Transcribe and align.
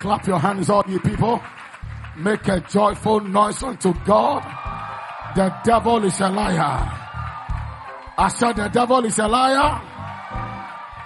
Clap 0.00 0.26
your 0.26 0.38
hands, 0.38 0.70
all 0.70 0.84
you 0.88 0.98
people. 0.98 1.42
Make 2.16 2.48
a 2.48 2.60
joyful 2.60 3.20
noise 3.20 3.62
unto 3.62 3.92
God. 4.04 4.42
The 5.36 5.54
devil 5.62 6.02
is 6.04 6.18
a 6.20 6.28
liar. 6.30 6.90
I 8.18 8.28
said 8.28 8.56
the 8.56 8.68
devil 8.68 9.04
is 9.04 9.18
a 9.18 9.28
liar. 9.28 9.80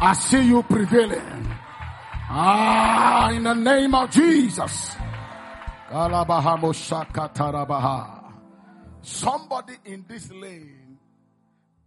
I 0.01 0.15
see 0.15 0.43
you 0.43 0.63
prevailing. 0.63 1.49
Ah, 2.31 3.31
in 3.31 3.43
the 3.43 3.55
name 3.55 3.95
of 3.95 4.11
Jesus. 4.11 4.97
Somebody 9.03 9.75
in 9.85 10.05
this 10.09 10.33
lane, 10.33 10.99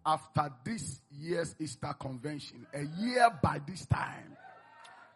after 0.05 0.49
this 0.63 1.01
year's 1.11 1.55
Easter 1.59 1.93
convention, 1.99 2.67
a 2.73 2.83
year 3.01 3.29
by 3.41 3.59
this 3.65 3.85
time, 3.85 4.36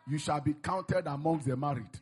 you 0.09 0.17
shall 0.17 0.41
be 0.41 0.53
counted 0.53 1.07
amongst 1.07 1.47
the 1.47 1.55
married. 1.55 1.99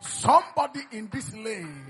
Somebody 0.00 0.80
in 0.92 1.08
this 1.10 1.32
lane, 1.34 1.86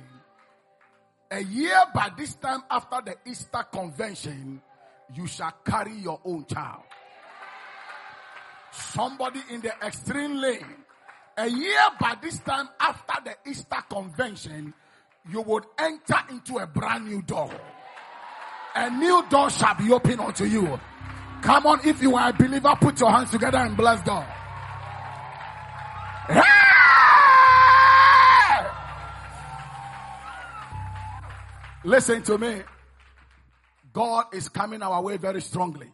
a 1.30 1.42
year 1.42 1.82
by 1.94 2.10
this 2.16 2.34
time 2.34 2.62
after 2.70 3.00
the 3.04 3.30
Easter 3.30 3.64
convention, 3.72 4.62
you 5.14 5.26
shall 5.26 5.52
carry 5.64 5.94
your 5.94 6.20
own 6.24 6.44
child. 6.46 6.82
Somebody 8.70 9.40
in 9.50 9.60
the 9.60 9.72
extreme 9.84 10.36
lane, 10.36 10.76
a 11.36 11.48
year 11.48 11.80
by 12.00 12.16
this 12.22 12.38
time 12.38 12.68
after 12.78 13.14
the 13.24 13.50
Easter 13.50 13.82
convention, 13.88 14.72
you 15.30 15.40
would 15.42 15.64
enter 15.78 16.18
into 16.30 16.58
a 16.58 16.66
brand 16.66 17.06
new 17.06 17.22
door. 17.22 17.50
A 18.76 18.90
new 18.90 19.24
door 19.28 19.50
shall 19.50 19.74
be 19.74 19.92
open 19.92 20.20
unto 20.20 20.44
you. 20.44 20.78
Come 21.44 21.66
on, 21.66 21.80
if 21.84 22.00
you 22.00 22.16
are 22.16 22.30
a 22.30 22.32
believer, 22.32 22.74
put 22.80 22.98
your 22.98 23.10
hands 23.10 23.30
together 23.30 23.58
and 23.58 23.76
bless 23.76 24.00
God. 24.02 24.26
Hey! 26.26 26.40
Listen 31.84 32.22
to 32.22 32.38
me. 32.38 32.62
God 33.92 34.24
is 34.32 34.48
coming 34.48 34.80
our 34.80 35.02
way 35.02 35.18
very 35.18 35.42
strongly. 35.42 35.92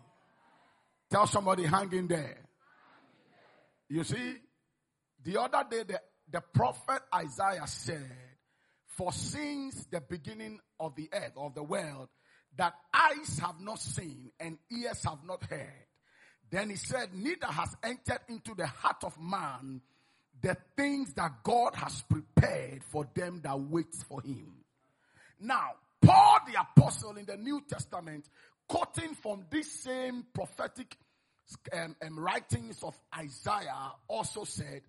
Tell 1.11 1.27
somebody 1.27 1.65
hang 1.65 1.93
in 1.95 2.07
there. 2.07 2.39
You 3.89 4.05
see, 4.05 4.37
the 5.25 5.41
other 5.41 5.65
day 5.69 5.83
the, 5.83 6.01
the 6.31 6.43
prophet 6.55 7.03
Isaiah 7.13 7.67
said, 7.67 8.09
for 8.87 9.13
since 9.13 9.85
the 9.87 10.01
beginning 10.01 10.61
of 10.79 10.95
the 10.95 11.09
earth, 11.13 11.33
of 11.37 11.57
the 11.57 11.65
world, 11.65 12.09
that 12.57 12.75
eyes 12.93 13.39
have 13.39 13.61
not 13.61 13.81
seen 13.81 14.31
and 14.39 14.59
ears 14.71 15.05
have 15.05 15.25
not 15.27 15.45
heard. 15.45 15.87
Then 16.51 16.71
he 16.71 16.77
said, 16.77 17.15
neither 17.15 17.47
has 17.47 17.77
entered 17.83 18.21
into 18.29 18.55
the 18.55 18.67
heart 18.67 19.05
of 19.05 19.21
man 19.21 19.81
the 20.43 20.57
things 20.77 21.13
that 21.15 21.43
God 21.43 21.75
has 21.77 22.03
prepared 22.03 22.83
for 22.85 23.07
them 23.15 23.41
that 23.45 23.59
wait 23.61 23.95
for 24.09 24.21
him. 24.23 24.53
Now, 25.39 25.71
Paul 26.03 26.39
the 26.47 26.61
apostle 26.61 27.17
in 27.17 27.27
the 27.27 27.37
New 27.37 27.63
Testament, 27.69 28.25
quoting 28.67 29.15
from 29.15 29.45
this 29.51 29.71
same 29.71 30.25
prophetic 30.33 30.97
um, 31.73 31.95
um, 32.05 32.19
writings 32.19 32.83
of 32.83 32.95
Isaiah, 33.17 33.93
also 34.09 34.45
said, 34.45 34.83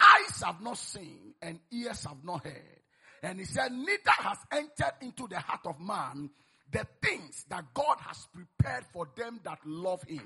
eyes 0.00 0.42
have 0.42 0.60
not 0.60 0.78
seen 0.78 1.34
and 1.40 1.58
ears 1.70 2.04
have 2.04 2.24
not 2.24 2.44
heard. 2.44 2.80
And 3.22 3.38
he 3.38 3.44
said, 3.44 3.72
neither 3.72 4.10
has 4.18 4.38
entered 4.50 4.94
into 5.00 5.28
the 5.28 5.38
heart 5.38 5.60
of 5.64 5.80
man 5.80 6.30
the 6.72 6.86
things 7.02 7.44
that 7.50 7.64
God 7.74 7.98
has 8.00 8.26
prepared 8.32 8.84
for 8.92 9.06
them 9.16 9.40
that 9.44 9.58
love 9.64 10.02
him. 10.04 10.24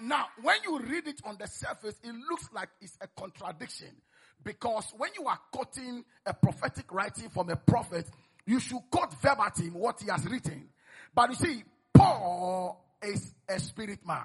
Now, 0.00 0.26
when 0.42 0.56
you 0.64 0.78
read 0.78 1.08
it 1.08 1.20
on 1.24 1.36
the 1.40 1.46
surface, 1.46 1.98
it 2.04 2.14
looks 2.30 2.48
like 2.52 2.68
it's 2.80 2.98
a 3.00 3.08
contradiction. 3.18 3.88
Because 4.44 4.92
when 4.96 5.10
you 5.18 5.26
are 5.26 5.38
quoting 5.50 6.04
a 6.26 6.34
prophetic 6.34 6.92
writing 6.92 7.30
from 7.30 7.48
a 7.48 7.56
prophet, 7.56 8.06
you 8.46 8.60
should 8.60 8.82
quote 8.90 9.12
verbatim 9.20 9.74
what 9.74 10.00
he 10.00 10.10
has 10.10 10.24
written. 10.26 10.68
But 11.14 11.30
you 11.30 11.36
see, 11.36 11.64
Paul 11.94 12.84
is 13.02 13.34
a 13.48 13.58
spirit 13.58 14.06
man. 14.06 14.24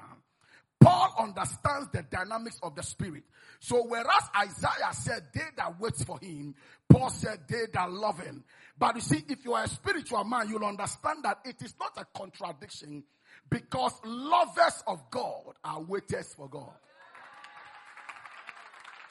Paul 0.82 1.14
understands 1.20 1.90
the 1.94 2.04
dynamics 2.10 2.60
of 2.64 2.76
the 2.76 2.82
spirit. 2.82 3.24
So 3.60 3.86
whereas 3.88 4.30
Isaiah 4.36 4.92
said 4.94 5.28
they 5.34 5.42
that 5.58 5.80
wait 5.80 5.96
for 5.96 6.20
him, 6.20 6.56
Paul 6.90 7.12
said 7.12 7.42
they 7.48 7.66
that 7.74 7.92
love 7.92 8.20
him. 8.20 8.44
But 8.78 8.96
you 8.96 9.02
see, 9.02 9.24
if 9.30 9.46
you 9.46 9.54
are 9.54 9.64
a 9.64 9.68
spiritual 9.68 10.24
man, 10.24 10.50
you'll 10.50 10.66
understand 10.66 11.24
that 11.24 11.40
it 11.46 11.62
is 11.62 11.76
not 11.80 11.92
a 11.98 12.18
contradiction 12.18 13.04
because 13.50 13.94
lovers 14.04 14.84
of 14.88 15.10
God 15.12 15.54
are 15.64 15.82
waiters 15.82 16.34
for 16.34 16.50
God. 16.50 16.74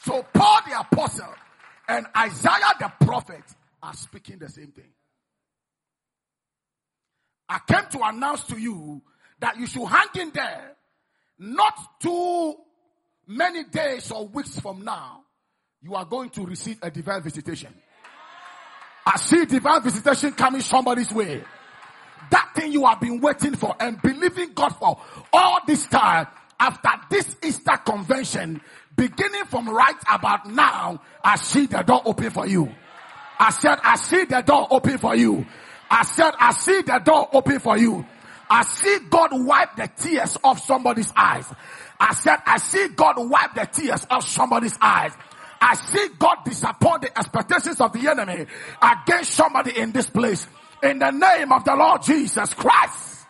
So 0.02 0.24
Paul 0.34 0.60
the 0.66 0.80
apostle 0.80 1.34
and 1.88 2.06
Isaiah 2.16 2.74
the 2.80 2.92
prophet 3.04 3.44
are 3.82 3.94
speaking 3.94 4.38
the 4.38 4.48
same 4.48 4.72
thing. 4.72 4.92
I 7.48 7.60
came 7.66 7.88
to 7.90 8.00
announce 8.02 8.44
to 8.44 8.58
you 8.58 9.02
that 9.40 9.56
you 9.56 9.66
should 9.66 9.86
hang 9.86 10.08
in 10.18 10.30
there 10.30 10.76
not 11.40 12.00
too 12.00 12.54
many 13.26 13.64
days 13.64 14.10
or 14.10 14.28
weeks 14.28 14.60
from 14.60 14.84
now, 14.84 15.22
you 15.80 15.94
are 15.94 16.04
going 16.04 16.28
to 16.30 16.44
receive 16.44 16.78
a 16.82 16.90
divine 16.90 17.22
visitation. 17.22 17.72
I 19.06 19.16
see 19.16 19.46
divine 19.46 19.82
visitation 19.82 20.32
coming 20.32 20.60
somebody's 20.60 21.10
way. 21.10 21.42
That 22.30 22.50
thing 22.54 22.72
you 22.72 22.84
have 22.84 23.00
been 23.00 23.20
waiting 23.20 23.56
for 23.56 23.74
and 23.80 24.00
believing 24.02 24.52
God 24.52 24.76
for 24.76 25.00
all 25.32 25.58
this 25.66 25.86
time 25.86 26.26
after 26.60 26.90
this 27.08 27.34
Easter 27.42 27.78
convention, 27.78 28.60
beginning 28.94 29.46
from 29.46 29.68
right 29.70 29.96
about 30.12 30.46
now, 30.46 31.00
I 31.24 31.36
see 31.36 31.64
the 31.64 31.80
door 31.82 32.02
open 32.04 32.30
for 32.30 32.46
you. 32.46 32.70
I 33.38 33.50
said, 33.50 33.78
I 33.82 33.96
see 33.96 34.26
the 34.26 34.42
door 34.42 34.68
open 34.70 34.98
for 34.98 35.16
you. 35.16 35.46
I 35.90 36.04
said, 36.04 36.34
I 36.38 36.52
see 36.52 36.82
the 36.82 37.00
door 37.02 37.30
open 37.32 37.58
for 37.58 37.78
you. 37.78 38.04
I 38.50 38.64
see 38.64 38.98
God 39.08 39.30
wipe 39.32 39.76
the 39.76 39.88
tears 39.96 40.36
off 40.42 40.64
somebody's 40.66 41.12
eyes. 41.16 41.46
I 42.00 42.14
said, 42.14 42.38
I 42.44 42.58
see 42.58 42.88
God 42.88 43.14
wipe 43.18 43.54
the 43.54 43.66
tears 43.66 44.04
off 44.10 44.28
somebody's 44.28 44.76
eyes. 44.80 45.12
I 45.60 45.76
see 45.76 46.08
God 46.18 46.38
disappoint 46.44 47.02
the 47.02 47.16
expectations 47.16 47.80
of 47.80 47.92
the 47.92 48.10
enemy 48.10 48.46
against 48.82 49.34
somebody 49.34 49.78
in 49.78 49.92
this 49.92 50.08
place. 50.08 50.46
In 50.82 50.98
the 50.98 51.10
name 51.10 51.52
of 51.52 51.64
the 51.64 51.76
Lord 51.76 52.02
Jesus 52.02 52.52
Christ. 52.54 53.26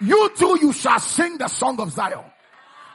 You 0.00 0.30
too, 0.36 0.58
you 0.60 0.72
shall 0.72 1.00
sing 1.00 1.38
the 1.38 1.48
song 1.48 1.80
of 1.80 1.90
Zion. 1.90 2.24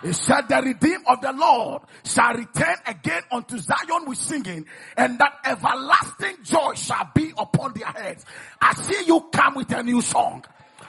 He 0.04 0.14
said 0.14 0.48
the 0.48 0.62
redeemed 0.62 1.06
of 1.08 1.22
the 1.22 1.34
Lord 1.34 1.82
shall 2.04 2.34
return 2.34 2.76
again 2.86 3.24
unto 3.32 3.58
Zion 3.58 4.06
with 4.06 4.18
singing 4.18 4.66
and 4.96 5.20
that 5.20 5.40
everlasting 5.44 6.44
joy 6.44 6.74
shall 6.74 7.10
be 7.16 7.32
upon 7.38 7.74
their 7.74 7.88
heads. 7.88 8.26
I 8.62 8.74
see 8.74 9.06
you 9.06 9.28
come 9.32 9.56
with 9.56 9.72
a 9.72 9.82
new 9.82 10.02
song. 10.02 10.46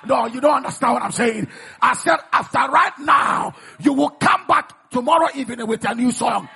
No, 0.07 0.27
you 0.27 0.41
don't 0.41 0.57
understand 0.57 0.95
what 0.95 1.03
I'm 1.03 1.13
saying. 1.13 1.49
I 1.81 1.95
said 1.95 2.19
after 2.33 2.59
right 2.59 2.99
now, 3.01 3.55
you 3.81 3.95
will 3.95 4.11
come 4.11 4.47
back 4.47 4.91
tomorrow 4.91 5.29
evening 5.35 5.67
with 5.67 5.89
a 5.89 5.95
new 5.95 6.13
song. 6.13 6.49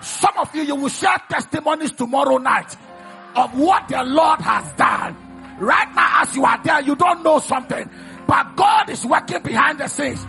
Some 0.00 0.36
of 0.38 0.54
you, 0.54 0.62
you 0.62 0.74
will 0.76 0.88
share 0.88 1.16
testimonies 1.28 1.92
tomorrow 1.92 2.38
night 2.38 2.76
of 3.36 3.58
what 3.58 3.88
the 3.88 4.02
Lord 4.04 4.40
has 4.40 4.72
done. 4.72 5.16
Right 5.58 5.92
now, 5.94 6.22
as 6.22 6.34
you 6.34 6.44
are 6.44 6.62
there, 6.62 6.80
you 6.80 6.96
don't 6.96 7.22
know 7.22 7.38
something, 7.38 7.88
but 8.26 8.56
God 8.56 8.90
is 8.90 9.04
working 9.04 9.42
behind 9.42 9.78
the 9.78 9.88
scenes 9.88 10.24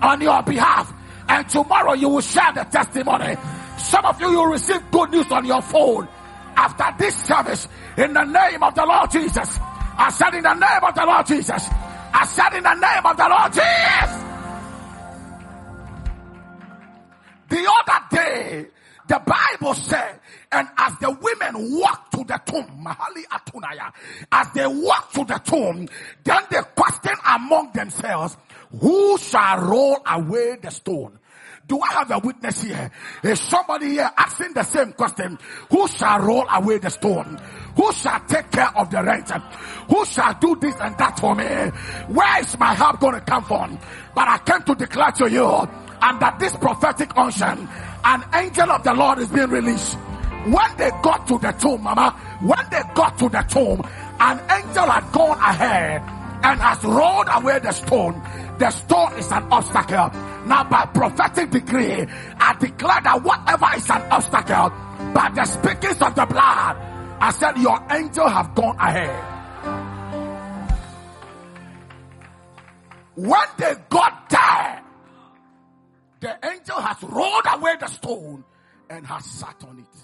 on 0.00 0.20
your 0.20 0.42
behalf. 0.42 0.92
And 1.30 1.48
tomorrow 1.48 1.92
you 1.92 2.08
will 2.08 2.20
share 2.20 2.52
the 2.52 2.64
testimony. 2.64 3.36
Some 3.78 4.04
of 4.04 4.20
you 4.20 4.30
will 4.32 4.46
receive 4.46 4.82
good 4.90 5.12
news 5.12 5.30
on 5.30 5.44
your 5.44 5.62
phone 5.62 6.08
after 6.56 6.92
this 6.98 7.14
service 7.22 7.68
in 7.96 8.12
the 8.12 8.24
name 8.24 8.60
of 8.64 8.74
the 8.74 8.84
Lord 8.84 9.12
Jesus. 9.12 9.58
I 9.96 10.10
said 10.10 10.34
in 10.34 10.42
the 10.42 10.54
name 10.54 10.82
of 10.82 10.92
the 10.92 11.06
Lord 11.06 11.26
Jesus. 11.26 11.68
I 12.12 12.26
said 12.26 12.54
in 12.54 12.64
the 12.64 12.74
name 12.74 13.06
of 13.06 13.16
the 13.16 13.28
Lord 13.28 13.52
Jesus. 13.52 14.26
The 17.48 17.70
other 17.78 18.16
day, 18.16 18.66
the 19.06 19.22
Bible 19.24 19.74
said, 19.74 20.18
and 20.50 20.68
as 20.78 20.96
the 20.98 21.12
women 21.12 21.78
walked 21.78 22.12
to 22.12 22.24
the 22.24 22.40
tomb, 22.44 22.84
Mahali 22.84 23.24
Atunaya, 23.30 23.92
as 24.32 24.48
they 24.52 24.66
walked 24.66 25.14
to 25.14 25.24
the 25.24 25.38
tomb, 25.44 25.86
then 26.24 26.42
they 26.50 26.60
questioned 26.74 27.20
among 27.24 27.70
themselves, 27.72 28.36
who 28.80 29.16
shall 29.18 29.60
roll 29.60 29.98
away 30.06 30.56
the 30.60 30.70
stone? 30.70 31.19
Do 31.70 31.80
I 31.80 31.92
have 31.92 32.10
a 32.10 32.18
witness 32.18 32.62
here? 32.62 32.90
Is 33.22 33.38
somebody 33.38 33.90
here 33.90 34.10
asking 34.16 34.54
the 34.54 34.64
same 34.64 34.92
question? 34.92 35.38
Who 35.70 35.86
shall 35.86 36.18
roll 36.18 36.44
away 36.52 36.78
the 36.78 36.90
stone? 36.90 37.40
Who 37.76 37.92
shall 37.92 38.18
take 38.26 38.50
care 38.50 38.76
of 38.76 38.90
the 38.90 39.00
rent? 39.04 39.30
Who 39.88 40.04
shall 40.04 40.34
do 40.40 40.56
this 40.56 40.74
and 40.80 40.98
that 40.98 41.20
for 41.20 41.36
me? 41.36 41.44
Where 41.44 42.40
is 42.40 42.58
my 42.58 42.74
help 42.74 42.98
going 42.98 43.14
to 43.14 43.20
come 43.20 43.44
from? 43.44 43.78
But 44.16 44.26
I 44.26 44.38
came 44.38 44.64
to 44.64 44.74
declare 44.74 45.12
to 45.12 45.30
you 45.30 45.46
under 45.46 46.34
this 46.40 46.56
prophetic 46.56 47.16
unction, 47.16 47.68
an 48.04 48.24
angel 48.34 48.72
of 48.72 48.82
the 48.82 48.92
Lord 48.92 49.20
is 49.20 49.28
being 49.28 49.50
released. 49.50 49.94
When 49.94 50.76
they 50.76 50.90
got 51.04 51.28
to 51.28 51.38
the 51.38 51.52
tomb, 51.52 51.84
mama, 51.84 52.10
when 52.40 52.66
they 52.72 52.82
got 52.96 53.16
to 53.18 53.28
the 53.28 53.42
tomb, 53.42 53.88
an 54.18 54.40
angel 54.50 54.90
had 54.90 55.12
gone 55.12 55.38
ahead 55.38 56.02
and 56.42 56.60
has 56.60 56.82
rolled 56.82 57.28
away 57.30 57.60
the 57.60 57.70
stone 57.70 58.20
the 58.60 58.70
stone 58.70 59.14
is 59.14 59.32
an 59.32 59.42
obstacle. 59.50 60.10
Now, 60.46 60.64
by 60.64 60.84
prophetic 60.84 61.50
decree, 61.50 62.06
I 62.38 62.54
declare 62.60 63.00
that 63.02 63.22
whatever 63.22 63.66
is 63.74 63.88
an 63.88 64.02
obstacle, 64.12 64.68
by 65.14 65.30
the 65.34 65.44
speakings 65.46 66.02
of 66.02 66.14
the 66.14 66.26
blood, 66.26 66.76
I 67.20 67.30
said, 67.32 67.56
Your 67.56 67.82
angel 67.90 68.28
have 68.28 68.54
gone 68.54 68.76
ahead. 68.76 69.24
When 73.14 73.48
they 73.56 73.74
got 73.88 74.28
there, 74.28 74.82
the 76.20 76.38
angel 76.52 76.80
has 76.80 77.02
rolled 77.02 77.46
away 77.46 77.76
the 77.80 77.88
stone 77.88 78.44
and 78.90 79.06
has 79.06 79.24
sat 79.24 79.64
on 79.66 79.78
it. 79.78 80.00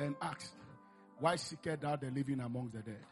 And 0.00 0.14
asked, 0.22 0.54
Why 1.18 1.34
seeketh 1.34 1.80
thou 1.80 1.96
the 1.96 2.12
living 2.12 2.38
among 2.38 2.70
the 2.72 2.82
dead? 2.82 3.07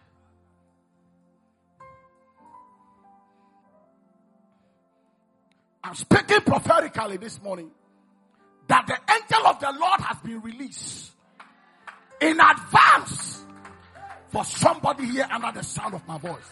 I'm 5.87 5.95
speaking 5.95 6.41
prophetically 6.41 7.17
this 7.17 7.41
morning 7.41 7.71
that 8.67 8.89
the 8.89 8.99
angel 9.15 9.47
of 9.47 9.61
the 9.61 9.73
Lord 9.79 10.01
has 10.01 10.19
been 10.19 10.41
released 10.41 11.13
in 12.21 12.41
advance 12.41 13.45
for 14.27 14.45
somebody 14.45 15.07
here 15.07 15.29
under 15.31 15.53
the 15.53 15.63
sound 15.63 15.95
of 15.95 16.05
my 16.09 16.19
voice. 16.19 16.51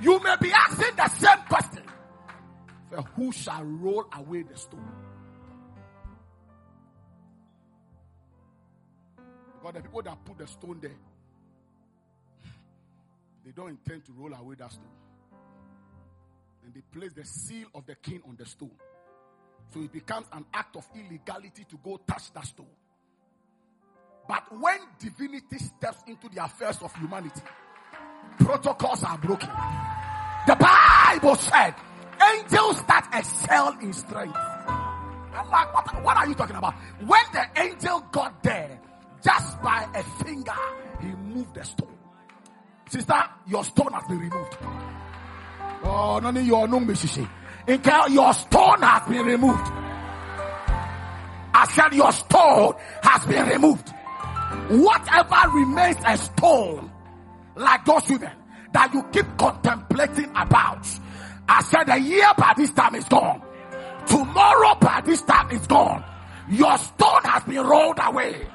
You 0.00 0.18
may 0.22 0.34
be 0.40 0.50
asking 0.50 0.96
the 0.96 1.08
same 1.10 1.38
question. 1.46 1.82
For 2.88 3.02
who 3.02 3.32
shall 3.32 3.62
roll 3.64 4.06
away 4.16 4.44
the 4.44 4.56
stone? 4.56 4.88
Because 9.60 9.74
the 9.74 9.82
people 9.82 10.02
that 10.02 10.24
put 10.24 10.38
the 10.38 10.46
stone 10.46 10.78
there, 10.80 10.90
they 13.44 13.50
don't 13.50 13.68
intend 13.68 14.06
to 14.06 14.12
roll 14.12 14.32
away 14.32 14.54
that 14.58 14.72
stone. 14.72 15.05
And 16.66 16.74
they 16.74 16.82
place 16.92 17.12
the 17.12 17.24
seal 17.24 17.68
of 17.76 17.86
the 17.86 17.94
king 17.94 18.20
on 18.28 18.34
the 18.36 18.44
stone. 18.44 18.72
So 19.72 19.80
it 19.80 19.92
becomes 19.92 20.26
an 20.32 20.44
act 20.52 20.74
of 20.74 20.84
illegality 20.96 21.64
to 21.70 21.78
go 21.82 22.00
touch 22.06 22.32
that 22.32 22.44
stone. 22.44 22.66
But 24.28 24.42
when 24.58 24.78
divinity 24.98 25.58
steps 25.58 26.02
into 26.08 26.28
the 26.28 26.44
affairs 26.44 26.78
of 26.82 26.92
humanity, 26.96 27.40
protocols 28.40 29.04
are 29.04 29.16
broken. 29.18 29.48
The 30.48 30.56
Bible 30.56 31.36
said 31.36 31.74
angels 32.34 32.82
that 32.86 33.10
excel 33.14 33.78
in 33.80 33.92
strength. 33.92 34.36
I'm 34.36 35.48
like, 35.48 35.72
what, 35.72 36.02
what 36.02 36.16
are 36.16 36.26
you 36.26 36.34
talking 36.34 36.56
about? 36.56 36.74
When 37.04 37.22
the 37.32 37.46
angel 37.60 38.00
got 38.10 38.42
there, 38.42 38.80
just 39.22 39.62
by 39.62 39.88
a 39.94 40.02
finger, 40.24 40.52
he 41.00 41.08
moved 41.08 41.54
the 41.54 41.64
stone. 41.64 41.96
Sister, 42.88 43.22
your 43.46 43.62
stone 43.64 43.92
has 43.92 44.04
been 44.08 44.18
removed. 44.18 44.56
Oh, 45.84 46.20
no, 46.22 46.30
no, 46.30 46.40
you 46.40 46.66
no, 46.66 46.78
In 46.78 47.80
case 47.80 48.08
your 48.10 48.34
stone 48.34 48.82
has 48.82 49.08
been 49.08 49.26
removed. 49.26 49.72
I 51.54 51.66
said 51.72 51.94
your 51.94 52.12
stone 52.12 52.74
has 53.02 53.24
been 53.24 53.48
removed. 53.48 53.88
Whatever 54.68 55.50
remains 55.54 55.96
a 56.06 56.18
stone, 56.18 56.90
like 57.54 57.84
those 57.84 58.08
women 58.10 58.32
that 58.72 58.92
you 58.92 59.02
keep 59.12 59.26
contemplating 59.38 60.30
about. 60.36 60.86
I 61.48 61.62
said 61.62 61.88
a 61.88 61.98
year 61.98 62.28
by 62.36 62.52
this 62.56 62.70
time 62.72 62.94
is 62.94 63.04
gone. 63.04 63.40
Tomorrow 64.06 64.74
by 64.80 65.00
this 65.04 65.22
time 65.22 65.50
is 65.50 65.66
gone. 65.66 66.04
Your 66.50 66.76
stone 66.78 67.22
has 67.24 67.42
been 67.44 67.64
rolled 67.64 67.98
away. 68.02 68.46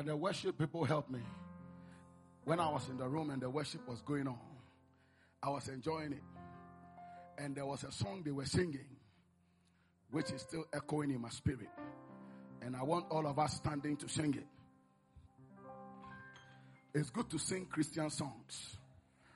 Can 0.00 0.06
the 0.06 0.16
worship 0.16 0.56
people 0.56 0.82
helped 0.86 1.10
me? 1.10 1.20
When 2.44 2.58
I 2.58 2.70
was 2.70 2.88
in 2.88 2.96
the 2.96 3.06
room 3.06 3.28
and 3.28 3.42
the 3.42 3.50
worship 3.50 3.86
was 3.86 4.00
going 4.00 4.26
on, 4.26 4.38
I 5.42 5.50
was 5.50 5.68
enjoying 5.68 6.12
it. 6.12 6.22
And 7.36 7.54
there 7.54 7.66
was 7.66 7.84
a 7.84 7.92
song 7.92 8.22
they 8.24 8.30
were 8.30 8.46
singing, 8.46 8.86
which 10.10 10.30
is 10.30 10.40
still 10.40 10.64
echoing 10.72 11.10
in 11.10 11.20
my 11.20 11.28
spirit. 11.28 11.68
And 12.62 12.74
I 12.74 12.82
want 12.82 13.10
all 13.10 13.26
of 13.26 13.38
us 13.38 13.56
standing 13.56 13.94
to 13.98 14.08
sing 14.08 14.32
it. 14.32 14.46
It's 16.94 17.10
good 17.10 17.28
to 17.28 17.38
sing 17.38 17.66
Christian 17.66 18.08
songs. 18.08 18.78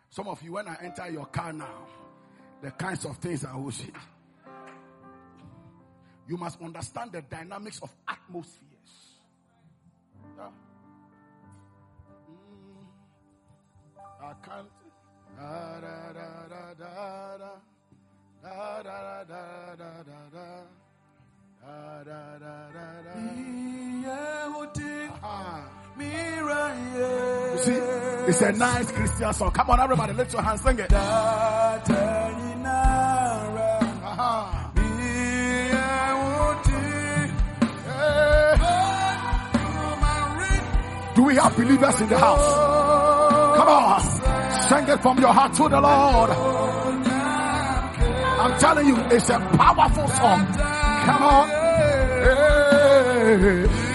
Some 0.08 0.28
of 0.28 0.42
you, 0.42 0.54
when 0.54 0.66
I 0.66 0.78
enter 0.82 1.10
your 1.10 1.26
car 1.26 1.52
now, 1.52 1.88
the 2.62 2.70
kinds 2.70 3.04
of 3.04 3.18
things 3.18 3.44
I 3.44 3.54
will 3.54 3.70
see. 3.70 3.92
You 6.26 6.38
must 6.38 6.58
understand 6.62 7.12
the 7.12 7.20
dynamics 7.20 7.80
of 7.82 7.94
atmosphere. 8.08 8.73
I 14.24 14.32
can't. 14.46 14.68
Da 15.36 15.80
da 15.84 15.96
da 16.16 16.28
da 16.48 16.62
da 16.80 16.92
da. 17.42 17.52
Da 18.42 18.82
da 18.82 18.98
da 19.28 19.42
da 19.76 19.90
da 20.08 20.20
da. 20.32 20.48
Da 21.60 21.76
da 22.08 22.20
da 22.38 22.56
da 22.72 22.86
da. 23.04 23.12
You 27.52 27.58
see, 27.58 27.80
it's 28.28 28.40
a 28.40 28.52
nice 28.52 28.90
Christian 28.92 29.32
song. 29.34 29.50
Come 29.50 29.70
on, 29.70 29.80
everybody, 29.80 30.12
lift 30.14 30.32
your 30.32 30.42
hands, 30.42 30.62
sing 30.62 30.78
it. 30.78 30.92
Uh-huh. 30.92 31.80
Do 41.14 41.22
we 41.24 41.34
have 41.36 41.56
believers 41.56 42.00
in 42.00 42.08
the 42.08 42.18
house? 42.18 42.83
Come 43.64 43.82
on. 43.82 44.00
Sing 44.68 44.88
it 44.88 45.00
from 45.00 45.18
your 45.18 45.32
heart 45.32 45.54
to 45.54 45.68
the 45.70 45.80
Lord. 45.80 46.30
I'm 48.42 48.60
telling 48.60 48.86
you, 48.86 48.96
it's 49.10 49.30
a 49.30 49.38
powerful 49.38 50.06
song. 50.08 50.46
Come 51.06 51.22
on. 51.22 51.48
What 53.74 53.93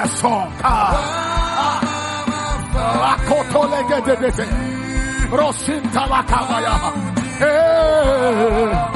a 0.00 0.08
song. 0.08 0.50
Rosinta 5.30 6.06
la 6.06 6.24
Hey. 7.38 8.89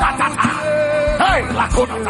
Hey, 0.00 1.42
Lakota. 1.52 2.00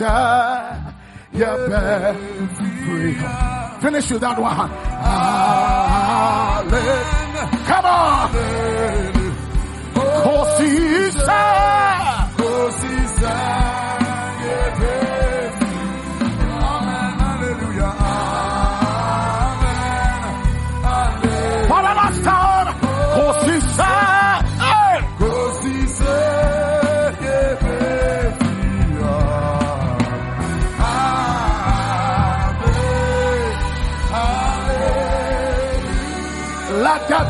Yeah, 0.00 0.92
free. 2.84 3.14
Finish 3.80 4.10
with 4.10 4.20
that 4.22 4.38
one. 4.38 4.70
Come 7.66 7.84
on. 7.84 8.83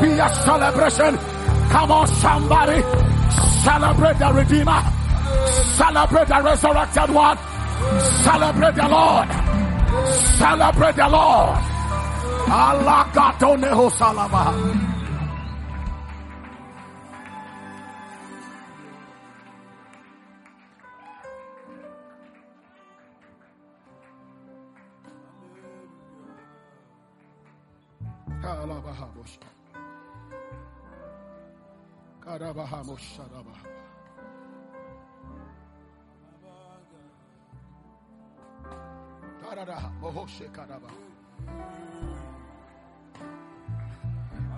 Be 0.04 0.18
a 0.18 0.28
celebration. 0.44 1.16
Come 1.72 1.90
on, 1.90 2.06
somebody. 2.06 2.82
Celebrate 3.64 4.18
the 4.18 4.30
Redeemer. 4.32 4.80
Celebrate 5.76 6.28
the 6.28 6.40
resurrected 6.42 7.10
one. 7.10 7.38
Celebrate 8.22 8.74
the 8.74 8.88
Lord. 8.88 9.28
Celebrate 10.38 10.96
the 10.96 11.08
Lord. 11.08 11.58
Allah 12.50 13.10
Gatoneho 13.14 13.90
Salama. 13.90 14.84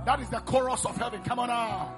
That 0.04 0.20
is 0.20 0.28
the 0.30 0.38
chorus 0.38 0.84
of 0.84 0.96
heaven. 0.96 1.20
Come 1.24 1.40
on 1.40 1.48
now. 1.48 1.92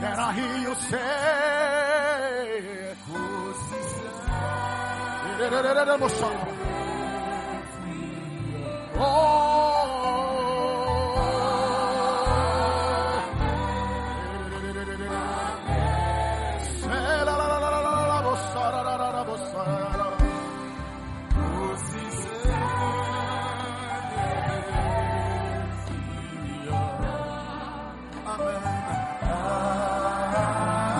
And 0.00 0.20
I 0.20 0.32
hear 0.32 0.56
you 0.68 0.74
say, 0.74 1.34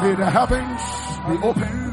May 0.05 0.15
the 0.17 0.31
heavens 0.31 0.83
be 1.27 1.47
open. 1.47 1.84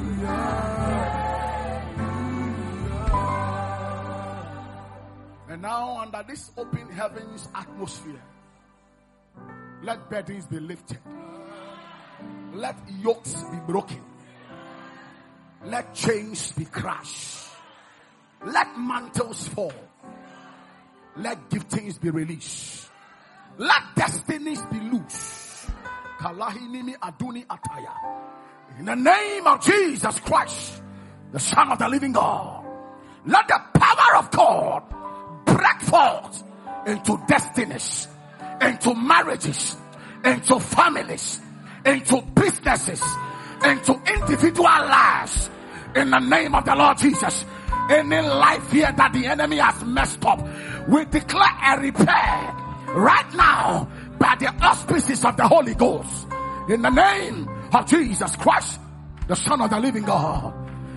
This 6.23 6.51
open 6.57 6.89
heavens 6.89 7.47
atmosphere, 7.55 8.21
let 9.83 10.09
burdens 10.09 10.45
be 10.47 10.59
lifted. 10.59 10.99
Let 12.53 12.77
yokes 13.01 13.33
be 13.51 13.57
broken. 13.65 14.01
Let 15.65 15.93
chains 15.93 16.51
be 16.51 16.65
crushed. 16.65 17.47
Let 18.45 18.77
mantles 18.77 19.47
fall. 19.49 19.73
Let 21.17 21.49
giftings 21.49 21.99
be 21.99 22.09
released. 22.09 22.89
Let 23.57 23.95
destinies 23.95 24.61
be 24.71 24.79
loose. 24.79 25.67
Kalahinimi 26.19 26.95
Aduni 26.97 27.45
Ataya. 27.47 27.93
In 28.79 28.85
the 28.85 28.95
name 28.95 29.45
of 29.47 29.61
Jesus 29.61 30.19
Christ, 30.21 30.81
the 31.31 31.39
Son 31.39 31.71
of 31.71 31.79
the 31.79 31.89
living 31.89 32.11
God, 32.11 32.65
let 33.25 33.47
the 33.47 33.59
power 33.73 34.17
of 34.17 34.31
God 34.31 34.83
forth 35.91 36.43
into 36.87 37.21
destinies, 37.27 38.07
into 38.61 38.95
marriages, 38.95 39.75
into 40.23 40.59
families, 40.59 41.41
into 41.85 42.21
businesses, 42.33 43.03
into 43.65 43.93
individual 44.15 44.63
lives. 44.63 45.49
In 45.95 46.09
the 46.09 46.19
name 46.19 46.55
of 46.55 46.63
the 46.63 46.73
Lord 46.73 46.97
Jesus, 46.97 47.45
any 47.89 48.21
life 48.21 48.71
here 48.71 48.91
that 48.95 49.11
the 49.11 49.25
enemy 49.25 49.57
has 49.57 49.83
messed 49.83 50.23
up, 50.25 50.39
we 50.87 51.03
declare 51.05 51.57
a 51.65 51.81
repair 51.81 52.55
right 52.95 53.33
now 53.35 53.89
by 54.17 54.35
the 54.39 54.47
auspices 54.63 55.25
of 55.25 55.35
the 55.35 55.47
Holy 55.47 55.75
Ghost. 55.75 56.27
In 56.69 56.81
the 56.81 56.89
name 56.89 57.49
of 57.73 57.85
Jesus 57.87 58.35
Christ, 58.37 58.79
the 59.27 59.35
Son 59.35 59.59
of 59.61 59.69
the 59.69 59.79
living 59.79 60.03
God. 60.03 60.53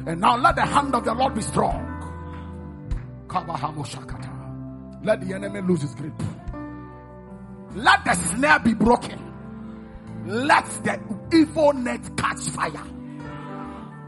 And 0.07 0.21
now 0.21 0.37
let 0.37 0.55
the 0.55 0.63
hand 0.63 0.95
of 0.95 1.05
the 1.05 1.15
Lord 1.15 1.35
be 1.35 1.43
strong. 1.43 1.91
Let 5.05 5.21
the 5.21 5.35
enemy 5.35 5.61
lose 5.61 5.83
his 5.83 5.95
grip. 5.95 6.15
Let 7.75 8.05
the 8.05 8.15
snare 8.15 8.59
be 8.61 8.73
broken. 8.73 9.21
Let 10.27 10.65
the 10.83 10.99
evil 11.33 11.75
net 11.75 12.17
catch 12.17 12.41
fire. 12.49 12.87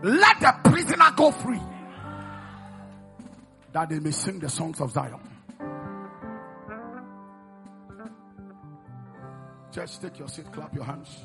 Let 0.03 0.41
the 0.41 0.55
prisoner 0.65 1.11
go 1.15 1.31
free. 1.31 1.61
That 3.73 3.91
they 3.91 3.99
may 3.99 4.11
sing 4.11 4.39
the 4.39 4.49
songs 4.49 4.81
of 4.81 4.91
Zion. 4.93 5.21
Just 9.71 10.01
take 10.01 10.19
your 10.19 10.29
seat, 10.29 10.51
clap 10.51 10.75
your 10.75 10.85
hands. 10.85 11.19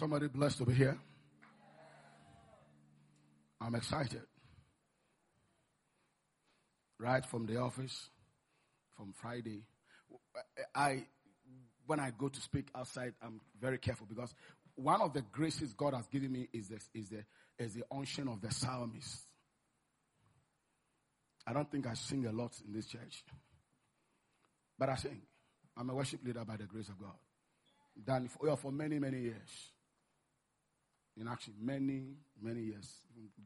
Somebody 0.00 0.28
blessed 0.28 0.56
to 0.56 0.64
be 0.64 0.72
here. 0.72 0.98
I'm 3.60 3.74
excited. 3.74 4.22
Right 6.98 7.22
from 7.26 7.44
the 7.44 7.58
office, 7.58 8.08
from 8.96 9.12
Friday. 9.12 9.66
I, 10.74 11.04
when 11.86 12.00
I 12.00 12.12
go 12.16 12.28
to 12.30 12.40
speak 12.40 12.68
outside, 12.74 13.12
I'm 13.20 13.42
very 13.60 13.76
careful 13.76 14.06
because 14.08 14.34
one 14.74 15.02
of 15.02 15.12
the 15.12 15.20
graces 15.20 15.74
God 15.74 15.92
has 15.92 16.06
given 16.06 16.32
me 16.32 16.48
is 16.50 16.68
the, 16.68 16.80
is 16.94 17.10
the, 17.10 17.22
is 17.58 17.74
the 17.74 17.84
unction 17.92 18.26
of 18.26 18.40
the 18.40 18.50
psalmist. 18.50 19.20
I 21.46 21.52
don't 21.52 21.70
think 21.70 21.86
I 21.86 21.92
sing 21.92 22.24
a 22.24 22.32
lot 22.32 22.52
in 22.66 22.72
this 22.72 22.86
church, 22.86 23.22
but 24.78 24.88
I 24.88 24.94
sing. 24.94 25.20
I'm 25.76 25.90
a 25.90 25.94
worship 25.94 26.24
leader 26.24 26.46
by 26.46 26.56
the 26.56 26.64
grace 26.64 26.88
of 26.88 26.98
God. 26.98 27.18
Done 28.02 28.28
for, 28.28 28.48
oh, 28.48 28.56
for 28.56 28.72
many, 28.72 28.98
many 28.98 29.20
years. 29.20 29.72
In 31.20 31.28
actually, 31.28 31.54
many, 31.60 32.14
many 32.40 32.62
years. 32.62 32.90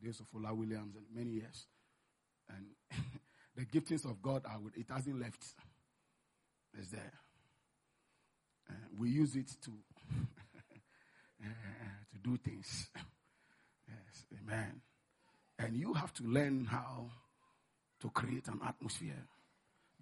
Days 0.00 0.20
of 0.20 0.26
Ola 0.34 0.54
Williams 0.54 0.94
and 0.94 1.04
many 1.12 1.32
years. 1.32 1.66
And 2.48 2.66
the 3.56 3.64
giftings 3.66 4.04
of 4.04 4.22
God, 4.22 4.44
are 4.48 4.60
with, 4.60 4.76
it 4.76 4.86
hasn't 4.88 5.20
left. 5.20 5.44
It's 6.78 6.88
there. 6.88 7.12
Uh, 8.70 8.74
we 8.96 9.10
use 9.10 9.34
it 9.34 9.50
to 9.62 9.70
uh, 11.42 11.46
to 12.12 12.18
do 12.22 12.36
things. 12.36 12.88
yes, 13.88 14.24
amen. 14.40 14.80
And 15.58 15.76
you 15.76 15.94
have 15.94 16.12
to 16.14 16.24
learn 16.24 16.66
how 16.66 17.10
to 18.00 18.10
create 18.10 18.46
an 18.48 18.60
atmosphere. 18.66 19.26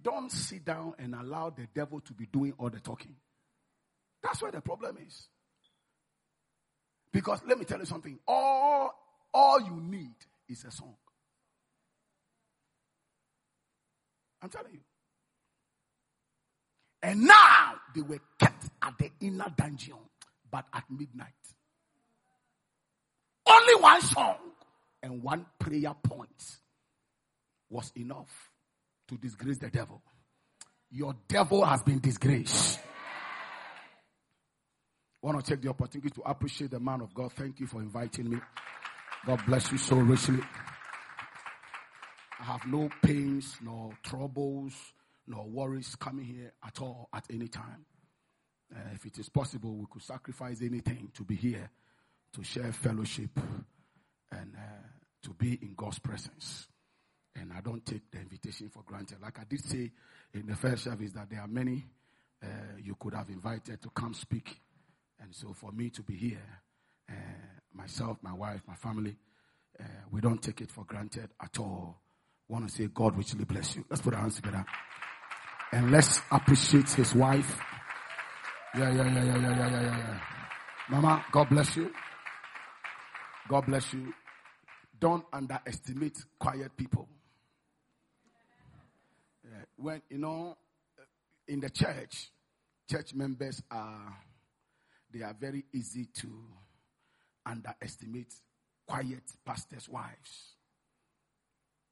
Don't 0.00 0.30
sit 0.30 0.64
down 0.64 0.94
and 0.98 1.14
allow 1.14 1.50
the 1.50 1.68
devil 1.74 2.00
to 2.00 2.12
be 2.12 2.26
doing 2.26 2.52
all 2.58 2.70
the 2.70 2.80
talking. 2.80 3.16
That's 4.22 4.42
where 4.42 4.52
the 4.52 4.60
problem 4.60 4.98
is. 5.06 5.28
Because 7.12 7.40
let 7.47 7.59
me 7.59 7.64
tell 7.64 7.78
you 7.78 7.85
something. 7.85 8.19
All, 8.26 8.95
all 9.35 9.61
you 9.61 9.81
need 9.81 10.14
is 10.49 10.64
a 10.64 10.71
song. 10.71 10.95
I'm 14.40 14.49
telling 14.49 14.73
you. 14.73 14.81
And 17.02 17.23
now 17.23 17.75
they 17.95 18.02
were 18.02 18.21
kept 18.38 18.66
at 18.81 18.95
the 18.99 19.11
inner 19.21 19.52
dungeon, 19.57 19.97
but 20.50 20.64
at 20.73 20.85
midnight. 20.90 21.28
Only 23.47 23.75
one 23.75 24.00
song 24.00 24.37
and 25.02 25.23
one 25.23 25.47
prayer 25.59 25.95
point 26.02 26.59
was 27.69 27.92
enough 27.97 28.50
to 29.09 29.16
disgrace 29.16 29.59
the 29.59 29.69
devil. 29.69 30.00
Your 30.90 31.14
devil 31.26 31.64
has 31.64 31.83
been 31.83 31.99
disgraced. 31.99 32.78
I 35.22 35.26
want 35.26 35.44
to 35.44 35.52
take 35.52 35.62
the 35.62 35.68
opportunity 35.70 36.10
to 36.10 36.22
appreciate 36.22 36.72
the 36.72 36.80
man 36.80 37.00
of 37.00 37.14
God. 37.14 37.32
Thank 37.32 37.60
you 37.60 37.66
for 37.68 37.80
inviting 37.80 38.28
me. 38.28 38.38
God 39.24 39.40
bless 39.46 39.70
you 39.70 39.78
so 39.78 39.96
richly. 39.96 40.40
I 42.40 42.44
have 42.44 42.66
no 42.66 42.88
pains, 43.02 43.56
nor 43.62 43.92
troubles, 44.02 44.74
nor 45.28 45.44
worries 45.44 45.94
coming 45.94 46.24
here 46.24 46.52
at 46.66 46.80
all 46.80 47.08
at 47.14 47.24
any 47.30 47.46
time. 47.46 47.86
Uh, 48.74 48.80
if 48.94 49.06
it 49.06 49.16
is 49.18 49.28
possible, 49.28 49.76
we 49.76 49.86
could 49.88 50.02
sacrifice 50.02 50.60
anything 50.60 51.10
to 51.14 51.22
be 51.22 51.36
here, 51.36 51.70
to 52.32 52.42
share 52.42 52.72
fellowship, 52.72 53.30
and 54.32 54.56
uh, 54.56 54.86
to 55.22 55.30
be 55.34 55.56
in 55.62 55.74
God's 55.76 56.00
presence. 56.00 56.66
And 57.36 57.52
I 57.52 57.60
don't 57.60 57.86
take 57.86 58.10
the 58.10 58.18
invitation 58.18 58.70
for 58.70 58.82
granted. 58.82 59.18
Like 59.22 59.38
I 59.38 59.44
did 59.48 59.64
say 59.64 59.92
in 60.34 60.46
the 60.46 60.56
first 60.56 60.82
service, 60.82 61.12
that 61.12 61.30
there 61.30 61.40
are 61.40 61.46
many 61.46 61.84
uh, 62.42 62.46
you 62.82 62.96
could 62.98 63.14
have 63.14 63.28
invited 63.28 63.80
to 63.82 63.90
come 63.90 64.14
speak. 64.14 64.58
And 65.22 65.34
so 65.34 65.52
for 65.54 65.72
me 65.72 65.90
to 65.90 66.02
be 66.02 66.14
here, 66.14 66.60
uh, 67.08 67.14
myself, 67.72 68.18
my 68.22 68.32
wife, 68.32 68.60
my 68.66 68.74
family, 68.74 69.16
uh, 69.80 69.84
we 70.10 70.20
don't 70.20 70.42
take 70.42 70.60
it 70.60 70.70
for 70.70 70.84
granted 70.84 71.30
at 71.40 71.58
all 71.58 72.02
want 72.52 72.68
to 72.68 72.74
say, 72.74 72.86
God 72.92 73.16
richly 73.16 73.44
bless 73.44 73.74
you. 73.76 73.84
Let's 73.88 74.02
put 74.02 74.14
our 74.14 74.20
hands 74.20 74.36
together. 74.36 74.64
And 75.72 75.90
let's 75.90 76.20
appreciate 76.30 76.90
his 76.90 77.14
wife. 77.14 77.58
Yeah, 78.76 78.92
yeah, 78.92 79.04
yeah, 79.04 79.24
yeah, 79.24 79.37
yeah, 79.38 79.58
yeah, 79.58 79.70
yeah, 79.70 79.98
yeah. 79.98 80.20
Mama, 80.90 81.24
God 81.32 81.48
bless 81.48 81.76
you. 81.76 81.90
God 83.48 83.66
bless 83.66 83.92
you. 83.94 84.12
Don't 85.00 85.24
underestimate 85.32 86.18
quiet 86.38 86.76
people. 86.76 87.08
Yeah. 89.44 89.64
When, 89.76 90.02
you 90.11 90.18
know, 90.18 90.56
in 91.48 91.61
the 91.61 91.70
church, 91.70 92.30
church 92.88 93.14
members 93.14 93.62
are, 93.70 94.14
they 95.12 95.22
are 95.22 95.35
very 95.38 95.64
easy 95.72 96.07
to 96.14 96.29
underestimate 97.44 98.33
quiet 98.87 99.22
pastors' 99.44 99.88
wives. 99.88 100.57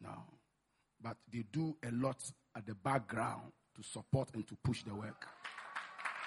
Now, 0.00 0.24
but 1.02 1.16
they 1.32 1.44
do 1.52 1.76
a 1.86 1.90
lot 1.92 2.22
at 2.56 2.66
the 2.66 2.74
background 2.74 3.52
to 3.76 3.82
support 3.82 4.30
and 4.34 4.46
to 4.48 4.56
push 4.62 4.82
the 4.82 4.94
work 4.94 5.26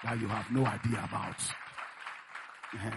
that 0.03 0.19
you 0.19 0.27
have 0.27 0.51
no 0.51 0.65
idea 0.65 1.03
about. 1.07 1.39
Uh-huh. 2.73 2.91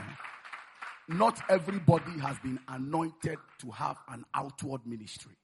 Not 1.09 1.41
everybody 1.49 2.19
has 2.21 2.37
been 2.39 2.59
anointed 2.69 3.39
to 3.61 3.71
have 3.71 3.97
an 4.09 4.25
outward 4.35 4.87
ministry. 4.87 5.37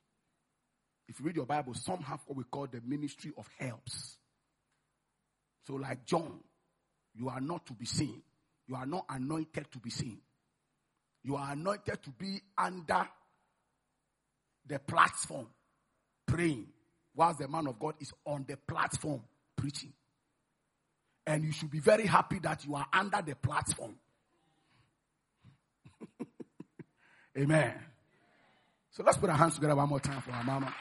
If 1.09 1.21
you 1.21 1.27
read 1.27 1.37
your 1.37 1.47
Bible, 1.47 1.75
some 1.75 2.01
have 2.01 2.21
what 2.27 2.37
we 2.37 2.45
call 2.45 2.67
the 2.67 2.81
ministry 2.85 3.33
of 3.37 3.49
helps. 3.59 4.17
So, 5.67 5.75
like 5.75 6.05
John, 6.05 6.41
you 7.15 7.29
are 7.29 7.41
not 7.41 7.67
to 7.67 7.75
be 7.75 7.85
seen. 7.85 8.23
You 8.67 8.77
are 8.77 8.87
not 8.87 9.05
anointed 9.09 9.71
to 9.73 9.79
be 9.79 9.91
seen. 9.91 10.19
You 11.23 11.37
are 11.37 11.53
anointed 11.53 12.03
to 12.03 12.11
be 12.11 12.41
under 12.57 13.09
the 14.67 14.79
platform 14.79 15.49
praying 16.27 16.67
whilst 17.15 17.39
the 17.39 17.49
man 17.49 17.67
of 17.67 17.79
God 17.79 17.95
is 18.01 18.13
on 18.27 18.45
the 18.49 18.57
platform 18.57 19.23
preaching. 19.57 19.93
And 21.27 21.45
you 21.45 21.53
should 21.53 21.71
be 21.71 21.79
very 21.79 22.07
happy 22.07 22.39
that 22.41 22.65
you 22.65 22.75
are 22.75 22.87
under 22.93 23.23
the 23.23 23.37
platform. 23.37 23.95
Amen. 27.39 27.75
So 28.91 29.03
let's 29.05 29.17
put 29.17 29.31
our 29.31 29.37
hands 29.37 29.55
together 29.55 29.77
one 29.77 29.89
more 29.89 30.01
time 30.01 30.21
for 30.21 30.33
our 30.33 30.43
mama. 30.45 30.75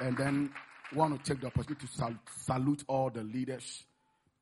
And 0.00 0.16
then 0.16 0.50
want 0.94 1.24
to 1.24 1.32
take 1.32 1.40
the 1.40 1.46
opportunity 1.46 1.86
to 1.86 1.92
sal- 1.92 2.18
salute 2.44 2.84
all 2.86 3.10
the 3.10 3.22
leaders, 3.22 3.84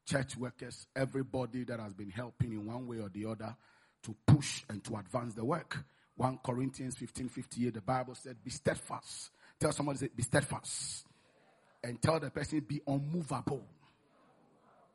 church 0.07 0.37
workers, 0.37 0.87
everybody 0.95 1.65
that 1.65 1.81
has 1.81 1.93
been 1.95 2.11
helping 2.11 2.53
in 2.53 2.67
one 2.67 2.87
way 2.87 2.99
or 2.99 3.09
the 3.09 3.27
other 3.27 3.57
to 4.03 4.15
push 4.27 4.65
and 4.69 4.83
to 4.85 4.97
advance 4.97 5.35
the 5.35 5.45
work. 5.45 5.79
1 6.17 6.41
Corinthians 6.45 6.97
15 6.97 7.29
58, 7.29 7.75
the 7.75 7.81
Bible 7.81 8.15
said, 8.15 8.37
Be 8.45 8.51
steadfast. 8.51 9.31
Tell 9.59 9.73
somebody, 9.73 9.99
say, 9.99 10.09
Be 10.15 10.23
steadfast. 10.23 11.07
And 11.83 12.01
tell 12.01 12.21
the 12.21 12.31
person, 12.31 12.61
Be 12.61 12.81
unmovable. 12.87 13.65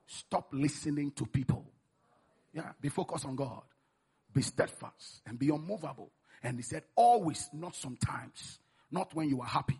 Stop 0.08 0.50
listening 0.52 1.12
to 1.12 1.26
people. 1.26 1.66
Yeah, 2.54 2.72
be 2.80 2.90
focused 2.90 3.26
on 3.26 3.36
God. 3.36 3.64
Be 4.34 4.42
steadfast 4.42 5.22
and 5.26 5.38
be 5.40 5.50
unmovable. 5.50 6.12
And 6.44 6.58
he 6.58 6.64
said, 6.64 6.84
Always, 6.96 7.50
not 7.54 7.76
sometimes. 7.76 8.60
Not 8.92 9.14
when 9.16 9.30
you 9.30 9.42
are 9.42 9.48
happy. 9.48 9.80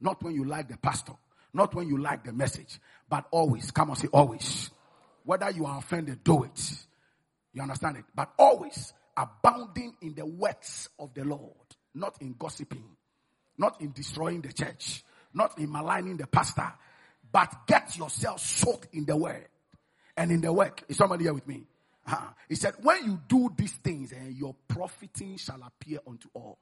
Not 0.00 0.22
when 0.22 0.34
you 0.34 0.44
like 0.44 0.68
the 0.68 0.76
pastor. 0.76 1.14
Not 1.54 1.74
when 1.74 1.88
you 1.88 1.98
like 1.98 2.24
the 2.24 2.32
message. 2.32 2.80
But 3.08 3.26
always. 3.30 3.70
Come 3.70 3.90
on, 3.90 3.96
say 3.96 4.08
always. 4.12 4.70
Whether 5.24 5.50
you 5.50 5.66
are 5.66 5.78
offended, 5.78 6.24
do 6.24 6.44
it. 6.44 6.76
You 7.52 7.62
understand 7.62 7.98
it? 7.98 8.04
But 8.14 8.32
always 8.38 8.92
abounding 9.16 9.94
in 10.00 10.14
the 10.14 10.24
works 10.24 10.88
of 10.98 11.12
the 11.14 11.24
Lord, 11.24 11.52
not 11.94 12.16
in 12.20 12.34
gossiping, 12.38 12.96
not 13.58 13.80
in 13.80 13.92
destroying 13.92 14.40
the 14.40 14.52
church, 14.52 15.04
not 15.34 15.58
in 15.58 15.70
maligning 15.70 16.16
the 16.16 16.26
pastor, 16.26 16.72
but 17.30 17.66
get 17.66 17.96
yourself 17.96 18.40
soaked 18.40 18.88
in 18.94 19.04
the 19.04 19.16
word 19.16 19.48
and 20.16 20.30
in 20.30 20.40
the 20.40 20.52
work. 20.52 20.82
Is 20.88 20.96
somebody 20.96 21.24
here 21.24 21.34
with 21.34 21.46
me? 21.46 21.66
Uh-huh. 22.06 22.28
He 22.48 22.54
said, 22.56 22.74
when 22.82 23.04
you 23.04 23.20
do 23.28 23.50
these 23.56 23.72
things, 23.72 24.12
and 24.12 24.28
eh, 24.28 24.34
your 24.36 24.56
profiting 24.68 25.36
shall 25.36 25.62
appear 25.62 26.00
unto 26.06 26.28
all. 26.34 26.58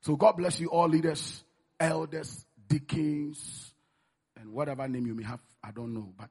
So 0.00 0.16
God 0.16 0.32
bless 0.32 0.58
you 0.60 0.68
all 0.68 0.88
leaders, 0.88 1.44
elders, 1.78 2.44
deacons, 2.68 3.72
and 4.36 4.52
whatever 4.52 4.86
name 4.86 5.06
you 5.06 5.14
may 5.14 5.24
have. 5.24 5.40
I 5.62 5.70
don't 5.70 5.92
know, 5.94 6.12
but 6.16 6.30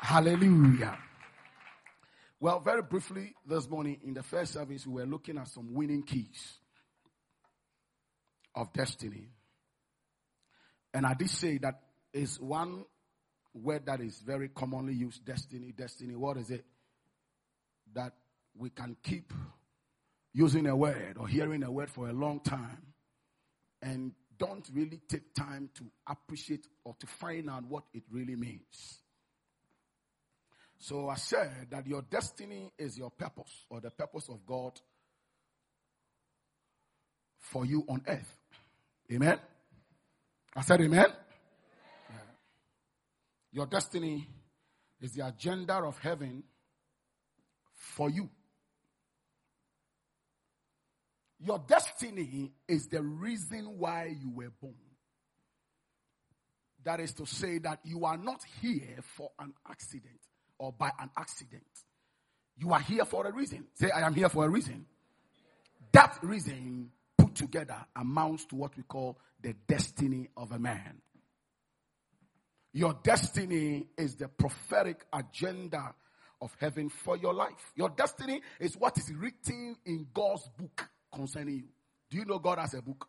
Hallelujah. 0.00 0.98
Well, 2.40 2.60
very 2.60 2.82
briefly 2.82 3.34
this 3.46 3.68
morning 3.68 3.98
in 4.02 4.14
the 4.14 4.22
first 4.22 4.54
service, 4.54 4.86
we 4.86 4.94
were 4.94 5.06
looking 5.06 5.38
at 5.38 5.48
some 5.48 5.74
winning 5.74 6.02
keys 6.02 6.58
of 8.54 8.72
destiny. 8.72 9.28
And 10.92 11.06
I 11.06 11.14
did 11.14 11.30
say 11.30 11.58
that 11.58 11.80
is 12.12 12.40
one 12.40 12.84
word 13.54 13.86
that 13.86 14.00
is 14.00 14.20
very 14.20 14.48
commonly 14.48 14.94
used 14.94 15.24
destiny, 15.24 15.72
destiny. 15.76 16.16
What 16.16 16.38
is 16.38 16.50
it? 16.50 16.64
That 17.94 18.14
we 18.56 18.70
can 18.70 18.96
keep 19.02 19.32
using 20.32 20.66
a 20.66 20.76
word 20.76 21.16
or 21.18 21.26
hearing 21.26 21.62
a 21.62 21.70
word 21.70 21.90
for 21.90 22.08
a 22.08 22.12
long 22.12 22.40
time 22.40 22.82
and 23.82 24.12
don't 24.38 24.68
really 24.72 25.00
take 25.08 25.34
time 25.34 25.68
to 25.74 25.84
appreciate 26.06 26.66
or 26.84 26.94
to 26.98 27.06
find 27.06 27.50
out 27.50 27.64
what 27.66 27.84
it 27.92 28.04
really 28.10 28.36
means. 28.36 29.00
So 30.78 31.08
I 31.08 31.16
said 31.16 31.68
that 31.70 31.86
your 31.86 32.02
destiny 32.02 32.72
is 32.78 32.96
your 32.96 33.10
purpose 33.10 33.66
or 33.68 33.80
the 33.80 33.90
purpose 33.90 34.28
of 34.30 34.46
God 34.46 34.80
for 37.38 37.66
you 37.66 37.84
on 37.86 38.02
earth. 38.06 38.34
Amen. 39.12 39.38
I 40.56 40.62
said 40.62 40.80
amen. 40.80 41.06
Yeah. 42.08 42.16
Your 43.52 43.66
destiny 43.66 44.26
is 45.00 45.12
the 45.12 45.26
agenda 45.26 45.74
of 45.74 45.98
heaven 45.98 46.44
for 47.74 48.08
you. 48.08 48.30
Your 51.42 51.58
destiny 51.66 52.52
is 52.68 52.88
the 52.88 53.02
reason 53.02 53.78
why 53.78 54.14
you 54.20 54.30
were 54.30 54.52
born. 54.60 54.74
That 56.84 57.00
is 57.00 57.12
to 57.14 57.26
say 57.26 57.58
that 57.58 57.80
you 57.84 58.04
are 58.04 58.18
not 58.18 58.40
here 58.60 58.98
for 59.02 59.30
an 59.38 59.54
accident 59.68 60.20
or 60.58 60.72
by 60.72 60.90
an 60.98 61.10
accident. 61.16 61.64
You 62.58 62.72
are 62.72 62.80
here 62.80 63.06
for 63.06 63.26
a 63.26 63.32
reason. 63.32 63.66
Say, 63.74 63.90
I 63.90 64.06
am 64.06 64.14
here 64.14 64.28
for 64.28 64.44
a 64.44 64.48
reason. 64.50 64.84
That 65.92 66.18
reason 66.22 66.90
put 67.16 67.34
together 67.34 67.76
amounts 67.96 68.44
to 68.46 68.56
what 68.56 68.76
we 68.76 68.82
call 68.82 69.18
the 69.40 69.54
destiny 69.66 70.28
of 70.36 70.52
a 70.52 70.58
man. 70.58 71.00
Your 72.72 72.94
destiny 73.02 73.86
is 73.96 74.14
the 74.16 74.28
prophetic 74.28 75.04
agenda 75.12 75.94
of 76.40 76.54
heaven 76.60 76.88
for 76.88 77.16
your 77.16 77.34
life. 77.34 77.72
Your 77.76 77.88
destiny 77.88 78.42
is 78.60 78.76
what 78.76 78.96
is 78.98 79.12
written 79.14 79.76
in 79.86 80.06
God's 80.14 80.48
book 80.58 80.88
concerning 81.12 81.56
you. 81.56 81.68
Do 82.10 82.18
you 82.18 82.24
know 82.24 82.38
God 82.38 82.58
has 82.58 82.74
a 82.74 82.82
book? 82.82 83.06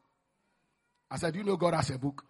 I 1.10 1.18
said, 1.18 1.34
Do 1.34 1.40
you 1.40 1.46
know 1.46 1.58
God 1.58 1.74
has 1.74 1.90
a 1.90 1.98
book? 1.98 2.24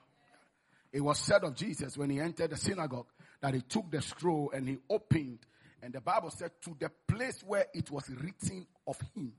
It 0.91 1.01
was 1.01 1.19
said 1.19 1.43
of 1.43 1.55
Jesus 1.55 1.97
when 1.97 2.09
he 2.09 2.19
entered 2.19 2.51
the 2.51 2.57
synagogue 2.57 3.07
that 3.41 3.53
he 3.53 3.61
took 3.61 3.89
the 3.91 4.01
scroll 4.01 4.51
and 4.53 4.67
he 4.67 4.77
opened, 4.89 5.39
and 5.81 5.93
the 5.93 6.01
Bible 6.01 6.29
said 6.29 6.51
to 6.63 6.75
the 6.79 6.91
place 7.07 7.41
where 7.45 7.65
it 7.73 7.89
was 7.89 8.09
written 8.09 8.67
of 8.85 8.99
him. 9.15 9.33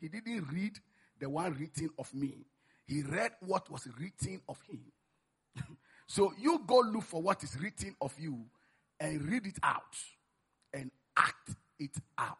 He 0.00 0.08
didn't 0.08 0.50
read 0.52 0.78
the 1.20 1.28
one 1.28 1.54
written 1.54 1.90
of 1.98 2.12
me, 2.14 2.46
he 2.86 3.02
read 3.02 3.32
what 3.40 3.70
was 3.70 3.88
written 3.98 4.40
of 4.48 4.58
him. 4.68 4.80
so 6.06 6.32
you 6.38 6.62
go 6.66 6.80
look 6.80 7.04
for 7.04 7.22
what 7.22 7.42
is 7.42 7.56
written 7.60 7.94
of 8.00 8.12
you 8.18 8.44
and 8.98 9.22
read 9.22 9.46
it 9.46 9.58
out 9.62 9.96
and 10.72 10.90
act 11.16 11.50
it 11.78 11.96
out. 12.18 12.38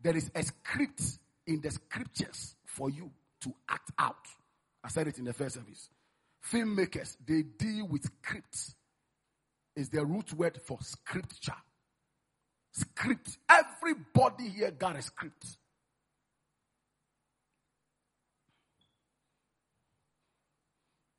There 0.00 0.16
is 0.16 0.30
a 0.34 0.42
script 0.42 1.02
in 1.46 1.60
the 1.60 1.70
scriptures 1.70 2.54
for 2.66 2.90
you 2.90 3.10
to 3.42 3.52
act 3.68 3.90
out. 3.98 4.26
I 4.84 4.88
said 4.88 5.08
it 5.08 5.18
in 5.18 5.24
the 5.24 5.32
first 5.32 5.56
service. 5.56 5.88
Filmmakers, 6.50 7.16
they 7.26 7.42
deal 7.42 7.86
with 7.86 8.04
scripts. 8.04 8.74
Is 9.74 9.88
the 9.88 10.04
root 10.04 10.34
word 10.34 10.60
for 10.66 10.78
scripture. 10.82 11.56
Script. 12.72 13.38
Everybody 13.48 14.48
here 14.48 14.70
got 14.70 14.96
a 14.96 15.02
script. 15.02 15.46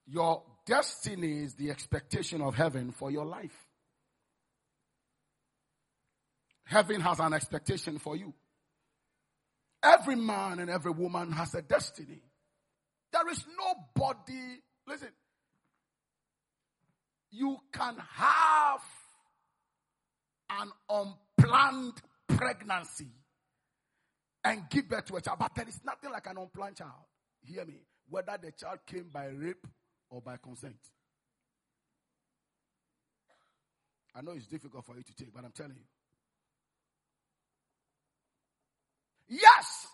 Your 0.05 0.43
destiny 0.67 1.43
is 1.43 1.55
the 1.55 1.71
expectation 1.71 2.41
of 2.41 2.53
heaven 2.53 2.91
for 2.91 3.09
your 3.09 3.25
life. 3.25 3.65
Heaven 6.65 7.01
has 7.01 7.19
an 7.19 7.33
expectation 7.33 7.97
for 7.97 8.15
you. 8.15 8.33
Every 9.83 10.15
man 10.15 10.59
and 10.59 10.69
every 10.69 10.91
woman 10.91 11.31
has 11.33 11.53
a 11.55 11.61
destiny. 11.61 12.21
There 13.11 13.29
is 13.29 13.43
nobody, 13.57 14.61
listen, 14.87 15.09
you 17.31 17.57
can 17.71 17.97
have 18.13 18.81
an 20.49 20.69
unplanned 20.89 22.01
pregnancy 22.27 23.09
and 24.43 24.69
give 24.69 24.87
birth 24.87 25.05
to 25.05 25.15
a 25.17 25.21
child, 25.21 25.39
but 25.39 25.51
there 25.55 25.67
is 25.67 25.79
nothing 25.85 26.11
like 26.11 26.27
an 26.27 26.37
unplanned 26.37 26.77
child. 26.77 26.91
Hear 27.41 27.65
me. 27.65 27.81
Whether 28.09 28.37
the 28.41 28.51
child 28.51 28.79
came 28.85 29.09
by 29.11 29.27
rape 29.27 29.65
or 30.09 30.21
by 30.21 30.37
consent. 30.37 30.77
I 34.15 34.21
know 34.21 34.31
it's 34.31 34.47
difficult 34.47 34.85
for 34.85 34.95
you 34.95 35.03
to 35.03 35.15
take, 35.15 35.33
but 35.33 35.43
I'm 35.43 35.51
telling 35.51 35.75
you. 35.75 36.02
Yes, 39.33 39.87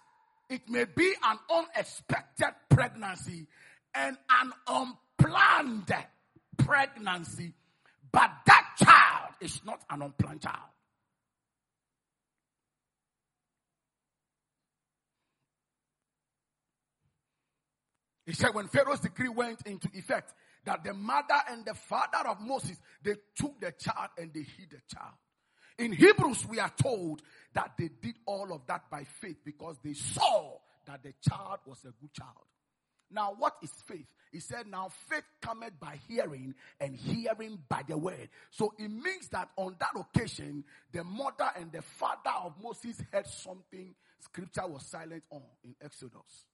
it 0.50 0.70
may 0.70 0.84
be 0.84 1.14
an 1.24 1.38
unexpected 1.50 2.54
pregnancy 2.70 3.48
and 3.94 4.18
an 4.30 4.52
unplanned 4.68 5.94
pregnancy, 6.58 7.54
but 8.12 8.32
that 8.46 8.66
child 8.78 9.34
is 9.40 9.62
not 9.64 9.82
an 9.90 10.02
unplanned 10.02 10.42
child. 10.42 10.58
He 18.26 18.34
said 18.34 18.54
when 18.54 18.68
Pharaoh's 18.68 19.00
decree 19.00 19.30
went 19.30 19.62
into 19.66 19.90
effect, 19.94 20.34
that 20.66 20.84
the 20.84 20.94
mother 20.94 21.42
and 21.50 21.66
the 21.66 21.74
father 21.74 22.28
of 22.28 22.42
Moses, 22.42 22.78
they 23.02 23.16
took 23.36 23.60
the 23.62 23.72
child 23.72 24.10
and 24.18 24.34
they 24.34 24.42
hid 24.42 24.70
the 24.72 24.82
child. 24.94 25.14
In 25.80 25.94
Hebrews, 25.94 26.46
we 26.48 26.60
are 26.60 26.72
told 26.82 27.22
that 27.54 27.72
they 27.78 27.90
did 28.02 28.16
all 28.26 28.54
of 28.54 28.68
that 28.68 28.90
by 28.92 29.06
faith 29.06 29.38
because 29.46 29.78
they 29.84 29.94
saw 29.94 30.58
that 30.86 31.02
the 31.04 31.14
child 31.28 31.60
was 31.66 31.80
a 31.86 31.94
good 32.02 32.14
child. 32.14 32.46
Now, 33.12 33.34
what 33.38 33.56
is 33.64 33.72
faith? 33.88 34.06
He 34.32 34.40
said, 34.40 34.68
Now 34.68 34.90
faith 35.10 35.24
cometh 35.42 35.80
by 35.80 36.00
hearing, 36.08 36.54
and 36.80 36.96
hearing 36.96 37.58
by 37.68 37.82
the 37.88 37.98
word. 37.98 38.30
So 38.52 38.74
it 38.78 38.90
means 38.90 39.30
that 39.32 39.50
on 39.56 39.78
that 39.80 40.00
occasion, 40.00 40.64
the 40.92 41.04
mother 41.04 41.50
and 41.58 41.72
the 41.72 41.82
father 41.82 42.32
of 42.44 42.54
Moses 42.62 43.02
heard 43.12 43.26
something 43.26 43.96
scripture 44.20 44.68
was 44.68 44.86
silent 44.86 45.24
on 45.32 45.42
in 45.64 45.76
Exodus. 45.82 46.46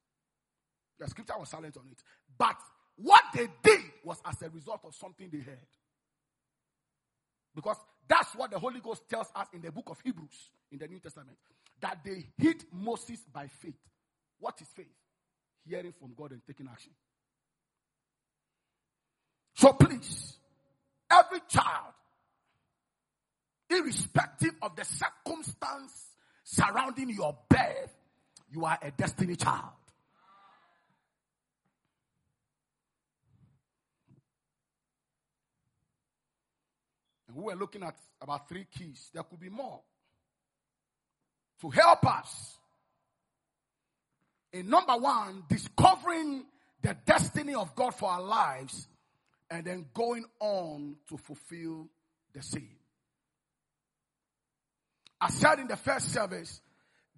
The 1.00 1.08
scripture 1.08 1.38
was 1.38 1.50
silent 1.50 1.76
on 1.78 1.88
it. 1.92 2.02
But 2.38 2.58
what 2.96 3.24
they 3.34 3.48
did 3.64 3.82
was 4.04 4.22
as 4.26 4.42
a 4.44 4.50
result 4.50 4.82
of 4.86 4.96
something 4.96 5.30
they 5.32 5.40
heard. 5.40 5.58
Because 7.54 7.78
that's 8.08 8.36
what 8.36 8.52
the 8.52 8.60
Holy 8.60 8.80
Ghost 8.80 9.04
tells 9.10 9.28
us 9.36 9.48
in 9.54 9.62
the 9.62 9.72
book 9.72 9.86
of 9.90 10.00
Hebrews 10.04 10.50
in 10.72 10.78
the 10.78 10.88
New 10.88 11.00
Testament. 11.00 11.38
That 11.82 12.00
they 12.04 12.26
hid 12.38 12.64
Moses 12.72 13.20
by 13.34 13.48
faith. 13.48 13.76
What 14.40 14.60
is 14.62 14.68
faith? 14.76 14.86
Hearing 15.68 15.94
from 16.00 16.14
God 16.16 16.32
and 16.32 16.42
taking 16.46 16.68
action. 16.72 16.92
So 19.56 19.74
please, 19.74 20.38
every 21.10 21.40
child, 21.48 21.94
irrespective 23.70 24.52
of 24.62 24.76
the 24.76 24.86
circumstance 24.86 26.10
surrounding 26.44 27.10
your 27.10 27.36
birth, 27.50 27.96
you 28.52 28.66
are 28.66 28.78
a 28.82 28.92
destiny 28.92 29.36
child. 29.36 29.72
We 37.36 37.44
were 37.44 37.56
looking 37.56 37.84
at 37.84 37.96
about 38.22 38.48
three 38.48 38.66
keys. 38.78 39.10
There 39.14 39.24
could 39.24 39.40
be 39.40 39.50
more 39.50 39.82
to 41.62 41.70
help 41.70 42.06
us 42.06 42.58
in 44.54 44.70
number 44.70 44.96
one, 44.96 45.44
discovering 45.50 46.46
the 46.82 46.96
destiny 47.06 47.54
of 47.56 47.76
God 47.76 47.94
for 47.94 48.10
our 48.10 48.22
lives 48.22 48.88
and 49.50 49.66
then 49.66 49.86
going 49.94 50.26
on 50.40 50.96
to 51.10 51.18
fulfill 51.18 51.90
the 52.34 52.42
same. 52.42 52.78
I 55.20 55.30
said 55.30 55.60
in 55.60 55.68
the 55.68 55.76
first 55.76 56.14
service 56.14 56.62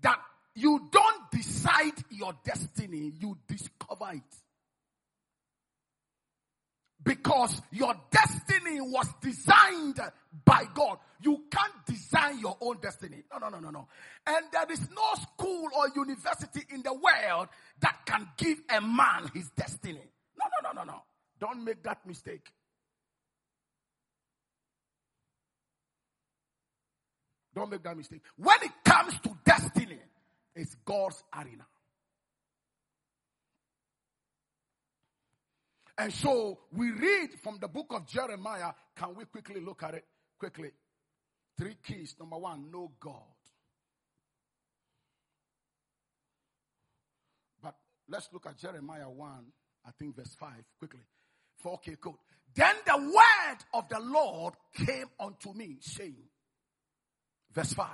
that 0.02 0.20
you 0.56 0.88
don't 0.92 1.32
decide 1.32 1.94
your 2.10 2.34
destiny, 2.44 3.14
you 3.20 3.38
discover 3.48 4.14
it. 4.14 4.47
Because 7.08 7.62
your 7.72 7.96
destiny 8.12 8.82
was 8.82 9.08
designed 9.22 9.98
by 10.44 10.66
God. 10.74 10.98
You 11.22 11.46
can't 11.50 11.86
design 11.86 12.38
your 12.40 12.58
own 12.60 12.80
destiny. 12.82 13.24
No, 13.32 13.38
no, 13.40 13.48
no, 13.48 13.60
no, 13.60 13.70
no. 13.70 13.88
And 14.26 14.46
there 14.52 14.70
is 14.70 14.82
no 14.90 15.22
school 15.22 15.70
or 15.74 15.88
university 15.96 16.64
in 16.70 16.82
the 16.82 16.94
world 16.94 17.48
that 17.80 18.00
can 18.06 18.28
give 18.36 18.62
a 18.70 18.82
man 18.82 19.32
his 19.34 19.50
destiny. 19.52 20.02
No, 20.38 20.46
no, 20.62 20.70
no, 20.74 20.84
no, 20.84 20.92
no. 20.92 21.02
Don't 21.40 21.64
make 21.64 21.82
that 21.84 22.06
mistake. 22.06 22.46
Don't 27.56 27.72
make 27.72 27.84
that 27.84 27.96
mistake. 27.96 28.22
When 28.36 28.58
it 28.64 28.72
comes 28.84 29.14
to 29.22 29.38
destiny, 29.46 30.00
it's 30.58 30.76
God's 30.84 31.24
arena. 31.34 31.66
And 35.98 36.14
so 36.14 36.60
we 36.72 36.92
read 36.92 37.40
from 37.42 37.58
the 37.60 37.68
book 37.68 37.88
of 37.90 38.06
Jeremiah. 38.08 38.72
Can 38.96 39.16
we 39.16 39.26
quickly 39.26 39.62
look 39.62 39.84
at 39.84 39.96
it? 39.96 40.06
Quickly. 40.40 40.72
Three 41.58 41.76
keys. 41.86 42.16
Number 42.20 42.38
one, 42.38 42.70
know 42.72 42.92
God. 43.00 43.22
But 47.62 47.76
let's 48.08 48.30
look 48.32 48.46
at 48.46 48.58
Jeremiah 48.58 49.10
1, 49.10 49.30
I 49.88 49.92
think 49.98 50.16
verse 50.16 50.36
5, 50.40 50.52
quickly. 50.78 51.02
For 51.58 51.74
okay, 51.74 51.96
good. 52.00 52.14
Then 52.54 52.76
the 52.86 52.98
word 52.98 53.58
of 53.74 53.90
the 53.90 54.00
Lord 54.00 54.54
came 54.76 55.08
unto 55.20 55.54
me, 55.54 55.78
saying, 55.82 56.28
Verse 57.58 57.74
5. 57.74 57.88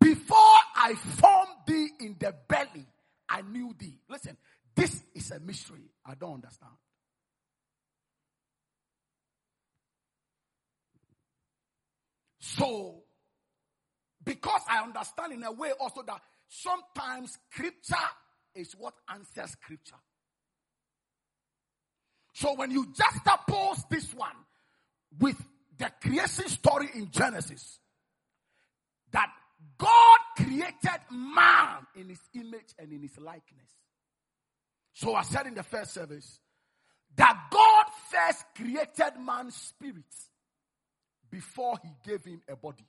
Before 0.00 0.36
I 0.74 0.94
formed 0.94 1.48
thee 1.66 1.88
in 2.00 2.16
the 2.18 2.34
belly, 2.48 2.86
I 3.28 3.42
knew 3.42 3.74
thee. 3.78 4.00
Listen, 4.08 4.36
this 4.74 5.02
is 5.14 5.30
a 5.30 5.40
mystery. 5.40 5.90
I 6.04 6.14
don't 6.14 6.34
understand. 6.34 6.72
So, 12.40 13.02
because 14.24 14.62
I 14.68 14.82
understand 14.82 15.32
in 15.32 15.42
a 15.44 15.52
way 15.52 15.72
also 15.80 16.02
that 16.02 16.20
sometimes 16.48 17.38
scripture 17.50 17.94
is 18.54 18.74
what 18.78 18.94
answers 19.12 19.50
scripture. 19.52 19.96
So 22.34 22.54
when 22.54 22.70
you 22.70 22.86
juxtapose 22.86 23.88
this 23.88 24.12
one 24.14 24.36
with 25.18 25.36
the 25.78 25.90
creation 26.00 26.48
story 26.48 26.88
in 26.94 27.10
Genesis, 27.10 27.78
that 29.12 29.30
God 29.78 30.18
created 30.36 31.00
man 31.10 31.86
in 31.94 32.08
his 32.08 32.20
image 32.34 32.74
and 32.78 32.92
in 32.92 33.02
his 33.02 33.18
likeness. 33.18 33.70
So 34.94 35.14
I 35.14 35.22
said 35.22 35.46
in 35.46 35.54
the 35.54 35.62
first 35.62 35.94
service 35.94 36.38
that 37.16 37.46
God 37.50 37.84
first 38.10 38.44
created 38.54 39.20
man's 39.20 39.56
spirit 39.56 40.04
before 41.30 41.78
he 41.82 42.10
gave 42.10 42.24
him 42.24 42.40
a 42.48 42.56
body. 42.56 42.86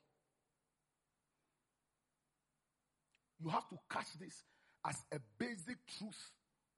You 3.41 3.49
have 3.49 3.67
to 3.69 3.77
catch 3.89 4.07
this 4.19 4.43
as 4.85 4.95
a 5.11 5.19
basic 5.37 5.77
truth 5.97 6.31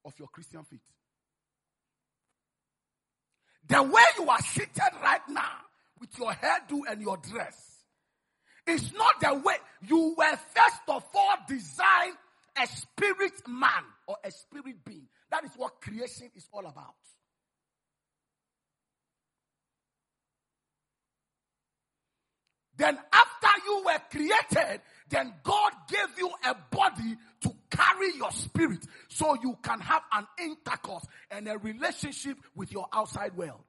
of 0.03 0.13
your 0.17 0.27
Christian 0.27 0.63
faith. 0.63 0.79
The 3.67 3.81
way 3.81 4.03
you 4.19 4.29
are 4.29 4.41
seated 4.41 4.91
right 5.01 5.27
now 5.29 5.57
with 5.99 6.17
your 6.19 6.31
hairdo 6.33 6.81
and 6.89 7.01
your 7.01 7.17
dress 7.17 7.79
is 8.67 8.93
not 8.93 9.19
the 9.21 9.33
way 9.43 9.55
you 9.87 10.15
were 10.17 10.37
first 10.53 10.81
of 10.87 11.03
all 11.15 11.35
designed 11.47 12.15
a 12.61 12.67
spirit 12.67 13.33
man 13.47 13.83
or 14.07 14.17
a 14.23 14.31
spirit 14.31 14.83
being. 14.85 15.07
That 15.31 15.43
is 15.43 15.51
what 15.55 15.81
creation 15.81 16.29
is 16.35 16.47
all 16.51 16.65
about. 16.65 16.95
Then 22.77 22.97
after 23.13 23.61
you 23.65 23.83
were 23.85 24.01
created, 24.11 24.81
then 25.09 25.33
God 25.43 25.71
gave 25.87 26.17
you 26.17 26.29
a 26.45 26.55
body 26.71 27.15
to 27.41 27.55
carry 27.69 28.15
your 28.17 28.31
spirit 28.31 28.85
so 29.07 29.35
you 29.41 29.57
can 29.63 29.79
have 29.79 30.01
an 30.11 30.27
intercourse 30.39 31.05
and 31.31 31.47
a 31.47 31.57
relationship 31.57 32.37
with 32.53 32.71
your 32.71 32.87
outside 32.91 33.35
world. 33.37 33.63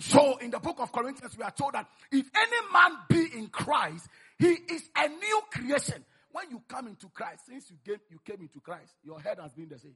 So 0.00 0.36
in 0.38 0.50
the 0.50 0.58
book 0.58 0.80
of 0.80 0.92
Corinthians, 0.92 1.38
we 1.38 1.44
are 1.44 1.52
told 1.52 1.74
that 1.74 1.86
if 2.10 2.26
any 2.34 2.72
man 2.72 2.98
be 3.08 3.38
in 3.38 3.46
Christ, 3.46 4.08
he 4.38 4.48
is 4.48 4.82
a 4.96 5.08
new 5.08 5.40
creation. 5.50 6.04
When 6.32 6.50
you 6.50 6.62
come 6.66 6.88
into 6.88 7.08
Christ, 7.10 7.46
since 7.46 7.70
you 7.70 7.76
came, 7.84 8.00
you 8.10 8.18
came 8.24 8.40
into 8.40 8.60
Christ, 8.60 8.94
your 9.04 9.20
head 9.20 9.38
has 9.40 9.52
been 9.52 9.68
the 9.68 9.78
same. 9.78 9.94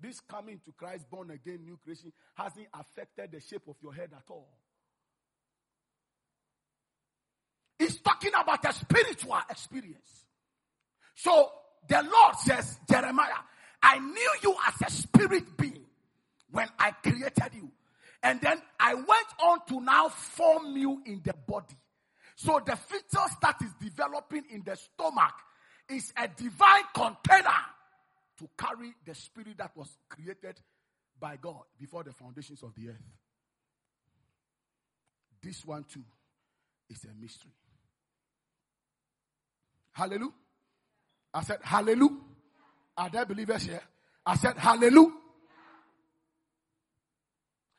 This 0.00 0.18
coming 0.20 0.60
to 0.64 0.72
Christ, 0.72 1.08
born 1.08 1.30
again, 1.30 1.60
new 1.64 1.78
creation, 1.84 2.12
hasn't 2.34 2.66
affected 2.74 3.30
the 3.32 3.40
shape 3.40 3.68
of 3.68 3.76
your 3.82 3.94
head 3.94 4.10
at 4.16 4.24
all. 4.28 4.48
He's 7.78 8.00
talking 8.00 8.32
about 8.38 8.64
a 8.64 8.72
spiritual 8.72 9.38
experience. 9.50 10.24
So 11.14 11.50
the 11.88 12.02
Lord 12.02 12.36
says, 12.36 12.78
Jeremiah, 12.90 13.30
I 13.82 13.98
knew 13.98 14.30
you 14.42 14.56
as 14.66 14.88
a 14.88 14.90
spirit 14.90 15.56
being 15.56 15.84
when 16.50 16.68
I 16.78 16.92
created 16.92 17.54
you. 17.54 17.70
And 18.22 18.40
then 18.40 18.60
I 18.78 18.94
went 18.94 19.08
on 19.40 19.58
to 19.68 19.80
now 19.80 20.08
form 20.08 20.76
you 20.76 21.02
in 21.04 21.20
the 21.24 21.34
body. 21.46 21.76
So 22.44 22.60
the 22.66 22.74
fetus 22.74 23.36
that 23.40 23.56
is 23.62 23.72
developing 23.80 24.42
in 24.50 24.62
the 24.64 24.74
stomach 24.74 25.34
is 25.88 26.12
a 26.16 26.26
divine 26.26 26.82
container 26.92 27.50
to 28.38 28.48
carry 28.58 28.94
the 29.06 29.14
spirit 29.14 29.58
that 29.58 29.70
was 29.76 29.96
created 30.08 30.60
by 31.20 31.36
God 31.36 31.62
before 31.78 32.02
the 32.02 32.12
foundations 32.12 32.64
of 32.64 32.74
the 32.74 32.88
earth. 32.88 32.96
This 35.40 35.64
one 35.64 35.84
too 35.84 36.02
is 36.90 37.04
a 37.04 37.14
mystery. 37.20 37.52
Hallelujah. 39.92 40.32
I 41.32 41.42
said, 41.44 41.58
Hallelujah. 41.62 42.18
Are 42.96 43.08
there 43.08 43.24
believers 43.24 43.62
here? 43.66 43.82
I 44.26 44.34
said, 44.36 44.58
Hallelujah. 44.58 45.12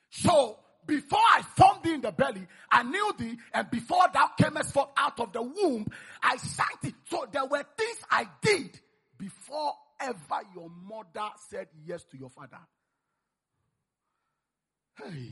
So, 0.10 0.58
before 0.94 1.20
I 1.20 1.42
formed 1.42 1.84
thee 1.84 1.94
in 1.96 2.02
the 2.02 2.12
belly, 2.12 2.46
I 2.72 2.84
knew 2.84 3.14
thee, 3.18 3.36
and 3.52 3.70
before 3.72 4.06
thou 4.14 4.30
camest 4.40 4.74
forth 4.74 4.90
out 4.96 5.20
of 5.20 5.34
the 5.34 5.42
womb, 5.42 5.88
I 6.22 6.38
sang 6.38 6.68
thee. 6.84 6.94
So 7.10 7.26
there 7.32 7.46
were 7.46 7.64
things 7.76 7.98
I 8.12 8.28
did 8.44 8.80
before 9.18 9.74
ever 10.00 10.42
your 10.54 10.70
mother 10.70 11.30
said 11.50 11.68
yes 11.84 12.04
to 12.12 12.18
your 12.18 12.30
father. 12.30 12.60
Hey. 15.04 15.32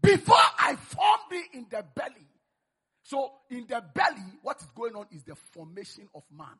Before 0.00 0.36
I 0.58 0.76
formed 0.76 1.22
thee 1.30 1.44
in 1.54 1.66
the 1.68 1.84
belly. 1.94 2.26
So 3.02 3.28
in 3.50 3.66
the 3.68 3.82
belly, 3.92 4.38
what 4.42 4.60
is 4.60 4.68
going 4.76 4.94
on 4.94 5.06
is 5.10 5.24
the 5.24 5.34
formation 5.34 6.08
of 6.14 6.22
man. 6.30 6.58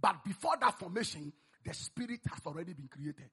But 0.00 0.22
before 0.24 0.54
that 0.60 0.78
formation, 0.78 1.32
the 1.64 1.74
spirit 1.74 2.20
has 2.30 2.40
already 2.46 2.72
been 2.72 2.88
created. 2.88 3.30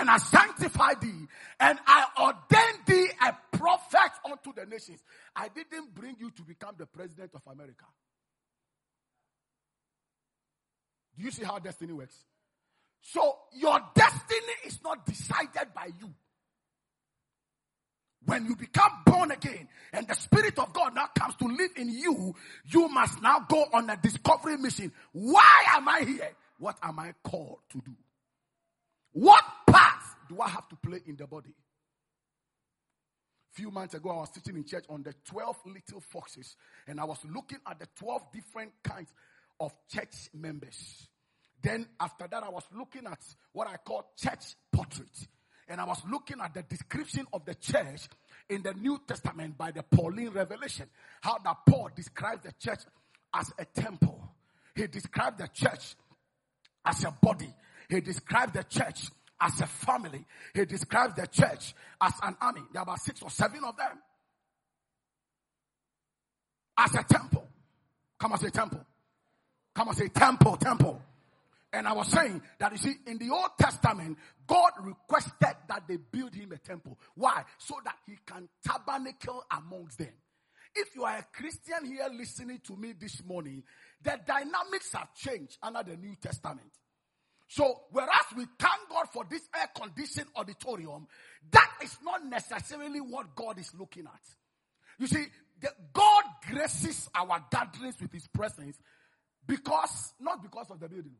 and 0.00 0.08
I 0.08 0.16
sanctified 0.16 1.00
thee, 1.02 1.26
and 1.58 1.78
I 1.86 2.06
ordained 2.18 2.86
thee 2.86 3.08
a 3.26 3.56
prophet 3.56 4.12
unto 4.24 4.52
the 4.54 4.64
nations. 4.66 5.02
I 5.36 5.48
didn't 5.48 5.94
bring 5.94 6.16
you 6.18 6.30
to 6.30 6.42
become 6.42 6.74
the 6.78 6.86
president 6.86 7.32
of 7.34 7.42
America. 7.46 7.84
Do 11.16 11.24
you 11.24 11.30
see 11.30 11.44
how 11.44 11.58
destiny 11.58 11.92
works? 11.92 12.16
So, 13.02 13.36
your 13.52 13.78
destiny 13.94 14.54
is 14.64 14.78
not 14.82 15.04
decided 15.04 15.74
by 15.74 15.90
you. 16.00 16.14
When 18.26 18.46
you 18.46 18.54
become 18.54 18.92
born 19.06 19.30
again 19.30 19.68
and 19.92 20.06
the 20.06 20.14
Spirit 20.14 20.58
of 20.58 20.72
God 20.72 20.94
now 20.94 21.08
comes 21.18 21.34
to 21.36 21.46
live 21.46 21.70
in 21.76 21.88
you, 21.88 22.34
you 22.66 22.88
must 22.88 23.22
now 23.22 23.46
go 23.48 23.64
on 23.72 23.88
a 23.88 23.96
discovery 23.96 24.56
mission. 24.58 24.92
Why 25.12 25.64
am 25.74 25.88
I 25.88 26.00
here? 26.06 26.30
What 26.58 26.76
am 26.82 26.98
I 26.98 27.14
called 27.24 27.60
to 27.70 27.78
do? 27.78 27.92
What 29.12 29.42
part 29.66 30.02
do 30.28 30.40
I 30.40 30.48
have 30.48 30.68
to 30.68 30.76
play 30.76 31.00
in 31.06 31.16
the 31.16 31.26
body? 31.26 31.54
Few 33.52 33.70
months 33.70 33.94
ago, 33.94 34.10
I 34.10 34.16
was 34.18 34.30
teaching 34.30 34.56
in 34.56 34.64
church 34.64 34.84
on 34.88 35.02
the 35.02 35.14
12 35.24 35.56
little 35.66 36.00
foxes, 36.00 36.56
and 36.86 37.00
I 37.00 37.04
was 37.04 37.18
looking 37.24 37.58
at 37.66 37.80
the 37.80 37.88
12 37.98 38.22
different 38.32 38.72
kinds 38.84 39.12
of 39.58 39.72
church 39.88 40.28
members. 40.32 41.08
Then, 41.60 41.86
after 41.98 42.28
that, 42.28 42.44
I 42.44 42.48
was 42.48 42.64
looking 42.76 43.06
at 43.06 43.18
what 43.52 43.66
I 43.66 43.76
call 43.76 44.12
church 44.16 44.54
portrait. 44.72 45.10
And 45.70 45.80
I 45.80 45.84
was 45.84 46.02
looking 46.10 46.40
at 46.42 46.52
the 46.52 46.62
description 46.62 47.26
of 47.32 47.44
the 47.44 47.54
church 47.54 48.08
in 48.48 48.62
the 48.62 48.74
New 48.74 49.00
Testament 49.06 49.56
by 49.56 49.70
the 49.70 49.84
Pauline 49.84 50.30
revelation. 50.30 50.86
How 51.20 51.38
that 51.38 51.58
Paul 51.64 51.90
describes 51.94 52.42
the 52.42 52.52
church 52.58 52.80
as 53.32 53.52
a 53.56 53.64
temple. 53.64 54.20
He 54.74 54.88
described 54.88 55.38
the 55.38 55.46
church 55.46 55.94
as 56.84 57.04
a 57.04 57.12
body. 57.22 57.54
He 57.88 58.00
described 58.00 58.54
the 58.54 58.64
church 58.64 59.06
as 59.40 59.60
a 59.60 59.66
family. 59.66 60.24
He 60.54 60.64
described 60.64 61.16
the 61.16 61.28
church 61.28 61.74
as 62.00 62.14
an 62.22 62.36
army. 62.40 62.62
There 62.72 62.80
are 62.80 62.82
about 62.82 63.00
six 63.00 63.22
or 63.22 63.30
seven 63.30 63.62
of 63.64 63.76
them. 63.76 63.96
As 66.76 66.94
a 66.94 67.04
temple. 67.04 67.46
Come 68.18 68.32
and 68.32 68.40
say 68.40 68.50
temple. 68.50 68.84
Come 69.74 69.88
and 69.88 69.96
say 69.96 70.08
temple, 70.08 70.56
temple. 70.56 71.00
And 71.72 71.86
I 71.86 71.92
was 71.92 72.08
saying 72.08 72.42
that 72.58 72.72
you 72.72 72.78
see, 72.78 72.94
in 73.06 73.18
the 73.18 73.30
Old 73.30 73.50
Testament, 73.58 74.18
God 74.46 74.72
requested 74.82 75.56
that 75.68 75.84
they 75.88 75.96
build 75.96 76.34
him 76.34 76.52
a 76.52 76.58
temple. 76.58 76.98
Why? 77.14 77.44
So 77.58 77.76
that 77.84 77.96
he 78.06 78.18
can 78.26 78.48
tabernacle 78.66 79.44
amongst 79.56 79.98
them. 79.98 80.12
If 80.74 80.94
you 80.94 81.04
are 81.04 81.18
a 81.18 81.26
Christian 81.32 81.84
here 81.84 82.08
listening 82.12 82.60
to 82.66 82.76
me 82.76 82.94
this 82.98 83.22
morning, 83.24 83.62
the 84.02 84.18
dynamics 84.26 84.92
have 84.94 85.14
changed 85.14 85.58
under 85.62 85.82
the 85.82 85.96
New 85.96 86.16
Testament. 86.20 86.70
So, 87.48 87.80
whereas 87.90 88.26
we 88.36 88.46
thank 88.58 88.88
God 88.88 89.06
for 89.12 89.24
this 89.28 89.42
air 89.56 89.68
conditioned 89.74 90.28
auditorium, 90.36 91.08
that 91.50 91.70
is 91.82 91.96
not 92.04 92.24
necessarily 92.24 93.00
what 93.00 93.34
God 93.34 93.58
is 93.58 93.72
looking 93.76 94.04
at. 94.06 94.20
You 95.00 95.08
see, 95.08 95.24
the, 95.60 95.68
God 95.92 96.24
graces 96.48 97.08
our 97.14 97.44
gatherings 97.50 97.96
with 98.00 98.12
His 98.12 98.28
presence 98.28 98.78
because, 99.46 100.14
not 100.20 100.42
because 100.42 100.70
of 100.70 100.78
the 100.78 100.88
building, 100.88 101.16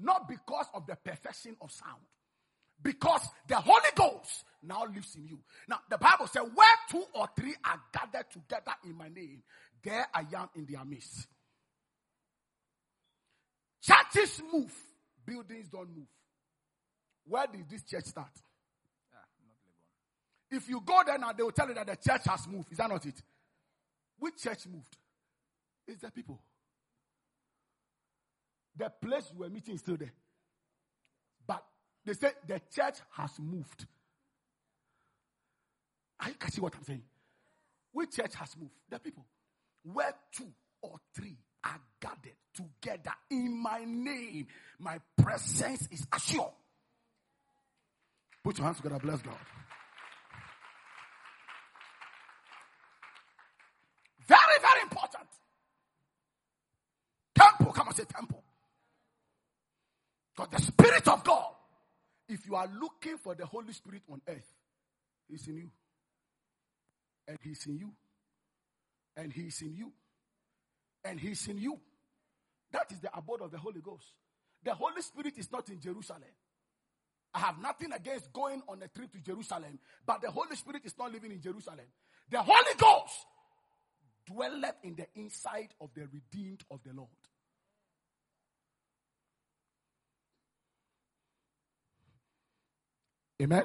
not 0.00 0.28
because 0.28 0.66
of 0.74 0.86
the 0.86 0.96
perfection 0.96 1.56
of 1.60 1.70
sound, 1.70 2.02
because 2.82 3.22
the 3.48 3.56
Holy 3.56 3.90
Ghost 3.94 4.44
now 4.62 4.84
lives 4.84 5.14
in 5.16 5.26
you. 5.26 5.38
Now, 5.68 5.80
the 5.88 5.98
Bible 5.98 6.26
says, 6.26 6.42
where 6.54 6.76
two 6.90 7.04
or 7.14 7.28
three 7.36 7.54
are 7.64 7.80
gathered 7.92 8.30
together 8.30 8.72
in 8.84 8.96
my 8.96 9.08
name, 9.08 9.42
there 9.82 10.06
I 10.12 10.20
am 10.20 10.48
in 10.56 10.66
their 10.66 10.84
midst. 10.84 11.26
Churches 13.82 14.42
move, 14.52 14.72
buildings 15.26 15.68
don't 15.68 15.94
move. 15.94 16.08
Where 17.26 17.46
did 17.46 17.68
this 17.68 17.84
church 17.84 18.04
start? 18.04 18.30
Ah, 19.14 19.24
if 20.50 20.68
you 20.68 20.80
go 20.84 21.02
there 21.06 21.18
now, 21.18 21.32
they 21.32 21.42
will 21.42 21.52
tell 21.52 21.68
you 21.68 21.74
that 21.74 21.86
the 21.86 21.96
church 21.96 22.22
has 22.26 22.46
moved. 22.48 22.72
Is 22.72 22.78
that 22.78 22.88
not 22.88 23.04
it? 23.04 23.22
Which 24.18 24.36
church 24.42 24.66
moved? 24.66 24.96
It's 25.86 26.00
the 26.00 26.10
people. 26.10 26.40
The 28.76 28.90
place 28.90 29.32
we 29.34 29.46
were 29.46 29.52
meeting 29.52 29.74
is 29.74 29.80
still 29.80 29.96
there. 29.96 30.12
But 31.46 31.64
they 32.04 32.14
say 32.14 32.30
the 32.46 32.60
church 32.74 32.96
has 33.12 33.38
moved. 33.38 33.86
Are 36.20 36.28
you 36.28 36.34
catching 36.34 36.62
what 36.62 36.74
I'm 36.76 36.84
saying? 36.84 37.02
Which 37.92 38.16
church 38.16 38.34
has 38.34 38.56
moved? 38.56 38.72
The 38.90 38.98
people. 38.98 39.24
Where 39.84 40.14
two 40.32 40.48
or 40.82 40.96
three 41.14 41.36
are 41.64 41.80
gathered 42.00 42.36
together 42.54 43.14
in 43.30 43.62
my 43.62 43.84
name, 43.84 44.46
my 44.78 44.98
presence 45.16 45.88
is 45.90 46.06
assured. 46.12 46.52
Put 48.42 48.58
your 48.58 48.66
hands 48.66 48.76
together, 48.78 48.98
bless 48.98 49.22
God. 49.22 49.36
Very, 54.26 54.60
very 54.60 54.82
important. 54.82 55.28
Temple, 57.34 57.72
come 57.72 57.86
and 57.88 57.96
say 57.96 58.04
temple. 58.04 58.43
Because 60.34 60.50
the 60.50 60.62
Spirit 60.62 61.08
of 61.08 61.22
God, 61.24 61.52
if 62.28 62.46
you 62.46 62.54
are 62.56 62.68
looking 62.80 63.18
for 63.18 63.34
the 63.34 63.46
Holy 63.46 63.72
Spirit 63.72 64.02
on 64.10 64.20
earth, 64.26 64.52
He's 65.28 65.46
in 65.46 65.56
you. 65.56 65.70
And 67.28 67.38
He's 67.42 67.66
in 67.66 67.78
you. 67.78 67.92
And 69.16 69.32
He's 69.32 69.60
in 69.62 69.74
you. 69.74 69.92
And 71.04 71.20
He's 71.20 71.46
in 71.48 71.58
you. 71.58 71.78
That 72.72 72.90
is 72.90 72.98
the 72.98 73.16
abode 73.16 73.42
of 73.42 73.50
the 73.50 73.58
Holy 73.58 73.80
Ghost. 73.80 74.12
The 74.64 74.74
Holy 74.74 75.02
Spirit 75.02 75.34
is 75.38 75.52
not 75.52 75.68
in 75.68 75.80
Jerusalem. 75.80 76.22
I 77.34 77.40
have 77.40 77.60
nothing 77.60 77.92
against 77.92 78.32
going 78.32 78.62
on 78.68 78.80
a 78.82 78.88
trip 78.88 79.12
to 79.12 79.18
Jerusalem, 79.18 79.78
but 80.06 80.22
the 80.22 80.30
Holy 80.30 80.54
Spirit 80.56 80.82
is 80.84 80.94
not 80.98 81.12
living 81.12 81.32
in 81.32 81.40
Jerusalem. 81.40 81.86
The 82.30 82.40
Holy 82.40 82.74
Ghost 82.78 83.26
dwelleth 84.26 84.76
in 84.82 84.94
the 84.94 85.06
inside 85.16 85.74
of 85.80 85.90
the 85.94 86.02
redeemed 86.12 86.62
of 86.70 86.80
the 86.84 86.92
Lord. 86.94 87.08
Amen. 93.42 93.64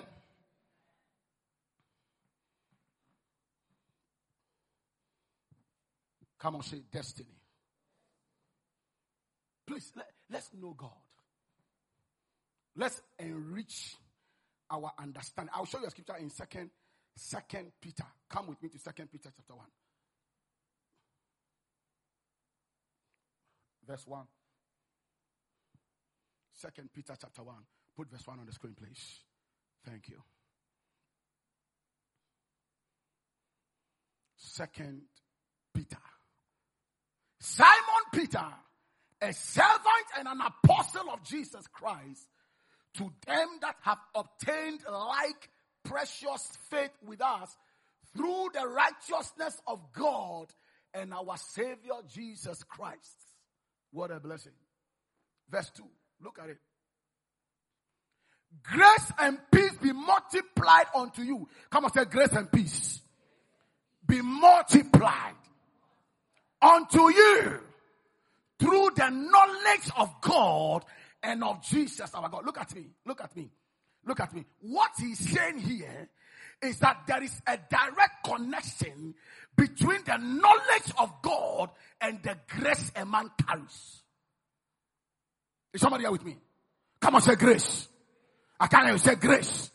Come 6.40 6.56
on, 6.56 6.64
say 6.64 6.82
destiny. 6.92 7.36
Please, 9.68 9.92
let, 9.96 10.08
let's 10.32 10.50
know 10.54 10.74
God. 10.76 10.90
Let's 12.76 13.02
enrich 13.20 13.98
our 14.72 14.92
understanding. 14.98 15.52
I'll 15.54 15.66
show 15.66 15.80
you 15.80 15.88
a 15.88 15.90
scripture 15.92 16.16
in 16.20 16.30
second, 16.30 16.72
second 17.16 17.72
Peter. 17.82 18.06
Come 18.30 18.48
with 18.48 18.64
me 18.64 18.70
to 18.70 18.80
second 18.80 19.12
Peter 19.12 19.30
chapter 19.36 19.54
1. 19.54 19.66
Verse 23.86 24.08
1. 24.08 24.24
Second 26.54 26.90
Peter 26.94 27.14
chapter 27.20 27.44
1. 27.44 27.56
Put 27.96 28.10
verse 28.10 28.26
1 28.26 28.40
on 28.40 28.46
the 28.46 28.54
screen, 28.54 28.76
please. 28.76 29.20
Thank 29.86 30.10
you. 30.10 30.22
Second 34.38 35.02
Peter. 35.74 35.98
Simon 37.39 37.74
Peter, 38.13 38.46
a 39.22 39.34
servant 39.34 40.08
and 40.18 40.28
an 40.28 40.42
apostle 40.42 41.10
of 41.12 41.24
Jesus 41.24 41.65
Christ, 41.72 42.28
to 42.96 43.12
them 43.26 43.48
that 43.62 43.76
have 43.82 44.00
obtained 44.15 44.82
like 44.92 45.50
precious 45.86 46.58
faith 46.70 46.92
with 47.06 47.22
us 47.22 47.56
through 48.15 48.50
the 48.54 48.68
righteousness 48.68 49.62
of 49.68 49.80
God 49.94 50.48
and 50.94 51.13
our 51.13 51.38
Savior 51.38 52.02
Jesus 52.08 52.63
Christ. 52.63 53.15
What 53.92 54.12
a 54.12 54.20
blessing. 54.20 54.54
Verse 55.50 55.72
2. 55.76 55.84
Look 56.22 56.39
at 56.42 56.50
it. 56.50 56.58
Grace 58.64 59.12
and 59.20 59.40
peace 59.52 59.74
be 59.82 59.92
multiplied 59.92 60.86
unto 60.96 61.22
you. 61.22 61.48
Come 61.70 61.86
on, 61.86 61.94
say 61.94 62.06
grace 62.06 62.34
and 62.34 62.52
peace. 62.52 63.02
Be 64.06 64.22
multiplied 64.22 65.36
unto 66.62 67.10
you 67.10 67.60
through 68.60 68.92
the 68.96 69.10
knowledge 69.10 69.90
of 69.98 70.14
God 70.22 70.84
and 71.24 71.44
of 71.44 71.64
Jesus 71.64 72.14
our 72.14 72.30
God. 72.30 72.46
Look 72.46 72.60
at 72.60 72.76
me. 72.76 72.86
Look 73.06 73.22
at 73.22 73.36
me. 73.36 73.50
Look 74.06 74.20
at 74.20 74.34
me. 74.34 74.46
What 74.62 74.92
he's 74.98 75.20
saying 75.20 75.60
here 75.60 76.10
is 76.62 76.80
that 76.80 77.04
there 77.08 77.24
is 77.24 77.42
a 77.48 77.58
direct 77.58 78.24
connection 78.24 79.16
between 79.56 80.04
the 80.06 80.18
knowledge 80.18 80.92
of 80.98 81.12
God 81.22 81.70
and 82.02 82.22
the 82.24 82.38
grace 82.48 82.92
a 82.96 83.06
man 83.06 83.30
carries. 83.46 84.02
Is 85.74 85.82
somebody 85.82 86.04
here 86.04 86.12
with 86.12 86.26
me? 86.26 86.38
Come 87.00 87.16
on, 87.16 87.22
say 87.22 87.36
grace. 87.36 87.88
I 88.60 88.67
can't 88.67 88.88
even 88.88 89.00
say 89.00 89.15
grace. 89.15 89.72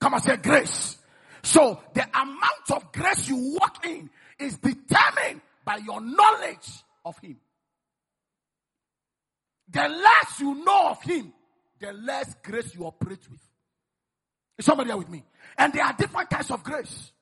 Come 0.00 0.14
on, 0.14 0.20
say 0.20 0.36
grace. 0.36 0.98
So 1.42 1.80
the 1.94 2.02
amount 2.02 2.70
of 2.72 2.92
grace 2.92 3.28
you 3.28 3.56
walk 3.58 3.84
in 3.86 4.10
is 4.38 4.56
determined 4.58 5.40
by 5.64 5.76
your 5.76 6.00
knowledge 6.00 6.68
of 7.04 7.18
Him. 7.18 7.38
The 9.70 9.88
less 9.88 10.40
you 10.40 10.64
know 10.64 10.88
of 10.90 11.02
Him, 11.02 11.32
the 11.80 11.92
less 11.92 12.34
grace 12.42 12.74
you 12.74 12.84
operate 12.84 13.28
with. 13.30 13.40
Is 14.58 14.64
somebody 14.64 14.90
here 14.90 14.96
with 14.96 15.08
me? 15.08 15.24
And 15.56 15.72
there 15.72 15.84
are 15.84 15.92
different 15.92 16.30
kinds 16.30 16.50
of 16.50 16.62
grace. 16.62 17.12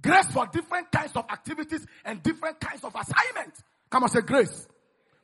Grace 0.00 0.26
for 0.26 0.46
different 0.46 0.90
kinds 0.90 1.12
of 1.16 1.24
activities 1.30 1.84
and 2.04 2.22
different 2.22 2.60
kinds 2.60 2.84
of 2.84 2.94
assignments. 2.94 3.62
Come 3.90 4.04
on, 4.04 4.08
say 4.08 4.20
grace 4.20 4.66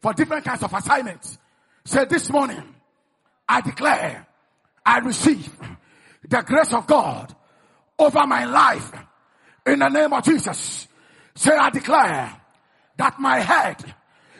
for 0.00 0.12
different 0.12 0.44
kinds 0.44 0.62
of 0.62 0.72
assignments. 0.72 1.38
Say 1.84 2.04
this 2.06 2.30
morning, 2.30 2.62
I 3.48 3.60
declare 3.60 4.26
I 4.84 4.98
receive 4.98 5.50
the 6.28 6.42
grace 6.42 6.72
of 6.72 6.86
God 6.86 7.34
over 7.98 8.26
my 8.26 8.44
life 8.44 8.92
in 9.66 9.78
the 9.78 9.88
name 9.88 10.12
of 10.12 10.24
Jesus. 10.24 10.88
Say, 11.34 11.56
I 11.56 11.70
declare 11.70 12.40
that 12.96 13.18
my 13.18 13.40
head 13.40 13.94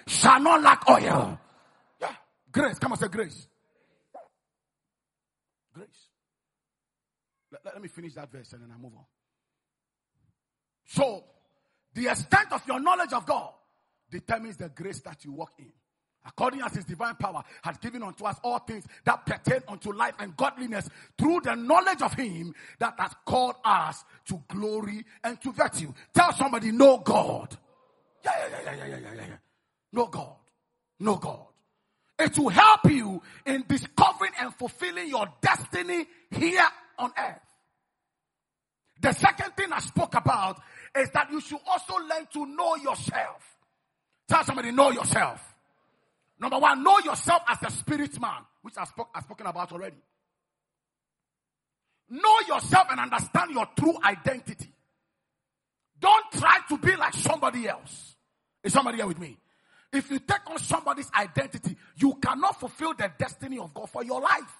shall 0.07 0.41
not 0.41 0.63
lack 0.63 0.89
oil. 0.89 1.39
Yeah. 2.01 2.15
Grace. 2.53 2.79
Come 2.79 2.93
on, 2.93 2.99
say 2.99 3.09
grace. 3.09 3.49
Grace. 5.73 6.09
Let, 7.51 7.65
let, 7.65 7.75
let 7.75 7.83
me 7.83 7.89
finish 7.89 8.15
that 8.15 8.31
verse 8.31 8.53
and 8.53 8.63
then 8.63 8.71
I 8.71 8.81
move 8.81 8.93
on. 8.97 9.05
So, 10.87 11.25
the 11.95 12.09
extent 12.09 12.53
of 12.53 12.63
your 12.67 12.81
knowledge 12.81 13.13
of 13.13 13.25
God 13.27 13.53
determines 14.11 14.57
the 14.57 14.69
grace 14.69 15.01
that 15.01 15.25
you 15.25 15.33
walk 15.33 15.53
in 15.59 15.73
according 16.27 16.63
as 16.63 16.75
his 16.75 16.85
divine 16.85 17.15
power 17.17 17.43
has 17.63 17.77
given 17.79 18.03
unto 18.03 18.25
us 18.25 18.39
all 18.43 18.59
things 18.61 18.85
that 19.05 19.25
pertain 19.27 19.61
unto 19.69 19.93
life 19.93 20.15
and 20.19 20.37
godliness 20.37 20.89
through 21.19 21.41
the 21.45 21.55
knowledge 21.55 22.03
of 22.03 22.13
him 22.15 22.55
that 22.79 22.95
has 22.99 23.13
called 23.25 23.55
us 23.65 24.05
to 24.27 24.43
glory 24.49 25.05
and 25.23 25.41
to 25.43 25.53
virtue. 25.53 25.93
Tell 26.15 26.33
somebody, 26.33 26.73
know 26.73 26.99
God. 26.99 27.57
Yeah, 28.25 28.33
yeah, 28.51 28.59
yeah, 28.65 28.75
yeah, 28.75 28.87
yeah, 28.87 28.97
yeah, 28.97 29.15
yeah. 29.15 29.37
Know 29.93 30.07
God. 30.07 30.37
Know 31.01 31.17
God. 31.17 31.47
It 32.19 32.39
will 32.39 32.49
help 32.49 32.85
you 32.91 33.21
in 33.45 33.65
discovering 33.69 34.33
and 34.41 34.55
fulfilling 34.55 35.09
your 35.09 35.27
destiny 35.41 36.07
here 36.31 36.67
on 36.99 37.13
earth. 37.19 37.41
The 39.01 39.13
second 39.13 39.57
thing 39.57 39.73
I 39.73 39.81
spoke 39.81 40.15
about 40.15 40.61
is 40.97 41.11
that 41.11 41.31
you 41.31 41.41
should 41.41 41.59
also 41.69 41.95
learn 41.95 42.27
to 42.33 42.47
know 42.47 42.77
yourself. 42.77 43.43
Tell 44.29 44.45
somebody, 44.45 44.71
know 44.71 44.91
yourself. 44.91 45.54
Number 46.39 46.59
one, 46.59 46.83
know 46.83 46.99
yourself 46.99 47.43
as 47.49 47.59
a 47.63 47.71
spirit 47.71 48.21
man, 48.21 48.43
which 48.63 48.75
I've, 48.77 48.89
spoke, 48.89 49.09
I've 49.15 49.23
spoken 49.23 49.47
about 49.47 49.73
already. 49.73 49.97
Know 52.11 52.37
yourself 52.47 52.89
and 52.91 53.01
understand 53.01 53.53
your 53.53 53.67
true 53.79 53.97
identity. 54.05 54.73
Don't 55.99 56.33
try 56.33 56.59
to 56.69 56.79
be 56.79 56.97
like 56.97 57.15
somebody 57.15 57.69
else. 57.69 58.17
Is 58.63 58.73
somebody 58.73 58.99
here 58.99 59.07
with 59.07 59.19
me? 59.19 59.39
If 59.93 60.11
you 60.11 60.19
take 60.19 60.51
on 60.51 60.59
somebody's 60.59 61.11
identity, 61.17 61.77
you 61.97 62.15
cannot 62.21 62.59
fulfill 62.59 62.95
the 62.95 63.11
destiny 63.17 63.59
of 63.59 63.73
God 63.73 63.89
for 63.89 64.05
your 64.05 64.21
life. 64.21 64.57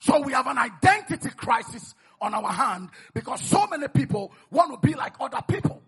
So 0.00 0.20
we 0.20 0.32
have 0.32 0.46
an 0.46 0.58
identity 0.58 1.30
crisis 1.30 1.94
on 2.20 2.32
our 2.32 2.50
hand 2.50 2.90
because 3.12 3.40
so 3.42 3.66
many 3.66 3.88
people 3.88 4.32
want 4.50 4.72
to 4.80 4.86
be 4.86 4.94
like 4.94 5.14
other 5.20 5.40
people. 5.46 5.82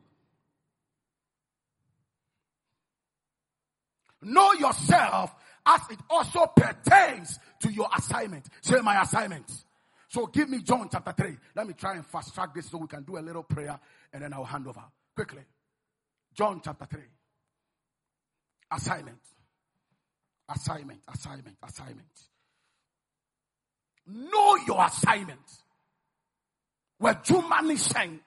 Know 4.22 4.52
yourself 4.54 5.34
as 5.66 5.80
it 5.90 5.98
also 6.10 6.46
pertains 6.46 7.38
to 7.60 7.72
your 7.72 7.88
assignment. 7.96 8.46
Say 8.62 8.80
my 8.80 9.00
assignment. 9.02 9.50
So 10.08 10.26
give 10.26 10.48
me 10.48 10.62
John 10.62 10.88
chapter 10.90 11.12
3. 11.12 11.36
Let 11.54 11.66
me 11.66 11.74
try 11.74 11.94
and 11.94 12.06
fast 12.06 12.34
track 12.34 12.54
this 12.54 12.70
so 12.70 12.78
we 12.78 12.86
can 12.86 13.02
do 13.02 13.18
a 13.18 13.20
little 13.20 13.42
prayer 13.42 13.78
and 14.12 14.22
then 14.22 14.32
I'll 14.32 14.44
hand 14.44 14.66
over. 14.66 14.82
Quickly. 15.14 15.42
John 16.34 16.60
chapter 16.64 16.86
3. 16.86 17.00
Assignment. 18.72 19.18
Assignment, 20.48 21.00
assignment, 21.12 21.56
assignment. 21.62 22.08
Know 24.06 24.56
your 24.66 24.84
assignment. 24.84 25.40
Saying, 27.76 28.20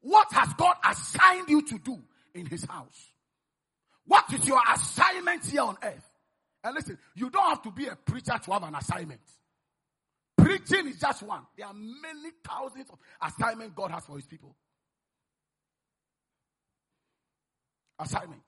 what 0.00 0.32
has 0.32 0.52
God 0.54 0.76
assigned 0.88 1.48
you 1.48 1.62
to 1.62 1.78
do 1.78 1.98
in 2.34 2.46
his 2.46 2.64
house? 2.64 3.12
What 4.06 4.32
is 4.32 4.46
your 4.46 4.60
assignment 4.72 5.44
here 5.44 5.62
on 5.62 5.76
earth? 5.82 6.08
And 6.64 6.74
listen, 6.74 6.98
you 7.14 7.30
don't 7.30 7.48
have 7.48 7.62
to 7.62 7.70
be 7.70 7.86
a 7.86 7.96
preacher 7.96 8.38
to 8.42 8.52
have 8.52 8.62
an 8.62 8.74
assignment. 8.74 9.20
Preaching 10.36 10.88
is 10.88 10.98
just 10.98 11.22
one. 11.22 11.42
There 11.56 11.66
are 11.66 11.74
many 11.74 12.30
thousands 12.44 12.90
of 12.90 12.98
assignments 13.20 13.74
God 13.76 13.90
has 13.90 14.04
for 14.04 14.16
his 14.16 14.26
people. 14.26 14.54
Assignment. 17.98 18.42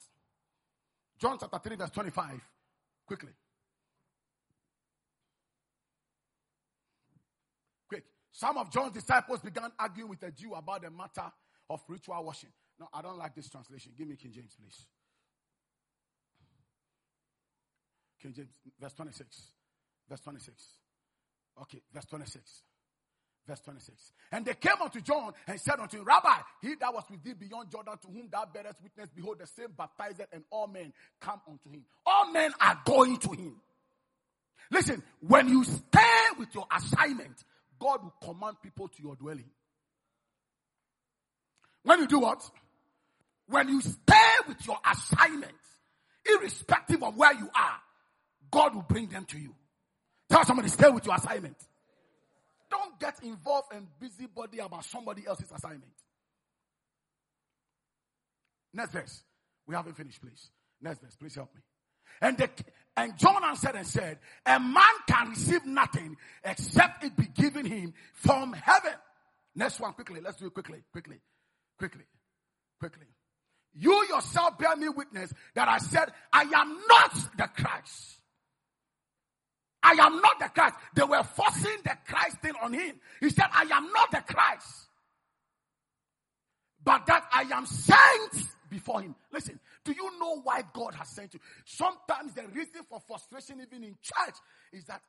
John 1.21 1.39
chapter 1.41 1.59
3, 1.59 1.77
verse 1.77 1.91
25. 1.91 2.41
Quickly. 3.07 3.31
Quick. 7.89 8.05
Some 8.31 8.59
of 8.59 8.71
John's 8.71 8.93
disciples 8.93 9.41
began 9.41 9.73
arguing 9.79 10.11
with 10.11 10.23
a 10.23 10.31
Jew 10.31 10.55
about 10.55 10.83
the 10.83 10.91
matter 10.91 11.33
of 11.71 11.83
ritual 11.89 12.23
washing. 12.23 12.51
No, 12.79 12.89
I 12.93 13.03
don't 13.03 13.19
like 13.19 13.35
this 13.35 13.49
translation. 13.49 13.93
Give 13.97 14.07
me 14.07 14.17
King 14.17 14.33
James, 14.33 14.55
please. 14.61 14.87
King 18.21 18.33
James, 18.35 18.49
verse 18.81 18.93
26. 18.95 19.43
Verse 20.09 20.21
26. 20.21 20.64
Okay, 21.62 21.83
verse 21.93 22.05
26. 22.07 22.62
Verse 23.47 23.61
26. 23.61 24.12
And 24.33 24.45
they 24.45 24.55
came 24.55 24.75
unto 24.83 25.01
John 25.01 25.33
and 25.47 25.59
said 25.59 25.81
unto 25.81 25.99
him, 25.99 26.05
Rabbi, 26.05 26.35
he 26.61 26.75
that 26.81 26.93
was 26.93 27.05
with 27.11 27.23
thee 27.25 27.33
beyond 27.33 27.71
Jordan, 27.71 27.95
to 28.03 28.09
whom 28.09 28.29
thou 28.31 28.45
bearest 28.53 28.83
witness, 28.83 29.09
behold, 29.14 29.39
the 29.39 29.47
same 29.47 29.73
baptized, 29.77 30.21
and 30.33 30.45
all 30.51 30.66
men 30.66 30.93
come 31.21 31.41
unto 31.49 31.71
him. 31.71 31.85
All 32.05 32.31
men 32.31 32.53
are 32.61 32.79
going 32.85 33.16
to 33.19 33.31
him. 33.31 33.57
Listen, 34.71 35.03
when 35.21 35.49
you 35.49 35.64
stay 35.64 36.25
with 36.39 36.55
your 36.55 36.66
assignment, 36.75 37.43
God 37.79 38.03
will 38.03 38.14
command 38.23 38.57
people 38.62 38.89
to 38.89 39.03
your 39.03 39.16
dwelling. 39.16 39.49
When 41.85 42.01
you 42.01 42.07
do 42.07 42.19
what? 42.19 42.43
When 43.47 43.69
you 43.71 43.81
stay 43.81 44.35
with 44.47 44.66
your 44.66 44.77
assignment, 44.85 45.55
irrespective 46.27 47.03
of 47.03 47.16
where 47.16 47.33
you 47.33 47.49
are, 47.55 47.77
God 48.51 48.75
will 48.75 48.83
bring 48.83 49.09
them 49.09 49.25
to 49.27 49.39
you. 49.39 49.55
Tell 50.31 50.45
somebody, 50.45 50.69
stay 50.69 50.89
with 50.91 51.07
your 51.07 51.15
assignment. 51.15 51.57
Don't 52.71 52.99
get 53.01 53.23
involved 53.23 53.73
and 53.73 53.87
busybody 53.99 54.59
about 54.59 54.85
somebody 54.85 55.27
else's 55.27 55.51
assignment. 55.51 55.93
Next 58.75 58.93
verse. 58.93 59.23
We 59.67 59.75
haven't 59.75 59.97
finished, 59.97 60.21
please. 60.21 60.51
Next 60.81 61.01
verse, 61.01 61.17
please 61.17 61.35
help 61.35 61.55
me. 61.55 61.61
And 62.21 62.37
the, 62.37 62.51
and 62.97 63.17
John 63.19 63.45
answered 63.45 63.75
and 63.75 63.87
said, 63.87 64.19
A 64.45 64.59
man 64.59 64.83
can 65.07 65.31
receive 65.31 65.65
nothing 65.65 66.17
except 66.45 67.05
it 67.05 67.17
be 67.17 67.27
given 67.27 67.65
him 67.65 67.95
from 68.13 68.53
heaven. 68.53 68.95
Next 69.55 69.81
one, 69.81 69.93
quickly. 69.93 70.21
Let's 70.21 70.37
do 70.37 70.47
it 70.47 70.55
quickly, 70.55 70.83
quickly, 70.93 71.21
quickly, 71.79 72.05
quickly. 72.79 73.07
You 73.75 74.07
yourself 74.09 74.59
bear 74.59 74.77
me 74.77 74.89
witness 74.89 75.33
that 75.55 75.69
I 75.69 75.79
said, 75.79 76.11
I 76.33 76.43
am 76.43 76.79
not 76.89 77.15
the 77.37 77.49
Christ. 77.63 78.18
I 79.83 79.93
am 79.93 80.20
not 80.20 80.39
the 80.41 80.49
Christ. 80.49 80.74
They 80.95 81.05
were 81.05 81.22
forcing 81.22 81.79
the 81.85 81.97
Christ 82.07 82.39
thing 82.41 82.55
on 82.62 82.72
him. 82.72 83.01
He 83.20 83.31
said, 83.31 83.47
I 83.53 83.62
am 83.62 83.91
not 83.93 84.11
the 84.11 84.22
Christ. 84.35 84.89
But 86.83 87.07
that 87.07 87.26
I 87.33 87.43
am 87.43 87.66
sent 87.66 88.49
before 88.70 89.03
him. 89.03 89.14
Listen, 89.33 89.59
do 89.85 89.93
you 89.93 90.18
know 90.18 90.41
why 90.43 90.62
God 90.72 90.95
has 90.95 91.09
sent 91.11 91.35
you? 91.35 91.41
Sometimes 91.64 92.35
the 92.35 92.47
reason 92.49 92.83
for 92.89 93.01
frustration, 93.01 93.61
even 93.61 93.85
in 93.85 93.97
church, 94.03 94.35
is 94.72 94.85
that 94.87 95.01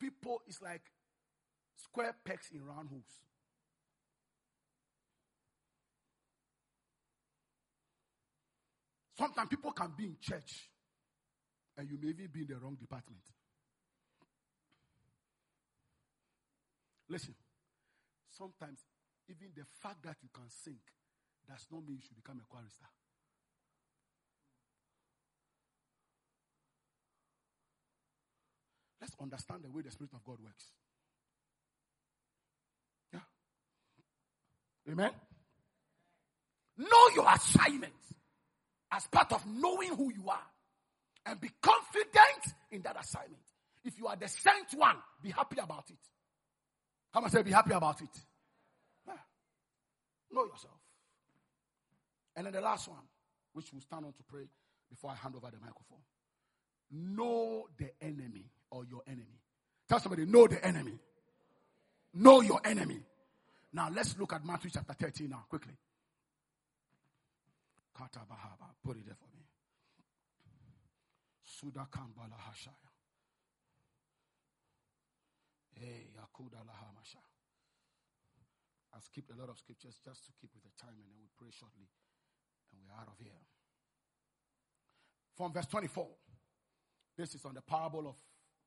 people 0.00 0.42
is 0.46 0.60
like 0.62 0.82
square 1.76 2.14
pegs 2.24 2.50
in 2.52 2.64
round 2.64 2.88
holes. 2.88 3.04
Sometimes 9.18 9.48
people 9.48 9.72
can 9.72 9.92
be 9.96 10.04
in 10.04 10.16
church 10.20 10.70
and 11.76 11.88
you 11.90 11.98
may 12.00 12.10
even 12.10 12.28
be 12.32 12.40
in 12.42 12.46
the 12.46 12.56
wrong 12.56 12.76
department. 12.76 13.20
Listen, 17.08 17.34
sometimes 18.30 18.80
even 19.28 19.48
the 19.56 19.64
fact 19.82 20.02
that 20.04 20.16
you 20.22 20.28
can 20.32 20.48
sing 20.48 20.78
does 21.48 21.66
not 21.70 21.86
mean 21.86 21.96
you 21.96 22.02
should 22.06 22.16
become 22.16 22.40
a 22.40 22.46
chorister. 22.48 22.86
Let's 29.00 29.14
understand 29.20 29.62
the 29.62 29.70
way 29.70 29.82
the 29.82 29.90
Spirit 29.90 30.12
of 30.12 30.24
God 30.24 30.38
works. 30.42 30.64
Yeah. 33.12 33.20
Amen. 34.90 35.10
Know 36.78 37.08
your 37.14 37.26
assignment 37.32 37.92
as 38.92 39.06
part 39.06 39.32
of 39.32 39.46
knowing 39.46 39.94
who 39.94 40.12
you 40.12 40.28
are 40.28 40.46
and 41.26 41.40
be 41.40 41.50
confident 41.60 42.54
in 42.70 42.82
that 42.82 42.96
assignment. 43.00 43.42
If 43.84 43.98
you 43.98 44.06
are 44.08 44.16
the 44.16 44.28
sent 44.28 44.72
one, 44.74 44.96
be 45.22 45.30
happy 45.30 45.58
about 45.62 45.84
it. 45.90 45.98
Much 47.20 47.32
say 47.32 47.42
be 47.42 47.50
happy 47.50 47.72
about 47.72 48.00
it? 48.00 48.08
Yeah. 49.06 49.14
Know 50.32 50.44
yourself. 50.44 50.74
And 52.36 52.46
then 52.46 52.52
the 52.52 52.60
last 52.60 52.88
one, 52.88 52.98
which 53.52 53.72
we'll 53.72 53.82
stand 53.82 54.04
on 54.06 54.12
to 54.12 54.22
pray 54.28 54.48
before 54.88 55.10
I 55.10 55.14
hand 55.14 55.34
over 55.36 55.50
the 55.50 55.58
microphone. 55.58 56.02
Know 56.90 57.68
the 57.76 57.90
enemy 58.00 58.50
or 58.70 58.84
your 58.84 59.02
enemy. 59.06 59.40
Tell 59.88 60.00
somebody, 60.00 60.24
know 60.24 60.46
the 60.46 60.64
enemy. 60.64 60.98
Know 62.14 62.40
your 62.40 62.60
enemy. 62.64 63.00
Now 63.72 63.90
let's 63.94 64.16
look 64.18 64.32
at 64.32 64.44
Matthew 64.44 64.70
chapter 64.72 64.94
13 64.94 65.28
now, 65.28 65.44
quickly. 65.48 65.74
Put 67.94 68.96
it 68.96 69.04
there 69.04 69.16
for 69.16 69.28
me. 69.34 69.42
Sudakambala 71.44 72.38
Hashaya. 72.48 72.87
Hey, 75.78 76.10
Yakuda 76.10 76.58
Lahamasha. 76.66 77.22
I've 78.94 79.04
skipped 79.04 79.30
a 79.30 79.38
lot 79.38 79.48
of 79.48 79.58
scriptures 79.58 79.94
just 80.04 80.24
to 80.26 80.32
keep 80.40 80.50
with 80.54 80.64
the 80.64 80.74
time, 80.82 80.94
and 80.98 81.06
then 81.12 81.20
we 81.20 81.28
pray 81.38 81.50
shortly, 81.52 81.86
and 82.72 82.80
we're 82.82 83.00
out 83.00 83.06
of 83.06 83.14
here. 83.22 83.38
From 85.36 85.52
verse 85.52 85.66
24, 85.66 86.08
this 87.16 87.34
is 87.36 87.44
on 87.44 87.54
the 87.54 87.60
parable 87.60 88.08
of 88.08 88.16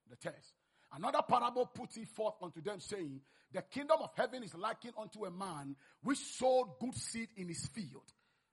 the 0.10 0.16
tares. 0.16 0.54
Another 0.94 1.20
parable 1.28 1.66
put 1.66 1.98
it 1.98 2.08
forth 2.08 2.36
unto 2.42 2.62
them, 2.62 2.80
saying, 2.80 3.20
The 3.52 3.62
kingdom 3.64 3.98
of 4.02 4.12
heaven 4.16 4.44
is 4.44 4.56
likened 4.56 4.94
unto 4.98 5.26
a 5.26 5.32
man 5.32 5.76
which 6.04 6.20
sowed 6.20 6.80
good 6.80 6.96
seed 6.96 7.30
in 7.36 7.50
his 7.50 7.66
field. 7.68 8.08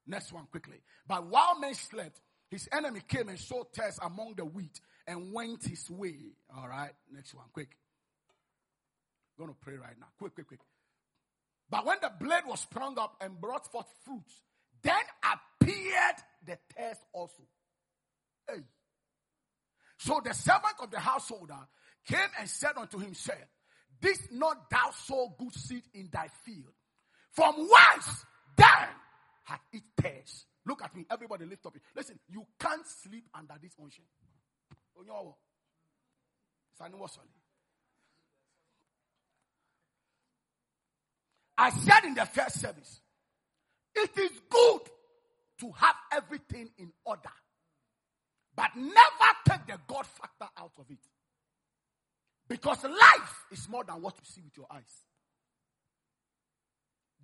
Next 0.07 0.33
one, 0.33 0.47
quickly. 0.51 0.81
But 1.07 1.27
while 1.27 1.61
men 1.61 1.75
slept, 1.75 2.21
his 2.51 2.69
enemy 2.73 3.03
came 3.07 3.29
and 3.29 3.39
sowed 3.39 3.73
tares 3.73 4.01
among 4.03 4.35
the 4.37 4.45
wheat 4.45 4.81
and 5.07 5.33
went 5.33 5.65
his 5.65 5.89
way. 5.91 6.33
All 6.57 6.67
right, 6.67 6.93
next 7.13 7.35
one, 7.35 7.45
quick 7.53 7.77
going 9.39 9.51
to 9.51 9.57
pray 9.61 9.75
right 9.75 9.95
now. 9.99 10.07
Quick, 10.19 10.35
quick, 10.35 10.49
quick. 10.49 10.61
But 11.71 11.87
when 11.87 11.99
the 12.03 12.11
blade 12.19 12.45
was 12.47 12.61
sprung 12.61 12.99
up 12.99 13.17
and 13.21 13.41
brought 13.41 13.71
forth 13.71 13.87
fruits, 14.05 14.43
then 14.83 14.95
appeared 15.23 16.17
the 16.45 16.59
tares 16.75 16.99
also. 17.13 17.43
Hey. 18.49 18.63
So 19.99 20.21
the 20.25 20.33
servant 20.35 20.75
of 20.83 20.91
the 20.91 21.01
householder 21.01 21.59
came 22.07 22.19
and 22.39 22.49
said 22.49 22.73
unto 22.77 22.99
him, 22.99 23.15
Said, 23.15 23.47
This 24.01 24.21
not 24.31 24.71
thou 24.71 24.91
sow 24.93 25.35
good 25.39 25.55
seed 25.55 25.83
in 25.95 26.09
thy 26.13 26.29
field? 26.45 26.73
From 27.33 27.55
whence 27.57 28.25
then 28.57 28.89
had 29.45 29.61
it 29.73 29.83
tares? 30.01 30.47
Look 30.67 30.83
at 30.83 30.95
me, 30.95 31.07
everybody 31.11 31.45
lift 31.47 31.67
up. 31.67 31.77
Listen, 31.97 32.19
you 32.29 32.47
can't 32.59 32.87
sleep 32.87 33.25
under 33.35 33.55
this 33.61 33.73
unction. 33.81 34.05
I 41.59 41.71
said 41.71 42.05
in 42.05 42.15
the 42.15 42.25
first 42.25 42.61
service, 42.61 43.01
it 43.95 44.17
is 44.17 44.31
good 44.49 44.81
to 45.61 45.73
have 45.73 45.97
everything 46.13 46.71
in 46.79 46.93
order, 47.05 47.33
but 48.55 48.71
never 48.77 48.95
take 49.49 49.67
the 49.67 49.79
God 49.89 50.07
factor 50.07 50.47
out 50.57 50.71
of 50.79 50.89
it. 50.89 50.99
Because 52.49 52.85
life 52.85 53.45
is 53.51 53.69
more 53.69 53.83
than 53.85 54.01
what 54.01 54.15
you 54.17 54.25
see 54.25 54.41
with 54.41 54.57
your 54.57 54.67
eyes. 54.71 55.05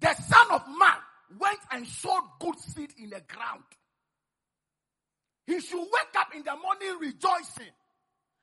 The 0.01 0.15
Son 0.15 0.47
of 0.51 0.67
Man 0.67 1.39
went 1.39 1.61
and 1.71 1.87
sowed 1.87 2.25
good 2.41 2.59
seed 2.59 2.91
in 2.99 3.11
the 3.11 3.23
ground. 3.27 3.63
He 5.47 5.61
should 5.61 5.79
wake 5.79 6.15
up 6.19 6.35
in 6.35 6.43
the 6.43 6.57
morning 6.57 6.99
rejoicing. 7.01 7.73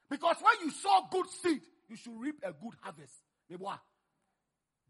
Because 0.09 0.37
when 0.41 0.65
you 0.65 0.71
sow 0.71 1.01
good 1.11 1.25
seed, 1.43 1.61
you 1.89 1.97
should 1.97 2.17
reap 2.17 2.35
a 2.43 2.53
good 2.53 2.73
harvest. 2.81 3.13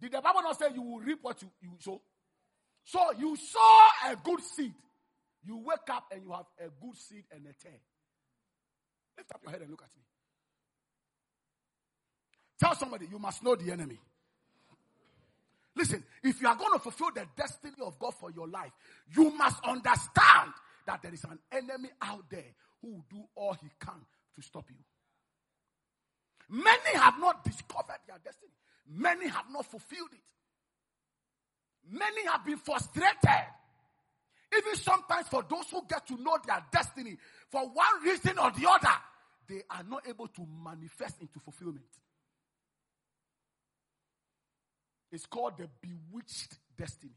Did 0.01 0.13
the 0.13 0.21
Bible 0.21 0.41
not 0.41 0.57
say 0.57 0.65
you 0.73 0.81
will 0.81 0.99
reap 0.99 1.19
what 1.21 1.39
you, 1.41 1.49
you 1.61 1.69
sow? 1.79 2.01
So 2.83 2.99
you 3.19 3.35
sow 3.35 3.87
a 4.09 4.15
good 4.15 4.41
seed. 4.41 4.73
You 5.45 5.57
wake 5.57 5.89
up 5.91 6.05
and 6.11 6.23
you 6.23 6.31
have 6.31 6.45
a 6.59 6.69
good 6.83 6.97
seed 6.97 7.23
and 7.31 7.41
a 7.45 7.53
tear. 7.53 7.79
Lift 9.17 9.31
up 9.33 9.41
your 9.43 9.51
head 9.51 9.61
and 9.61 9.69
look 9.69 9.83
at 9.83 9.95
me. 9.95 10.03
Tell 12.59 12.75
somebody 12.75 13.07
you 13.11 13.19
must 13.19 13.43
know 13.43 13.55
the 13.55 13.71
enemy. 13.71 13.99
Listen, 15.75 16.03
if 16.23 16.41
you 16.41 16.47
are 16.47 16.55
going 16.55 16.73
to 16.73 16.79
fulfill 16.79 17.11
the 17.13 17.25
destiny 17.37 17.73
of 17.85 17.97
God 17.97 18.13
for 18.19 18.31
your 18.31 18.47
life, 18.47 18.71
you 19.15 19.31
must 19.35 19.63
understand 19.63 20.51
that 20.85 21.01
there 21.01 21.13
is 21.13 21.23
an 21.23 21.39
enemy 21.51 21.89
out 22.01 22.25
there 22.29 22.55
who 22.81 22.89
will 22.93 23.05
do 23.09 23.23
all 23.35 23.53
he 23.53 23.69
can 23.79 24.01
to 24.35 24.41
stop 24.41 24.65
you. 24.69 24.75
Many 26.49 26.97
have 26.97 27.19
not 27.19 27.43
discovered 27.43 27.99
their 28.07 28.17
destiny. 28.23 28.51
Many 28.93 29.27
have 29.29 29.45
not 29.51 29.65
fulfilled 29.65 30.09
it. 30.11 30.19
Many 31.89 32.25
have 32.27 32.45
been 32.45 32.57
frustrated. 32.57 33.47
Even 34.57 34.75
sometimes 34.75 35.27
for 35.29 35.45
those 35.49 35.69
who 35.71 35.81
get 35.87 36.05
to 36.07 36.21
know 36.21 36.37
their 36.45 36.61
destiny, 36.71 37.17
for 37.49 37.61
one 37.61 38.03
reason 38.03 38.37
or 38.37 38.51
the 38.51 38.69
other, 38.69 38.93
they 39.47 39.61
are 39.69 39.83
not 39.83 40.07
able 40.07 40.27
to 40.27 40.45
manifest 40.63 41.21
into 41.21 41.39
fulfillment. 41.39 41.85
It's 45.11 45.25
called 45.25 45.57
the 45.57 45.69
bewitched 45.81 46.57
destiny. 46.77 47.13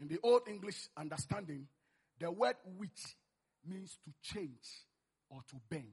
In 0.00 0.08
the 0.08 0.18
Old 0.24 0.48
English 0.48 0.88
understanding, 0.96 1.68
the 2.18 2.30
word 2.30 2.56
witch 2.76 3.16
means 3.66 3.98
to 4.04 4.34
change 4.34 4.86
or 5.30 5.40
to 5.48 5.56
bend. 5.70 5.92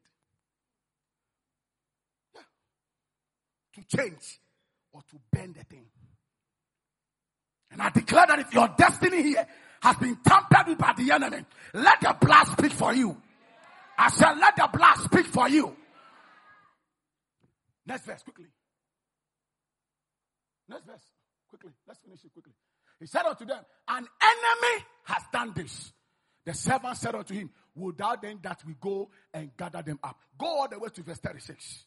Yeah. 2.34 2.42
To 3.76 3.98
change 3.98 4.40
or 4.92 5.02
to 5.10 5.18
bend 5.32 5.56
the 5.56 5.64
thing. 5.64 5.86
And 7.72 7.82
I 7.82 7.90
declare 7.90 8.26
that 8.28 8.40
if 8.40 8.54
your 8.54 8.68
destiny 8.78 9.22
here 9.22 9.46
has 9.82 9.96
been 9.98 10.18
tampered 10.26 10.68
with 10.68 10.78
by 10.78 10.94
the 10.98 11.12
enemy, 11.12 11.46
let 11.74 12.02
the 12.02 12.16
blood 12.20 12.46
speak 12.48 12.72
for 12.72 12.94
you. 12.94 13.16
I 13.98 14.10
said, 14.10 14.34
let 14.40 14.56
the 14.56 14.70
blood 14.72 14.98
speak 14.98 15.26
for 15.28 15.48
you. 15.50 15.76
Next 17.86 18.06
verse, 18.06 18.24
quickly. 18.24 18.46
Next 20.68 20.86
verse, 20.86 21.02
quickly. 21.50 21.72
Let's 21.88 22.00
finish 22.00 22.24
it 22.24 22.32
quickly. 22.34 22.54
He 23.00 23.08
said 23.08 23.26
unto 23.26 23.46
them, 23.46 23.64
An 23.88 24.08
enemy 24.22 24.86
has 25.06 25.24
done 25.32 25.54
this. 25.56 25.92
The 26.46 26.54
servant 26.54 26.98
said 26.98 27.16
unto 27.16 27.34
him, 27.34 27.50
Would 27.76 27.98
thou 27.98 28.16
then 28.16 28.40
that 28.44 28.62
we 28.66 28.76
go 28.80 29.10
and 29.34 29.56
gather 29.58 29.82
them 29.82 30.00
up? 30.04 30.20
Go 30.38 30.46
all 30.48 30.68
the 30.68 30.80
way 30.80 30.90
to 30.90 31.04
verse 31.04 31.20
36. 31.20 31.86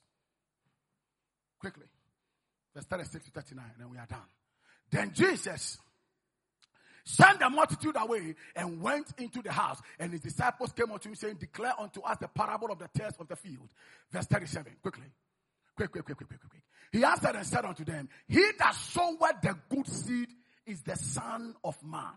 Quickly. 1.59 1.86
Verse 2.74 2.84
36 2.86 3.26
to 3.26 3.30
39, 3.32 3.64
and 3.72 3.82
then 3.82 3.90
we 3.90 3.98
are 3.98 4.07
done. 4.07 4.20
Then 4.90 5.12
Jesus 5.12 5.78
sent 7.05 7.40
the 7.40 7.50
multitude 7.50 7.96
away 7.98 8.34
and 8.55 8.80
went 8.80 9.12
into 9.18 9.42
the 9.42 9.53
house. 9.53 9.80
And 9.98 10.12
his 10.12 10.20
disciples 10.20 10.72
came 10.72 10.90
unto 10.90 11.09
him, 11.09 11.14
saying, 11.14 11.36
Declare 11.36 11.74
unto 11.78 12.03
us 12.03 12.18
the 12.20 12.28
parable 12.28 12.70
of 12.70 12.78
the 12.78 12.88
tares 12.96 13.14
of 13.18 13.28
the 13.28 13.36
field. 13.36 13.68
Verse 14.11 14.26
37. 14.26 14.72
Quickly. 14.80 15.05
Quick, 15.76 15.90
quick, 15.90 16.05
quick, 16.05 16.16
quick, 16.16 16.28
quick, 16.28 16.40
quick. 16.50 16.62
He 16.92 17.05
answered 17.05 17.36
and 17.36 17.46
said 17.46 17.64
unto 17.64 17.84
them, 17.84 18.09
He 18.28 18.44
that 18.59 18.74
soweth 18.74 19.40
the 19.42 19.57
good 19.70 19.86
seed 19.86 20.28
is 20.66 20.82
the 20.82 20.96
Son 20.96 21.55
of 21.64 21.82
Man. 21.82 22.12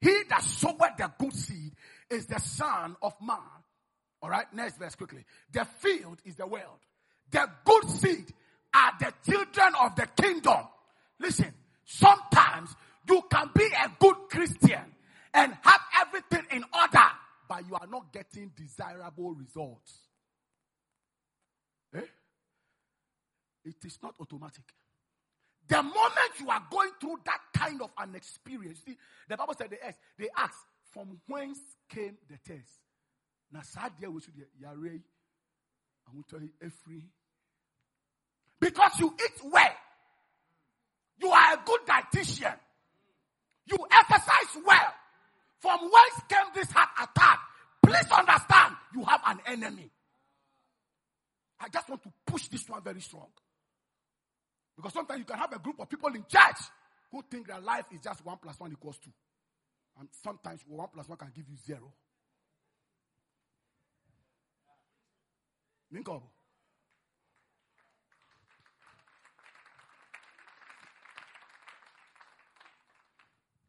He 0.00 0.22
that 0.28 0.42
soweth 0.42 0.96
the 0.98 1.10
good 1.18 1.34
seed 1.34 1.72
is 2.10 2.26
the 2.26 2.38
Son 2.38 2.96
of 3.02 3.14
Man. 3.20 3.38
All 4.22 4.30
right, 4.30 4.46
next 4.52 4.78
verse 4.78 4.94
quickly. 4.94 5.24
The 5.52 5.64
field 5.64 6.20
is 6.24 6.36
the 6.36 6.46
world. 6.46 6.78
The 7.30 7.48
good 7.64 7.88
seed 7.90 8.26
are 8.74 8.92
the 8.98 9.12
children 9.30 9.74
of 9.82 9.96
the 9.96 10.06
kingdom. 10.20 10.64
Listen, 11.18 11.52
sometimes 11.84 12.74
you 13.08 13.22
can 13.30 13.50
be 13.54 13.64
a 13.64 13.90
good 13.98 14.16
Christian 14.30 14.84
and 15.34 15.56
have 15.62 15.80
everything 16.00 16.46
in 16.50 16.64
order, 16.74 17.06
but 17.48 17.66
you 17.68 17.74
are 17.74 17.86
not 17.86 18.12
getting 18.12 18.50
desirable 18.56 19.34
results. 19.34 19.92
Eh? 21.94 22.00
It 23.64 23.76
is 23.84 23.98
not 24.02 24.14
automatic. 24.20 24.64
The 25.68 25.82
moment 25.82 26.32
you 26.38 26.48
are 26.48 26.62
going 26.70 26.90
through 27.00 27.18
that 27.24 27.40
kind 27.52 27.82
of 27.82 27.90
an 27.98 28.14
experience, 28.14 28.80
see, 28.86 28.96
the 29.28 29.36
Bible 29.36 29.54
said 29.58 29.70
they 29.70 29.78
asked, 29.84 29.98
they 30.18 30.28
from 30.92 31.20
whence 31.26 31.58
came 31.88 32.16
the 32.28 32.38
tares? 32.46 32.68
Now, 33.52 33.62
sad 33.62 33.92
dear, 33.98 34.10
we 34.10 34.20
should 34.20 34.34
yare. 34.36 34.70
I 34.70 36.12
to 36.12 36.24
tell 36.28 36.48
every 36.62 37.02
because 38.60 38.92
you 38.98 39.14
eat 39.22 39.50
well. 39.52 39.74
You 41.20 41.30
are 41.30 41.54
a 41.54 41.60
good 41.64 41.80
dietitian. 41.86 42.54
You 43.66 43.78
exercise 43.90 44.62
well. 44.64 44.94
From 45.60 45.80
whence 45.80 46.22
came 46.28 46.46
this 46.54 46.70
heart 46.70 46.90
attack? 47.02 47.40
Please 47.82 48.10
understand, 48.12 48.74
you 48.94 49.04
have 49.04 49.20
an 49.26 49.38
enemy. 49.46 49.90
I 51.60 51.68
just 51.68 51.88
want 51.88 52.02
to 52.02 52.12
push 52.26 52.48
this 52.48 52.68
one 52.68 52.82
very 52.82 53.00
strong. 53.00 53.28
Because 54.76 54.92
sometimes 54.92 55.20
you 55.20 55.24
can 55.24 55.38
have 55.38 55.52
a 55.52 55.58
group 55.58 55.80
of 55.80 55.88
people 55.88 56.08
in 56.10 56.24
church 56.28 56.58
who 57.10 57.22
think 57.30 57.48
that 57.48 57.64
life 57.64 57.86
is 57.92 58.00
just 58.02 58.24
one 58.24 58.36
plus 58.42 58.60
one 58.60 58.70
equals 58.72 58.98
two. 58.98 59.10
And 59.98 60.08
sometimes 60.22 60.60
one 60.66 60.88
plus 60.92 61.08
one 61.08 61.16
can 61.16 61.32
give 61.34 61.46
you 61.48 61.56
zero. 61.56 61.92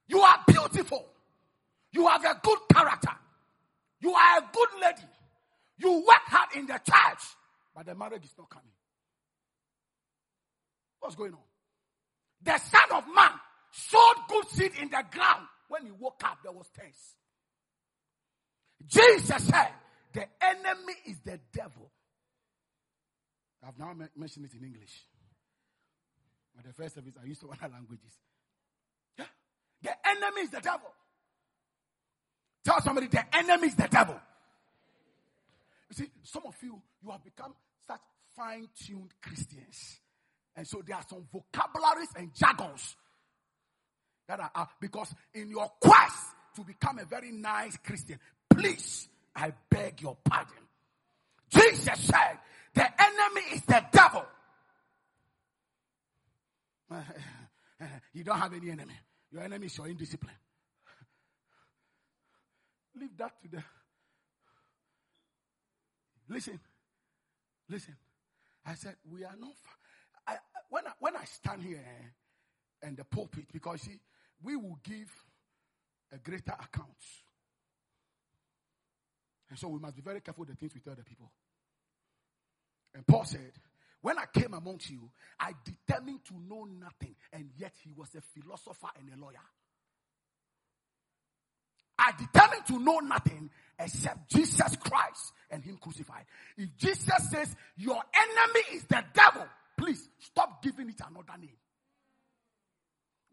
You 0.08 0.20
are 0.22 0.39
beautiful. 0.47 1.05
You 1.91 2.08
have 2.08 2.24
a 2.26 2.39
good 2.41 2.60
character. 2.74 3.12
You 4.01 4.14
are 4.14 4.38
a 4.39 4.49
good 4.51 4.70
lady. 4.82 5.08
You 5.78 5.93
work 5.99 6.26
hard 6.26 6.49
in 6.55 6.66
the 6.66 6.74
church, 6.74 7.24
but 7.76 7.86
the 7.86 7.95
marriage 7.95 8.26
is 8.26 8.34
not 8.38 8.49
coming. 8.49 8.76
What's 10.99 11.15
going 11.15 11.33
on? 11.33 11.39
The 12.43 12.57
Son 12.57 12.91
of 12.93 13.03
Man 13.13 13.31
sowed 13.71 14.15
good 14.29 14.47
seed 14.49 14.71
in 14.81 14.89
the 14.89 15.03
ground. 15.11 15.47
When 15.69 15.85
he 15.85 15.91
woke 15.91 16.21
up, 16.23 16.39
there 16.43 16.51
was 16.51 16.67
taste. 16.69 17.15
Jesus 18.85 19.43
said, 19.47 19.69
The 20.13 20.25
enemy 20.41 20.93
is 21.07 21.19
the 21.25 21.39
devil. 21.53 21.91
I've 23.65 23.77
now 23.77 23.93
mentioned 24.15 24.45
it 24.45 24.53
in 24.57 24.65
English. 24.65 25.05
But 26.55 26.65
the 26.65 26.73
first 26.73 26.95
service, 26.95 27.13
I 27.21 27.25
used 27.25 27.41
to 27.41 27.49
other 27.51 27.73
languages. 27.73 28.13
Yeah. 29.17 29.25
The 29.81 29.91
enemy 30.07 30.41
is 30.41 30.49
the 30.49 30.61
devil. 30.61 30.89
Tell 32.63 32.81
somebody 32.81 33.07
the 33.07 33.23
enemy 33.35 33.67
is 33.67 33.75
the 33.75 33.87
devil. 33.87 34.19
You 35.89 35.95
see, 35.95 36.11
some 36.23 36.43
of 36.45 36.55
you, 36.61 36.81
you 37.03 37.11
have 37.11 37.23
become 37.23 37.53
such 37.87 38.01
fine 38.35 38.67
tuned 38.85 39.13
Christians. 39.21 39.99
And 40.58 40.68
so 40.68 40.82
there 40.86 40.95
are 40.95 41.05
some 41.08 41.24
vocabularies 41.32 42.10
and 42.16 42.34
jargons 42.34 42.95
that 44.28 44.39
are, 44.39 44.51
uh, 44.55 44.66
because 44.82 45.14
in 45.36 45.51
your 45.51 45.72
quest 45.80 46.34
to 46.55 46.64
become 46.64 46.97
a 46.97 47.05
very 47.05 47.32
nice 47.32 47.78
Christian, 47.78 48.20
please, 48.49 49.08
I 49.36 49.53
beg 49.70 50.01
your 50.01 50.18
pardon. 50.26 50.55
Jesus 51.49 51.99
said, 51.99 52.39
the 52.74 52.84
enemy 52.84 53.41
is 53.53 53.62
the 53.62 53.86
devil. 53.91 54.26
you 58.14 58.24
don't 58.24 58.39
have 58.39 58.53
any 58.53 58.72
enemy. 58.72 58.95
Your 59.32 59.43
enemy 59.43 59.68
is 59.68 59.78
your 59.78 59.88
indiscipline. 59.88 60.34
Leave 62.99 63.16
that 63.18 63.32
to 63.43 63.49
the. 63.49 63.64
Listen, 66.30 66.60
listen. 67.70 67.95
I 68.66 68.74
said, 68.74 68.95
we 69.10 69.24
are 69.24 69.36
not 69.39 69.53
when 70.70 70.88
I, 70.88 70.91
when 70.99 71.15
I 71.15 71.26
stand 71.26 71.63
here 71.63 71.84
eh, 71.84 72.88
and 72.88 72.97
the 72.97 73.03
pulpit, 73.03 73.45
because 73.51 73.82
see, 73.82 73.99
we 74.43 74.55
will 74.55 74.80
give 74.84 75.11
a 76.13 76.18
greater 76.18 76.53
account. 76.53 76.88
And 79.49 79.57
so 79.57 79.70
we 79.70 79.80
must 79.80 79.95
be 79.95 80.01
very 80.01 80.22
careful 80.22 80.45
the 80.45 80.55
things 80.55 80.74
we 80.74 80.82
tell 80.82 80.95
the 80.95 81.03
people. 81.03 81.32
And 82.93 83.05
Paul 83.05 83.26
said, 83.26 83.53
When 84.01 84.18
I 84.18 84.26
came 84.34 84.53
amongst 84.53 84.89
you, 84.89 85.09
I 85.39 85.53
determined 85.63 86.26
to 86.26 86.34
know 86.34 86.65
nothing, 86.65 87.15
and 87.32 87.49
yet 87.57 87.74
he 87.84 87.91
was 87.95 88.09
a 88.15 88.22
philosopher 88.22 88.89
and 88.99 89.09
a 89.13 89.22
lawyer. 89.24 89.36
I 91.99 92.11
determined 92.18 92.65
to 92.68 92.80
know 92.80 92.99
nothing 92.99 93.49
except 93.80 94.30
Jesus 94.30 94.76
Christ 94.78 95.34
and 95.49 95.63
Him 95.63 95.78
crucified. 95.78 96.26
If 96.55 96.76
Jesus 96.78 97.30
says 97.32 97.55
your 97.76 98.01
enemy 98.13 98.65
is 98.74 98.84
the 98.84 99.03
devil, 99.13 99.45
Please 99.78 100.09
stop 100.19 100.61
giving 100.61 100.89
it 100.89 100.99
another 100.99 101.39
name. 101.39 101.57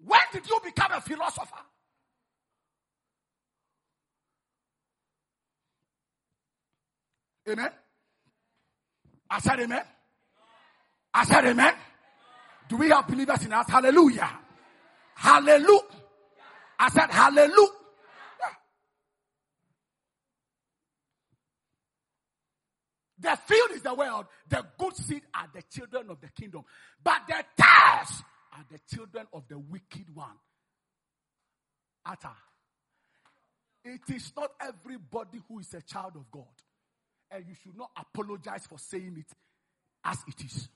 When 0.05 0.21
did 0.33 0.49
you 0.49 0.61
become 0.63 0.93
a 0.93 1.01
philosopher? 1.01 1.57
Amen. 7.49 7.71
I 9.31 9.41
said 9.41 9.61
amen. 9.61 9.83
I 11.13 11.25
said 11.25 11.45
amen. 11.47 11.75
Do 12.69 12.77
we 12.77 12.89
have 12.91 13.07
believers 13.07 13.45
in 13.45 13.53
us? 13.53 13.69
Hallelujah. 13.69 14.31
Hallelujah. 15.15 15.81
I 16.79 16.89
said 16.91 17.11
hallelujah. 17.11 17.84
The 23.25 23.39
field 23.47 23.71
is 23.73 23.81
the 23.81 23.95
world. 23.95 24.27
The 24.51 24.63
good 24.77 24.95
seed 24.97 25.23
are 25.35 25.49
the 25.55 25.63
children 25.75 26.11
of 26.11 26.21
the 26.21 26.29
kingdom. 26.29 26.63
But 27.03 27.23
the 27.27 27.43
tares 27.57 28.23
are 28.53 28.65
the 28.71 28.79
children 28.95 29.27
of 29.33 29.49
the 29.49 29.59
wicked 29.59 30.15
one. 30.15 30.37
Atta. 32.05 32.33
It 33.83 34.03
is 34.15 34.31
not 34.37 34.51
everybody 34.61 35.41
who 35.49 35.59
is 35.61 35.73
a 35.73 35.81
child 35.81 36.17
of 36.17 36.31
God. 36.31 36.45
And 37.31 37.47
you 37.49 37.55
should 37.63 37.79
not 37.79 37.93
apologize 37.97 38.67
for 38.67 38.79
saying 38.79 39.17
it 39.19 39.33
as 40.05 40.19
it 40.29 40.45
is. 40.45 40.69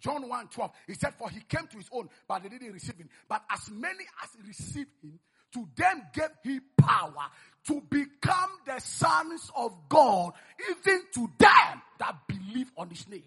John 0.00 0.28
1 0.28 0.48
12, 0.48 0.70
he 0.88 0.94
said, 0.94 1.14
For 1.14 1.30
he 1.30 1.40
came 1.48 1.68
to 1.68 1.76
his 1.76 1.88
own, 1.92 2.08
but 2.26 2.42
they 2.42 2.48
didn't 2.48 2.72
receive 2.72 2.96
him. 2.96 3.08
But 3.28 3.44
as 3.48 3.70
many 3.70 4.04
as 4.24 4.30
received 4.44 4.90
him, 5.04 5.20
to 5.52 5.68
them 5.76 6.02
gave 6.12 6.30
he 6.42 6.60
power 6.76 7.30
to 7.66 7.82
become 7.90 8.50
the 8.64 8.78
sons 8.78 9.50
of 9.56 9.74
God, 9.88 10.32
even 10.70 11.02
to 11.14 11.30
them 11.38 11.82
that 11.98 12.16
believe 12.28 12.70
on 12.76 12.88
his 12.90 13.08
name. 13.08 13.22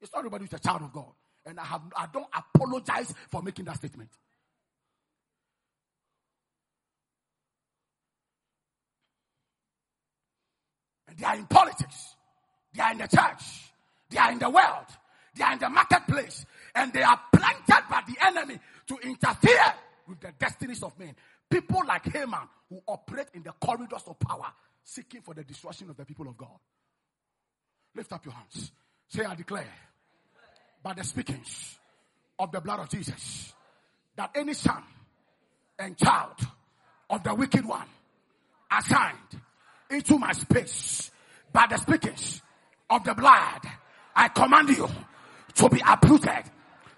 It's 0.00 0.12
not 0.12 0.20
everybody 0.20 0.44
who's 0.44 0.52
a 0.52 0.58
child 0.58 0.82
of 0.82 0.92
God. 0.92 1.12
And 1.44 1.60
I 1.60 1.64
have 1.64 1.82
I 1.96 2.06
don't 2.12 2.26
apologize 2.34 3.14
for 3.30 3.42
making 3.42 3.66
that 3.66 3.76
statement. 3.76 4.10
And 11.08 11.16
they 11.16 11.24
are 11.24 11.36
in 11.36 11.46
politics, 11.46 12.16
they 12.74 12.82
are 12.82 12.92
in 12.92 12.98
the 12.98 13.06
church, 13.06 13.70
they 14.10 14.18
are 14.18 14.32
in 14.32 14.40
the 14.40 14.50
world, 14.50 14.86
they 15.36 15.44
are 15.44 15.52
in 15.52 15.58
the 15.60 15.68
marketplace, 15.70 16.44
and 16.74 16.92
they 16.92 17.02
are 17.02 17.20
planted 17.32 17.84
by 17.88 18.02
the 18.08 18.26
enemy 18.26 18.58
to 18.88 18.98
interfere 18.98 19.74
with 20.08 20.20
the 20.20 20.32
destinies 20.38 20.82
of 20.82 20.98
men. 20.98 21.14
People 21.48 21.82
like 21.86 22.12
Haman 22.12 22.48
who 22.68 22.80
operate 22.86 23.28
in 23.34 23.42
the 23.42 23.52
corridors 23.52 24.02
of 24.06 24.18
power, 24.18 24.52
seeking 24.82 25.20
for 25.22 25.34
the 25.34 25.44
destruction 25.44 25.88
of 25.90 25.96
the 25.96 26.04
people 26.04 26.28
of 26.28 26.36
God. 26.36 26.58
Lift 27.94 28.12
up 28.12 28.24
your 28.24 28.34
hands. 28.34 28.72
Say, 29.08 29.24
I 29.24 29.34
declare 29.34 29.72
by 30.82 30.94
the 30.94 31.04
speakings 31.04 31.78
of 32.38 32.50
the 32.52 32.60
blood 32.60 32.80
of 32.80 32.88
Jesus 32.88 33.54
that 34.16 34.30
any 34.34 34.54
son 34.54 34.82
and 35.78 35.96
child 35.96 36.36
of 37.08 37.22
the 37.22 37.34
wicked 37.34 37.64
one 37.64 37.86
assigned 38.70 39.40
into 39.90 40.18
my 40.18 40.32
space 40.32 41.10
by 41.52 41.66
the 41.70 41.76
speakings 41.76 42.42
of 42.90 43.04
the 43.04 43.14
blood, 43.14 43.60
I 44.14 44.28
command 44.28 44.70
you 44.70 44.88
to 45.54 45.68
be 45.68 45.80
uprooted. 45.86 46.50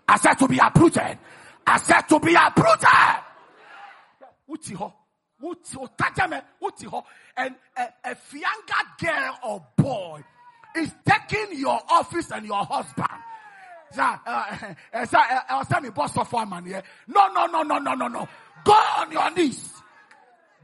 I 0.08 0.16
said 0.16 0.34
to 0.34 0.48
be 0.48 0.58
uprooted. 0.58 1.18
I 1.66 1.76
said 1.78 2.02
to 2.02 2.18
be 2.18 2.34
uprooted 2.34 2.88
wuti 4.48 4.74
hɔ 4.74 4.92
wuti 5.42 5.76
otajame 5.76 6.42
wuti 6.60 6.86
hɔ 6.86 7.04
and 7.36 7.54
a, 7.76 7.88
a 8.04 8.16
younger 8.32 8.84
girl 8.98 9.38
or 9.44 9.66
boy 9.76 10.22
is 10.76 10.94
taking 11.04 11.58
your 11.58 11.80
office 11.90 12.30
and 12.30 12.46
your 12.46 12.64
husband. 12.64 13.08
Sir, 13.90 14.20
uh, 14.26 14.74
uh, 14.92 15.80
me 15.80 15.90
boss 15.90 16.16
of 16.16 16.30
one 16.32 16.48
man 16.50 16.64
here. 16.64 16.82
No, 17.06 17.28
no, 17.32 17.46
no, 17.46 17.62
no, 17.62 17.78
no, 17.78 17.94
no, 17.94 18.06
no. 18.06 18.28
Go 18.64 18.72
on 18.72 19.10
your 19.10 19.30
knees. 19.30 19.72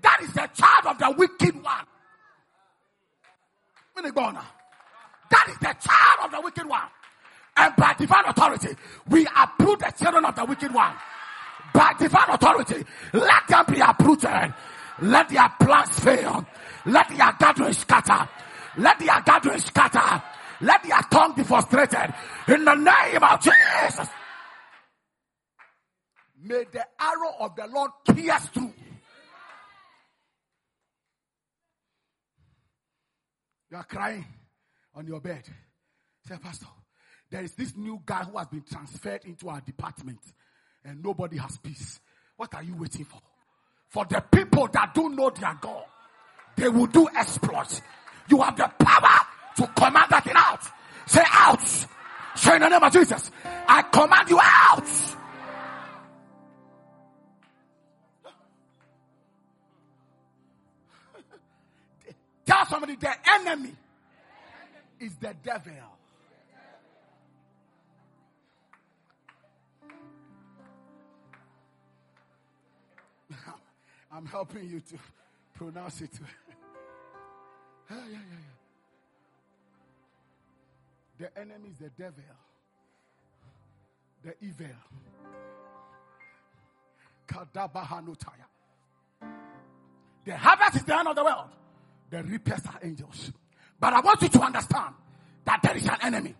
That 0.02 0.20
is 0.22 0.32
the 0.34 0.48
child 0.54 0.86
of 0.86 0.98
the 0.98 1.10
wicked 1.16 1.54
one. 1.62 1.86
That 3.96 5.48
is 5.48 5.58
the 5.58 5.74
child 5.80 6.24
of 6.24 6.30
the 6.32 6.40
wicked 6.42 6.66
one. 6.66 6.82
And 7.56 7.74
by 7.76 7.94
divine 7.94 8.24
authority, 8.26 8.76
we 9.08 9.26
approve 9.34 9.78
the 9.78 9.92
children 9.98 10.24
of 10.26 10.36
the 10.36 10.44
wicked 10.44 10.74
one 10.74 10.94
by 11.74 11.92
divine 11.98 12.30
authority, 12.30 12.84
let 13.12 13.48
them 13.48 13.64
be 13.68 13.80
uprooted. 13.80 14.54
Let 15.02 15.28
their 15.28 15.48
plans 15.60 15.98
fail. 15.98 16.46
Let 16.86 17.08
their 17.08 17.32
gatherings 17.38 17.78
scatter. 17.78 18.28
Let 18.78 18.98
their 19.00 19.20
gatherings 19.22 19.64
scatter. 19.64 20.22
Let 20.60 20.84
their 20.84 21.00
tongue 21.10 21.34
be 21.34 21.42
frustrated. 21.42 22.14
In 22.46 22.64
the 22.64 22.74
name 22.74 23.22
of 23.22 23.40
Jesus. 23.40 24.08
May 26.40 26.64
the 26.70 26.86
arrow 27.00 27.34
of 27.40 27.56
the 27.56 27.66
Lord 27.66 27.90
pierce 28.14 28.46
through. 28.46 28.72
You 33.70 33.78
are 33.78 33.84
crying 33.84 34.24
on 34.94 35.08
your 35.08 35.20
bed. 35.20 35.42
Say, 36.28 36.36
Pastor, 36.40 36.66
there 37.30 37.42
is 37.42 37.52
this 37.54 37.76
new 37.76 38.00
guy 38.06 38.22
who 38.22 38.38
has 38.38 38.46
been 38.46 38.62
transferred 38.62 39.24
into 39.24 39.48
our 39.48 39.60
department 39.60 40.20
and 40.84 41.02
nobody 41.02 41.38
has 41.38 41.56
peace. 41.58 42.00
What 42.36 42.54
are 42.54 42.62
you 42.62 42.76
waiting 42.76 43.04
for? 43.04 43.20
For 43.88 44.04
the 44.04 44.20
people 44.20 44.68
that 44.68 44.94
don't 44.94 45.16
know 45.16 45.30
their 45.30 45.56
God, 45.60 45.84
they 46.56 46.68
will 46.68 46.86
do 46.86 47.08
exploits. 47.16 47.80
You 48.28 48.40
have 48.42 48.56
the 48.56 48.70
power 48.78 49.26
to 49.56 49.66
command 49.68 50.06
that 50.10 50.24
thing 50.24 50.34
out. 50.36 50.60
Say 51.06 51.22
out. 51.30 51.86
Say 52.36 52.56
in 52.56 52.62
the 52.62 52.68
name 52.68 52.82
of 52.82 52.92
Jesus, 52.92 53.30
I 53.44 53.82
command 53.82 54.28
you 54.28 54.38
out. 54.42 54.88
Tell 62.46 62.66
somebody 62.66 62.96
the 62.96 63.12
enemy 63.30 63.74
is 65.00 65.14
the 65.16 65.34
devil. 65.42 65.72
I'm 74.14 74.26
helping 74.26 74.68
you 74.70 74.80
to 74.80 74.96
pronounce 75.54 76.00
it. 76.00 76.10
yeah, 77.90 77.96
yeah, 77.96 78.04
yeah, 78.12 78.18
yeah. 78.20 78.54
The 81.18 81.40
enemy 81.40 81.70
is 81.70 81.78
the 81.78 81.90
devil, 81.90 82.22
the 84.22 84.34
evil. 84.40 84.66
The 90.24 90.36
harvest 90.36 90.76
is 90.76 90.84
the 90.84 90.98
end 90.98 91.08
of 91.08 91.16
the 91.16 91.24
world. 91.24 91.50
The 92.10 92.22
reapers 92.22 92.60
are 92.66 92.78
angels. 92.82 93.32
But 93.80 93.94
I 93.94 94.00
want 94.00 94.22
you 94.22 94.28
to 94.28 94.40
understand 94.40 94.94
that 95.44 95.60
there 95.62 95.76
is 95.76 95.86
an 95.86 95.96
enemy. 96.02 96.34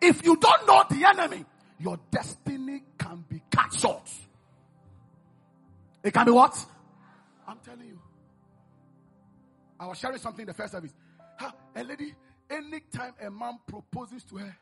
If 0.00 0.24
you 0.24 0.36
don't 0.36 0.66
know 0.66 0.84
the 0.88 1.04
enemy, 1.06 1.44
your 1.78 1.98
destiny 2.10 2.82
can 2.98 3.24
be 3.28 3.42
cut 3.50 3.72
short. 3.74 4.10
It 6.02 6.12
can 6.12 6.26
be 6.26 6.32
what? 6.32 6.66
I'm 7.52 7.58
telling 7.58 7.86
you. 7.86 7.98
I 9.78 9.86
was 9.86 9.98
sharing 9.98 10.16
something 10.16 10.40
in 10.40 10.46
the 10.46 10.54
first 10.54 10.72
service. 10.72 10.94
Ha, 11.38 11.54
a 11.76 11.84
lady, 11.84 12.14
anytime 12.48 13.12
a 13.22 13.30
man 13.30 13.58
proposes 13.66 14.24
to 14.24 14.36
her, 14.36 14.56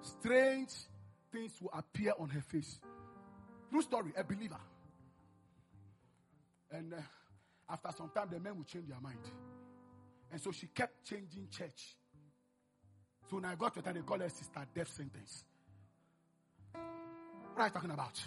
strange 0.00 0.70
things 1.32 1.52
will 1.60 1.72
appear 1.72 2.12
on 2.20 2.28
her 2.28 2.40
face. 2.40 2.78
True 3.68 3.82
story, 3.82 4.12
a 4.16 4.22
believer. 4.22 4.60
And 6.70 6.94
uh, 6.94 6.98
after 7.68 7.90
some 7.98 8.10
time, 8.14 8.28
the 8.30 8.38
men 8.38 8.56
will 8.56 8.64
change 8.64 8.86
their 8.86 9.00
mind. 9.00 9.18
And 10.30 10.40
so 10.40 10.52
she 10.52 10.68
kept 10.68 11.04
changing 11.04 11.48
church. 11.50 11.96
So 13.28 13.36
when 13.36 13.44
I 13.44 13.56
got 13.56 13.74
to 13.74 13.80
her, 13.80 13.92
they 13.92 14.00
called 14.02 14.20
her 14.20 14.28
sister 14.28 14.64
death 14.72 14.92
sentence. 14.92 15.42
What 16.72 17.62
are 17.62 17.66
you 17.66 17.72
talking 17.72 17.90
about? 17.90 18.22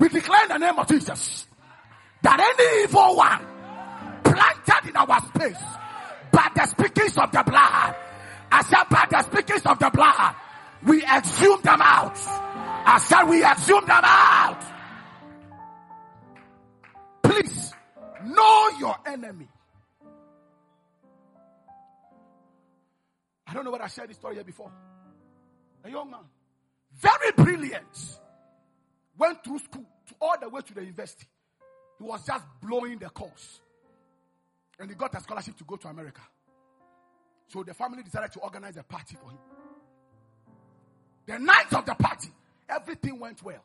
We 0.00 0.08
declare 0.08 0.48
the 0.48 0.58
name 0.58 0.76
of 0.76 0.88
Jesus 0.88 1.46
that 2.22 2.40
any 2.40 2.82
evil 2.84 3.16
one 3.16 3.46
planted 4.24 4.88
in 4.88 4.96
our 4.96 5.20
space 5.26 5.62
by 6.30 6.48
the 6.54 6.66
speakings 6.66 7.18
of 7.18 7.30
the 7.32 7.42
blood, 7.42 7.96
I 8.50 8.62
said 8.62 8.84
by 8.90 9.06
the 9.10 9.22
speakings 9.22 9.66
of 9.66 9.78
the 9.78 9.90
blood, 9.90 10.34
we 10.84 11.02
exhume 11.04 11.60
them 11.62 11.80
out. 11.80 12.18
I 12.84 12.98
said 12.98 13.24
we 13.24 13.44
exhume 13.44 13.86
them 13.86 14.00
out. 14.02 14.62
Please 17.22 17.72
know 18.24 18.70
your 18.78 18.96
enemy. 19.06 19.48
I 23.46 23.54
don't 23.54 23.64
know 23.64 23.70
what 23.70 23.82
I 23.82 23.88
shared 23.88 24.10
this 24.10 24.16
story 24.16 24.36
here 24.36 24.44
before. 24.44 24.72
A 25.84 25.90
young 25.90 26.10
man, 26.10 26.20
very 26.98 27.32
brilliant, 27.32 28.18
went 29.18 29.44
through 29.44 29.58
school 29.58 29.84
to 30.06 30.14
all 30.20 30.36
the 30.40 30.48
way 30.48 30.60
to 30.62 30.74
the 30.74 30.80
university. 30.80 31.26
He 32.02 32.08
was 32.08 32.26
just 32.26 32.44
blowing 32.60 32.98
the 32.98 33.10
course. 33.10 33.60
And 34.80 34.90
he 34.90 34.96
got 34.96 35.14
a 35.14 35.20
scholarship 35.20 35.56
to 35.58 35.64
go 35.64 35.76
to 35.76 35.86
America. 35.86 36.20
So 37.46 37.62
the 37.62 37.74
family 37.74 38.02
decided 38.02 38.32
to 38.32 38.40
organize 38.40 38.76
a 38.76 38.82
party 38.82 39.16
for 39.22 39.30
him. 39.30 39.38
The 41.26 41.38
night 41.38 41.72
of 41.72 41.86
the 41.86 41.94
party, 41.94 42.30
everything 42.68 43.20
went 43.20 43.40
well. 43.44 43.62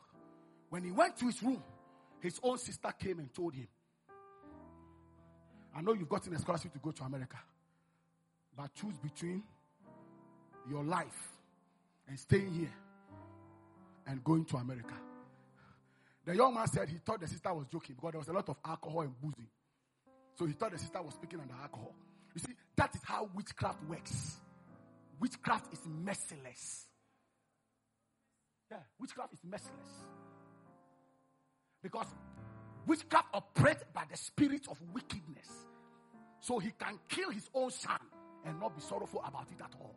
When 0.70 0.84
he 0.84 0.92
went 0.92 1.16
to 1.16 1.26
his 1.26 1.42
room, 1.42 1.60
his 2.20 2.38
own 2.40 2.58
sister 2.58 2.94
came 2.96 3.18
and 3.18 3.34
told 3.34 3.54
him, 3.54 3.66
I 5.76 5.80
know 5.80 5.94
you've 5.94 6.08
gotten 6.08 6.32
a 6.32 6.38
scholarship 6.38 6.72
to 6.74 6.78
go 6.78 6.92
to 6.92 7.02
America, 7.02 7.38
but 8.56 8.72
choose 8.72 8.98
between 8.98 9.42
your 10.70 10.84
life 10.84 11.32
and 12.06 12.16
staying 12.16 12.52
here 12.52 12.74
and 14.06 14.22
going 14.22 14.44
to 14.44 14.58
America. 14.58 14.94
The 16.28 16.36
young 16.36 16.52
man 16.52 16.66
said 16.66 16.90
he 16.90 16.98
thought 16.98 17.22
the 17.22 17.26
sister 17.26 17.54
was 17.54 17.64
joking 17.72 17.94
because 17.94 18.12
there 18.12 18.18
was 18.18 18.28
a 18.28 18.34
lot 18.34 18.46
of 18.50 18.56
alcohol 18.62 19.00
and 19.00 19.18
boozing. 19.18 19.48
So 20.38 20.44
he 20.44 20.52
thought 20.52 20.72
the 20.72 20.78
sister 20.78 21.00
was 21.00 21.14
speaking 21.14 21.40
under 21.40 21.54
alcohol. 21.54 21.94
You 22.34 22.40
see, 22.42 22.52
that 22.76 22.94
is 22.94 23.00
how 23.02 23.30
witchcraft 23.34 23.82
works. 23.88 24.36
Witchcraft 25.18 25.72
is 25.72 25.80
merciless. 25.86 26.86
Yeah, 28.70 28.76
witchcraft 29.00 29.32
is 29.32 29.38
merciless. 29.42 30.04
Because 31.82 32.08
witchcraft 32.86 33.28
operates 33.32 33.84
by 33.94 34.02
the 34.10 34.16
spirit 34.18 34.68
of 34.70 34.76
wickedness. 34.92 35.48
So 36.40 36.58
he 36.58 36.72
can 36.78 36.98
kill 37.08 37.30
his 37.30 37.48
own 37.54 37.70
son 37.70 38.00
and 38.44 38.60
not 38.60 38.76
be 38.76 38.82
sorrowful 38.82 39.24
about 39.26 39.46
it 39.50 39.64
at 39.64 39.74
all. 39.80 39.96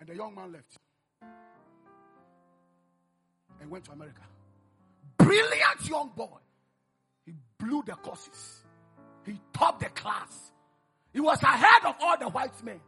And 0.00 0.08
the 0.08 0.16
young 0.16 0.34
man 0.34 0.52
left 0.52 0.78
and 3.60 3.70
went 3.70 3.84
to 3.84 3.92
America. 3.92 4.22
Brilliant 5.18 5.88
young 5.88 6.10
boy. 6.16 6.38
He 7.24 7.32
blew 7.58 7.82
the 7.86 7.92
courses. 7.92 8.62
He 9.24 9.40
topped 9.52 9.80
the 9.80 9.88
class. 9.90 10.52
He 11.12 11.20
was 11.20 11.42
ahead 11.42 11.84
of 11.86 11.96
all 12.00 12.18
the 12.18 12.28
white 12.28 12.62
men. 12.62 12.80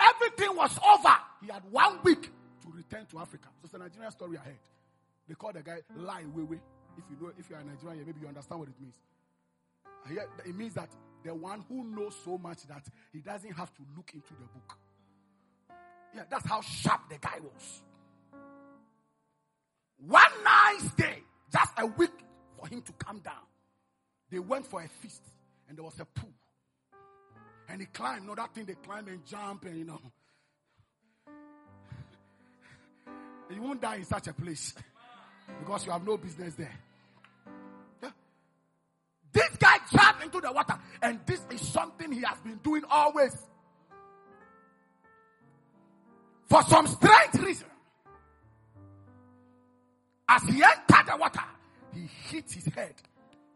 Everything 0.00 0.56
was 0.56 0.78
over. 0.78 1.14
He 1.44 1.52
had 1.52 1.62
one 1.70 1.98
week 2.02 2.22
to 2.62 2.72
return 2.72 3.06
to 3.06 3.18
Africa. 3.18 3.48
So 3.60 3.64
it's 3.64 3.74
a 3.74 3.78
Nigerian 3.78 4.10
story 4.12 4.36
ahead. 4.36 4.58
They 5.28 5.34
call 5.34 5.52
the 5.52 5.62
guy 5.62 5.78
Lai 5.96 6.22
Wewe. 6.34 6.58
If 6.96 7.04
you 7.10 7.16
know, 7.20 7.32
if 7.38 7.48
you 7.48 7.56
are 7.56 7.60
a 7.60 7.64
Nigerian, 7.64 8.04
maybe 8.06 8.20
you 8.20 8.28
understand 8.28 8.60
what 8.60 8.68
it 8.68 8.80
means. 8.80 8.94
It 10.44 10.56
means 10.56 10.74
that 10.74 10.88
the 11.24 11.34
one 11.34 11.64
who 11.68 11.84
knows 11.84 12.16
so 12.24 12.38
much 12.38 12.66
that 12.66 12.84
he 13.12 13.20
doesn't 13.20 13.52
have 13.52 13.72
to 13.74 13.82
look 13.96 14.10
into 14.14 14.34
the 14.34 14.46
book. 14.52 14.78
Yeah, 16.14 16.22
that's 16.28 16.46
how 16.46 16.60
sharp 16.60 17.08
the 17.08 17.18
guy 17.18 17.38
was. 17.42 17.82
One 20.06 20.22
nice 20.44 20.90
day, 20.92 21.22
just 21.52 21.72
a 21.78 21.86
week 21.86 22.10
for 22.58 22.66
him 22.66 22.82
to 22.82 22.92
come 22.92 23.18
down. 23.20 23.34
They 24.30 24.38
went 24.38 24.66
for 24.66 24.82
a 24.82 24.88
feast 24.88 25.22
and 25.68 25.76
there 25.76 25.84
was 25.84 25.98
a 26.00 26.04
pool. 26.04 26.32
And 27.68 27.80
he 27.80 27.86
climbed, 27.86 28.22
you 28.22 28.28
know, 28.28 28.34
that 28.34 28.54
thing 28.54 28.64
they 28.64 28.74
climb 28.74 29.06
and 29.08 29.24
jump 29.24 29.64
and 29.64 29.78
you 29.78 29.84
know. 29.84 30.00
You 33.54 33.62
won't 33.62 33.82
die 33.82 33.96
in 33.96 34.04
such 34.04 34.28
a 34.28 34.32
place 34.32 34.74
because 35.60 35.84
you 35.86 35.92
have 35.92 36.06
no 36.06 36.16
business 36.16 36.54
there. 36.54 36.72
This 39.32 39.48
guy 39.58 39.78
jumped 39.90 40.24
into 40.24 40.40
the 40.40 40.52
water, 40.52 40.78
and 41.00 41.18
this 41.24 41.40
is 41.50 41.66
something 41.68 42.12
he 42.12 42.20
has 42.20 42.38
been 42.40 42.60
doing 42.62 42.82
always. 42.90 43.34
For 46.48 46.62
some 46.64 46.86
strange 46.86 47.34
reason, 47.34 47.66
as 50.32 50.42
he 50.44 50.62
entered 50.62 51.06
the 51.12 51.16
water, 51.18 51.44
he 51.92 52.08
hit 52.28 52.50
his 52.50 52.64
head 52.66 52.94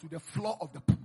to 0.01 0.09
the 0.09 0.21
floor 0.21 0.59
of 0.61 0.73
the 0.75 0.81
pool. 0.81 0.99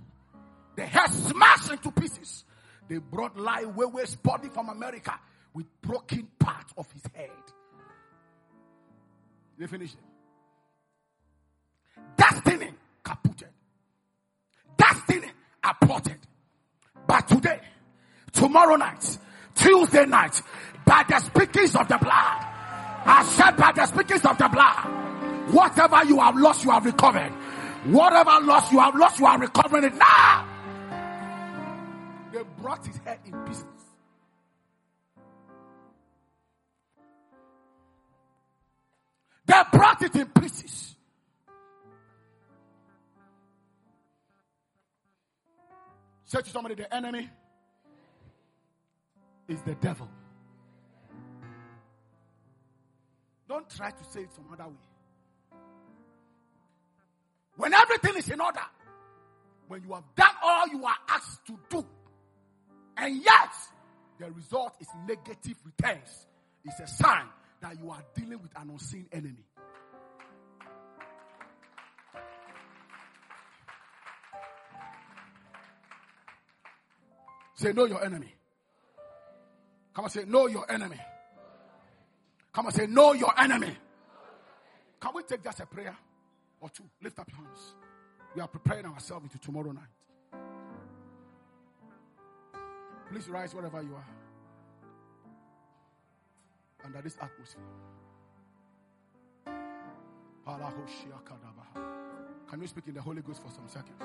The 0.76 0.84
head 0.84 1.08
smashed 1.08 1.70
into 1.70 1.90
pieces. 1.90 2.44
They 2.88 2.98
brought 2.98 3.38
Lai 3.38 3.62
Weiwei's 3.64 4.16
body 4.16 4.48
from 4.48 4.68
America 4.68 5.18
with 5.54 5.66
broken 5.80 6.28
parts 6.38 6.72
of 6.76 6.90
his 6.92 7.02
head. 7.14 7.30
They 9.58 9.66
finished 9.66 9.94
it. 9.94 10.00
Destiny 12.16 12.70
caputed. 13.04 13.48
Destiny 14.76 15.28
aborted. 15.64 16.18
But 17.06 17.28
today, 17.28 17.60
tomorrow 18.32 18.76
night, 18.76 19.18
Tuesday 19.54 20.04
night, 20.04 20.40
by 20.84 21.04
the 21.08 21.18
speakings 21.18 21.76
of 21.76 21.88
the 21.88 21.98
blood, 21.98 22.51
I 23.04 23.24
said 23.24 23.56
by 23.56 23.72
the 23.72 23.86
speakings 23.86 24.24
of 24.24 24.38
the 24.38 24.48
blood, 24.48 25.52
whatever 25.52 26.04
you 26.04 26.20
have 26.20 26.36
lost, 26.36 26.64
you 26.64 26.70
have 26.70 26.84
recovered. 26.84 27.32
Whatever 27.84 28.44
loss 28.44 28.70
you 28.70 28.78
have 28.78 28.94
lost, 28.94 29.18
you 29.18 29.26
are 29.26 29.38
recovering 29.38 29.84
it 29.84 29.94
now. 29.96 30.46
They 32.32 32.42
brought 32.60 32.86
his 32.86 32.96
head 32.98 33.18
in 33.24 33.32
pieces. 33.44 33.64
They 39.46 39.60
brought 39.72 40.02
it 40.02 40.14
in 40.14 40.26
pieces. 40.26 40.94
Say 46.24 46.40
to 46.40 46.48
somebody, 46.50 46.76
the 46.76 46.94
enemy 46.94 47.28
is 49.48 49.60
the 49.62 49.74
devil. 49.74 50.08
Don't 53.52 53.68
try 53.68 53.90
to 53.90 54.04
say 54.04 54.22
it 54.22 54.32
some 54.32 54.46
other 54.50 54.64
way. 54.64 55.58
When 57.56 57.74
everything 57.74 58.16
is 58.16 58.30
in 58.30 58.40
order, 58.40 58.64
when 59.68 59.82
you 59.82 59.92
have 59.92 60.04
done 60.16 60.34
all 60.42 60.68
you 60.68 60.82
are 60.86 60.96
asked 61.10 61.46
to 61.48 61.58
do, 61.68 61.84
and 62.96 63.22
yet 63.22 63.52
the 64.18 64.30
result 64.30 64.72
is 64.80 64.88
negative 65.06 65.58
returns, 65.66 66.26
it's 66.64 66.80
a 66.80 66.86
sign 66.86 67.26
that 67.60 67.78
you 67.78 67.90
are 67.90 68.02
dealing 68.14 68.40
with 68.40 68.52
an 68.56 68.70
unseen 68.70 69.06
enemy. 69.12 69.44
Say, 77.56 77.74
know 77.74 77.84
your 77.84 78.02
enemy. 78.02 78.34
Come 79.94 80.06
and 80.06 80.12
say, 80.12 80.24
know 80.26 80.46
your 80.46 80.72
enemy. 80.72 80.98
Come 82.52 82.66
and 82.66 82.74
say, 82.74 82.86
know 82.86 83.12
your 83.12 83.38
enemy. 83.40 83.76
Can 85.00 85.12
we 85.14 85.22
take 85.22 85.42
just 85.42 85.60
a 85.60 85.66
prayer? 85.66 85.96
or 86.62 86.70
two. 86.70 86.84
Lift 87.02 87.18
up 87.18 87.28
your 87.28 87.36
hands. 87.44 87.74
We 88.34 88.40
are 88.40 88.48
preparing 88.48 88.86
ourselves 88.86 89.24
into 89.24 89.38
tomorrow 89.38 89.72
night. 89.72 90.40
Please 93.10 93.28
rise 93.28 93.54
wherever 93.54 93.82
you 93.82 93.94
are. 93.94 94.06
Under 96.84 97.02
this 97.02 97.16
atmosphere. 97.20 97.62
Can 102.48 102.60
you 102.60 102.66
speak 102.66 102.84
in 102.86 102.94
the 102.94 103.02
Holy 103.02 103.22
Ghost 103.22 103.42
for 103.42 103.50
some 103.50 103.68
seconds? 103.68 104.02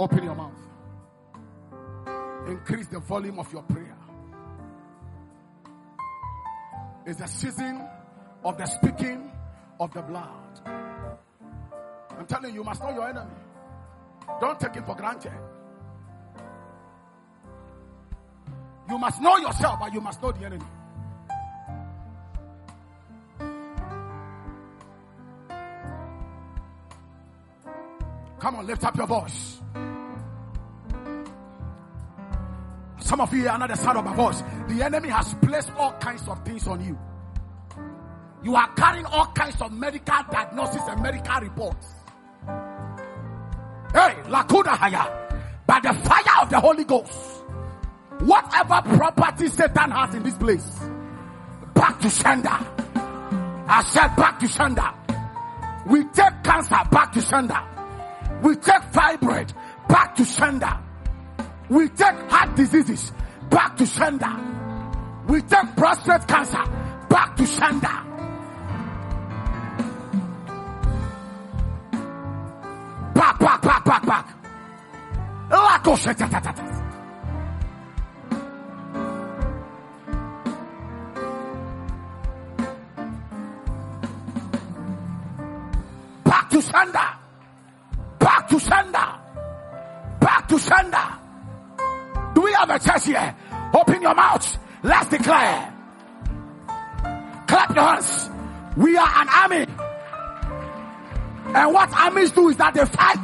Open 0.00 0.24
your 0.24 0.34
mouth. 0.34 0.52
Increase 2.48 2.88
the 2.88 2.98
volume 2.98 3.38
of 3.38 3.52
your 3.52 3.62
prayer. 3.62 3.96
It's 7.06 7.20
the 7.20 7.26
season 7.28 7.86
of 8.44 8.58
the 8.58 8.66
speaking 8.66 9.30
of 9.78 9.92
the 9.92 10.02
blood. 10.02 10.60
I'm 10.66 12.26
telling 12.26 12.50
you, 12.50 12.60
you 12.60 12.64
must 12.64 12.82
know 12.82 12.90
your 12.90 13.08
enemy. 13.08 13.30
Don't 14.40 14.58
take 14.58 14.76
it 14.76 14.84
for 14.84 14.96
granted. 14.96 15.32
You 18.88 18.98
must 18.98 19.20
know 19.20 19.36
yourself, 19.36 19.80
but 19.80 19.92
you 19.92 20.00
must 20.00 20.22
know 20.22 20.32
the 20.32 20.46
enemy. 20.46 20.64
Come 28.38 28.56
on, 28.56 28.66
lift 28.66 28.84
up 28.84 28.96
your 28.96 29.06
voice. 29.06 29.60
Some 33.00 33.20
of 33.20 33.32
you 33.34 33.48
are 33.48 33.58
not 33.58 33.68
the 33.68 33.76
sound 33.76 33.98
of 33.98 34.04
my 34.04 34.14
voice. 34.14 34.42
The 34.68 34.82
enemy 34.84 35.08
has 35.08 35.34
placed 35.42 35.70
all 35.76 35.92
kinds 35.94 36.26
of 36.28 36.44
things 36.44 36.66
on 36.66 36.84
you. 36.84 36.98
You 38.42 38.54
are 38.54 38.68
carrying 38.74 39.06
all 39.06 39.26
kinds 39.26 39.60
of 39.60 39.72
medical 39.72 40.22
diagnosis 40.30 40.82
and 40.88 41.02
medical 41.02 41.40
reports. 41.40 41.86
Hey, 43.92 44.14
Lakuda 44.28 44.76
Haya, 44.76 45.28
by 45.66 45.80
the 45.80 45.92
fire 45.94 46.42
of 46.42 46.50
the 46.50 46.60
Holy 46.60 46.84
Ghost, 46.84 47.37
whatever 48.20 48.82
property 48.96 49.48
Satan 49.48 49.90
has 49.90 50.14
in 50.14 50.22
this 50.22 50.34
place, 50.36 50.80
back 51.74 52.00
to 52.00 52.10
sender. 52.10 52.58
I 53.70 53.82
said 53.86 54.16
back 54.16 54.38
to 54.40 54.48
sender. 54.48 54.90
We 55.86 56.04
take 56.04 56.42
cancer 56.42 56.76
back 56.90 57.12
to 57.12 57.22
sender. 57.22 57.60
We 58.42 58.56
take 58.56 58.82
fibroid 58.92 59.52
back 59.88 60.16
to 60.16 60.24
sender. 60.24 60.78
We 61.68 61.88
take 61.88 62.14
heart 62.30 62.56
diseases 62.56 63.12
back 63.50 63.76
to 63.76 63.86
sender. 63.86 64.34
We 65.26 65.42
take 65.42 65.76
prostate 65.76 66.26
cancer 66.26 66.64
back 67.08 67.36
to 67.36 67.46
sender. 67.46 67.86
Back, 73.14 73.38
back, 73.38 73.62
back, 73.62 73.84
back, 73.84 74.06
back. 74.06 74.38
Your 94.08 94.14
mouth. 94.14 94.58
Let's 94.82 95.08
declare. 95.10 95.74
Clap 97.46 97.74
your 97.74 97.84
hands. 97.84 98.30
We 98.76 98.96
are 98.96 99.12
an 99.22 99.28
army. 99.28 99.66
And 101.54 101.74
what 101.74 101.92
armies 101.92 102.30
do 102.30 102.48
is 102.48 102.56
that 102.56 102.74
they 102.74 102.84
fight. 102.84 103.18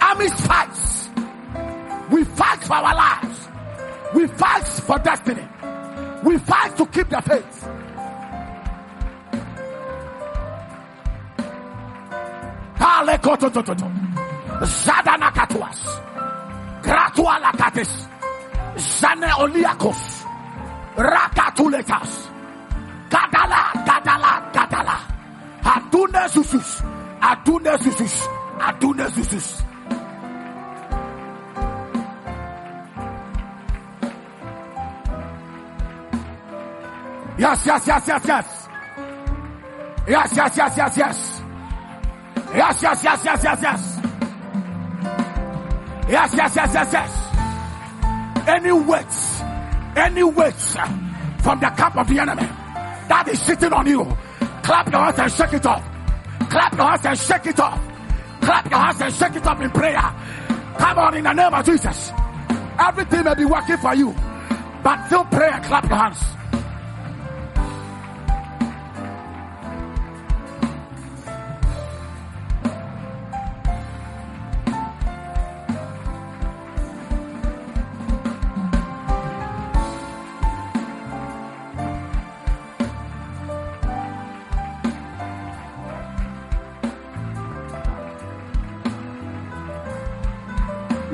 Armies 0.00 0.34
fight. 0.46 0.76
We 2.10 2.24
fight 2.24 2.62
for 2.64 2.74
our 2.74 2.94
lives. 2.94 3.48
We 4.14 4.26
fight 4.26 4.66
for 4.66 4.98
destiny. 4.98 5.46
We 6.22 6.38
fight 6.38 6.76
to 6.76 6.86
keep 6.86 7.08
the 7.08 7.22
faith. 7.22 7.68
Halekototototo. 12.76 14.04
Zadanakatuas. 16.84 16.88
Gratualakates. 16.88 18.08
Zane 18.76 19.30
oliakos. 19.38 20.24
Rakatuletas. 20.96 22.30
Gadala, 23.10 23.72
gadala, 23.86 24.42
gadala. 24.52 24.96
Adune 25.64 26.28
susus. 26.28 26.82
Adune 27.20 27.78
susus. 27.78 28.28
Adune 28.60 29.10
susus. 29.10 29.64
Yes, 37.36 37.66
yes, 37.66 37.86
yes, 37.86 38.08
yes, 38.08 38.22
yes. 38.26 38.68
Yes, 40.06 40.36
yes, 40.36 40.56
yes, 40.56 40.76
yes, 40.76 40.96
yes. 40.96 41.42
Yes, 42.54 42.82
yes, 42.82 43.02
yes, 43.04 43.24
yes, 43.24 43.42
yes, 43.44 43.58
yes. 43.62 43.93
Yes, 46.08 46.34
yes, 46.36 46.54
yes, 46.56 46.70
yes, 46.74 46.92
yes. 46.92 48.48
Any 48.48 48.72
weights, 48.72 49.40
any 49.96 50.22
weights 50.22 50.76
from 51.42 51.60
the 51.60 51.70
camp 51.70 51.96
of 51.96 52.06
the 52.08 52.18
enemy 52.18 52.46
that 53.08 53.28
is 53.28 53.40
sitting 53.40 53.72
on 53.72 53.86
you, 53.86 54.04
clap 54.62 54.90
your 54.90 55.00
hands 55.00 55.18
and 55.18 55.32
shake 55.32 55.52
it 55.54 55.66
off. 55.66 55.82
Clap 56.50 56.74
your 56.74 56.86
hands 56.86 57.06
and 57.06 57.18
shake 57.18 57.46
it 57.46 57.60
off. 57.60 57.80
Clap 58.42 58.70
your 58.70 58.78
hands 58.78 59.00
and 59.00 59.14
shake 59.14 59.36
it 59.36 59.46
off 59.46 59.60
in 59.60 59.70
prayer. 59.70 60.14
Come 60.78 60.98
on 60.98 61.14
in 61.16 61.24
the 61.24 61.32
name 61.32 61.54
of 61.54 61.64
Jesus. 61.64 62.12
Everything 62.78 63.24
may 63.24 63.34
be 63.34 63.44
working 63.46 63.76
for 63.78 63.94
you, 63.94 64.14
but 64.82 65.06
still 65.06 65.24
pray 65.24 65.48
and 65.50 65.64
clap 65.64 65.88
your 65.88 65.96
hands. 65.96 66.18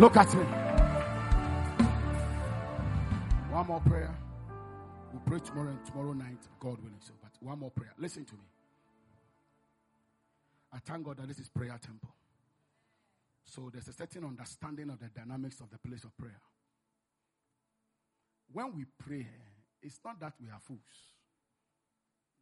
Look 0.00 0.16
at 0.16 0.34
me. 0.34 0.42
One 3.50 3.66
more 3.66 3.80
prayer. 3.80 4.16
We'll 5.12 5.20
pray 5.26 5.40
tomorrow 5.40 5.68
and 5.68 5.84
tomorrow 5.84 6.14
night, 6.14 6.38
God 6.58 6.78
willing. 6.78 7.00
So, 7.00 7.12
but 7.20 7.32
one 7.40 7.58
more 7.58 7.70
prayer. 7.70 7.92
Listen 7.98 8.24
to 8.24 8.32
me. 8.32 8.46
I 10.72 10.78
thank 10.78 11.04
God 11.04 11.18
that 11.18 11.28
this 11.28 11.38
is 11.38 11.50
prayer 11.50 11.78
temple. 11.84 12.08
So 13.44 13.68
there's 13.70 13.88
a 13.88 13.92
certain 13.92 14.24
understanding 14.24 14.88
of 14.88 15.00
the 15.00 15.08
dynamics 15.08 15.60
of 15.60 15.68
the 15.68 15.76
place 15.76 16.04
of 16.04 16.16
prayer. 16.16 16.40
When 18.54 18.74
we 18.74 18.86
pray, 18.98 19.26
it's 19.82 20.00
not 20.02 20.18
that 20.20 20.32
we 20.40 20.48
are 20.48 20.60
fools. 20.60 20.80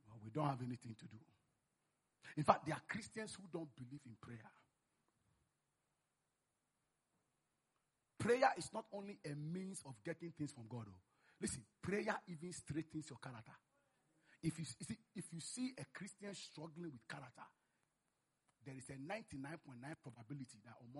Well, 0.06 0.20
we 0.22 0.30
don't 0.30 0.46
have 0.46 0.62
anything 0.64 0.94
to 0.96 1.06
do. 1.06 1.18
In 2.36 2.44
fact, 2.44 2.66
there 2.66 2.76
are 2.76 2.82
Christians 2.86 3.34
who 3.34 3.48
don't 3.52 3.74
believe 3.74 4.02
in 4.06 4.12
prayer. 4.20 4.48
Prayer 8.18 8.50
is 8.56 8.70
not 8.74 8.84
only 8.92 9.18
a 9.24 9.34
means 9.34 9.82
of 9.86 9.94
getting 10.04 10.32
things 10.36 10.52
from 10.52 10.64
God. 10.68 10.86
Oh. 10.88 10.98
Listen, 11.40 11.62
prayer 11.80 12.18
even 12.26 12.52
straightens 12.52 13.08
your 13.08 13.18
character. 13.22 13.54
If 14.42 14.58
you, 14.58 14.64
see, 14.64 14.98
if 15.14 15.24
you 15.32 15.40
see 15.40 15.72
a 15.78 15.84
Christian 15.94 16.34
struggling 16.34 16.90
with 16.92 17.06
character, 17.08 17.46
there 18.66 18.74
is 18.76 18.90
a 18.90 18.98
99.9 18.98 19.78
probability 20.02 20.58
that 20.64 20.74
on 20.82 20.90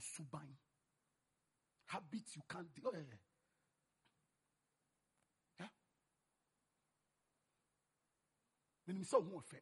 suban 0.00 0.58
habits 1.86 2.34
you 2.34 2.42
can't. 2.48 2.66
Oh, 2.84 2.90
yeah, 2.94 3.00
yeah. 3.06 3.33
Menim 8.94 9.04
sɛ 9.04 9.18
wo 9.22 9.40
ɔfɛ. 9.40 9.60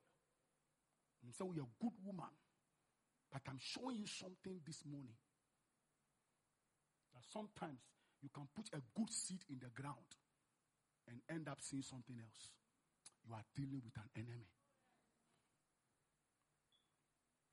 Menim 1.23 1.35
sɛ 1.35 1.47
woyɛ 1.47 1.63
a 1.63 1.71
good 1.81 2.05
woman. 2.05 2.31
But 3.31 3.43
i'm 3.49 3.59
showing 3.59 3.97
you 3.97 4.07
something 4.07 4.61
this 4.65 4.85
morning. 4.85 5.17
That 7.15 7.25
sometimes 7.33 7.81
you 8.21 8.29
can 8.29 8.49
put 8.55 8.69
a 8.73 8.83
good 8.95 9.11
seed 9.11 9.45
in 9.49 9.59
the 9.59 9.71
ground 9.71 10.17
and 11.09 11.21
end 11.29 11.49
up 11.49 11.61
seeing 11.61 11.83
something 11.83 12.19
else. 12.19 12.51
You 13.27 13.35
are 13.35 13.45
dealing 13.55 13.81
with 13.85 13.97
an 13.97 14.11
enemy. 14.17 14.49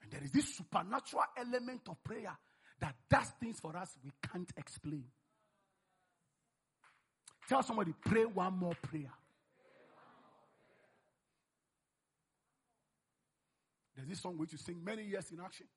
And 0.02 0.12
there 0.12 0.24
is 0.24 0.32
this 0.32 0.56
supernatural 0.56 1.24
element 1.38 1.82
of 1.90 2.04
prayer 2.04 2.38
that 2.80 2.96
does 3.10 3.32
things 3.40 3.60
for 3.60 3.76
us 3.76 3.96
we 4.04 4.12
can't 4.32 4.52
explain. 4.58 5.06
Tell 7.48 7.64
somebody 7.64 7.94
pray 8.06 8.26
one 8.26 8.54
more 8.58 8.76
prayer 8.82 9.12
There's 14.00 14.12
this 14.12 14.22
song 14.22 14.38
which 14.38 14.54
you 14.54 14.58
sing 14.58 14.82
many 14.82 15.04
years 15.04 15.30
in 15.30 15.42
action. 15.42 15.68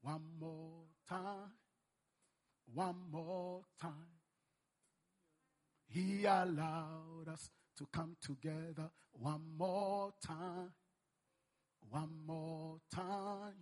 One 0.00 0.22
more 0.40 0.84
time. 1.06 1.52
One 2.72 2.96
more 3.12 3.64
time. 3.78 3.92
He 5.86 6.24
allowed 6.24 7.28
us 7.30 7.50
to 7.76 7.86
come 7.92 8.16
together 8.22 8.88
one 9.12 9.42
more 9.58 10.10
time. 10.26 10.72
One 11.90 12.08
more 12.26 12.78
time. 12.90 13.52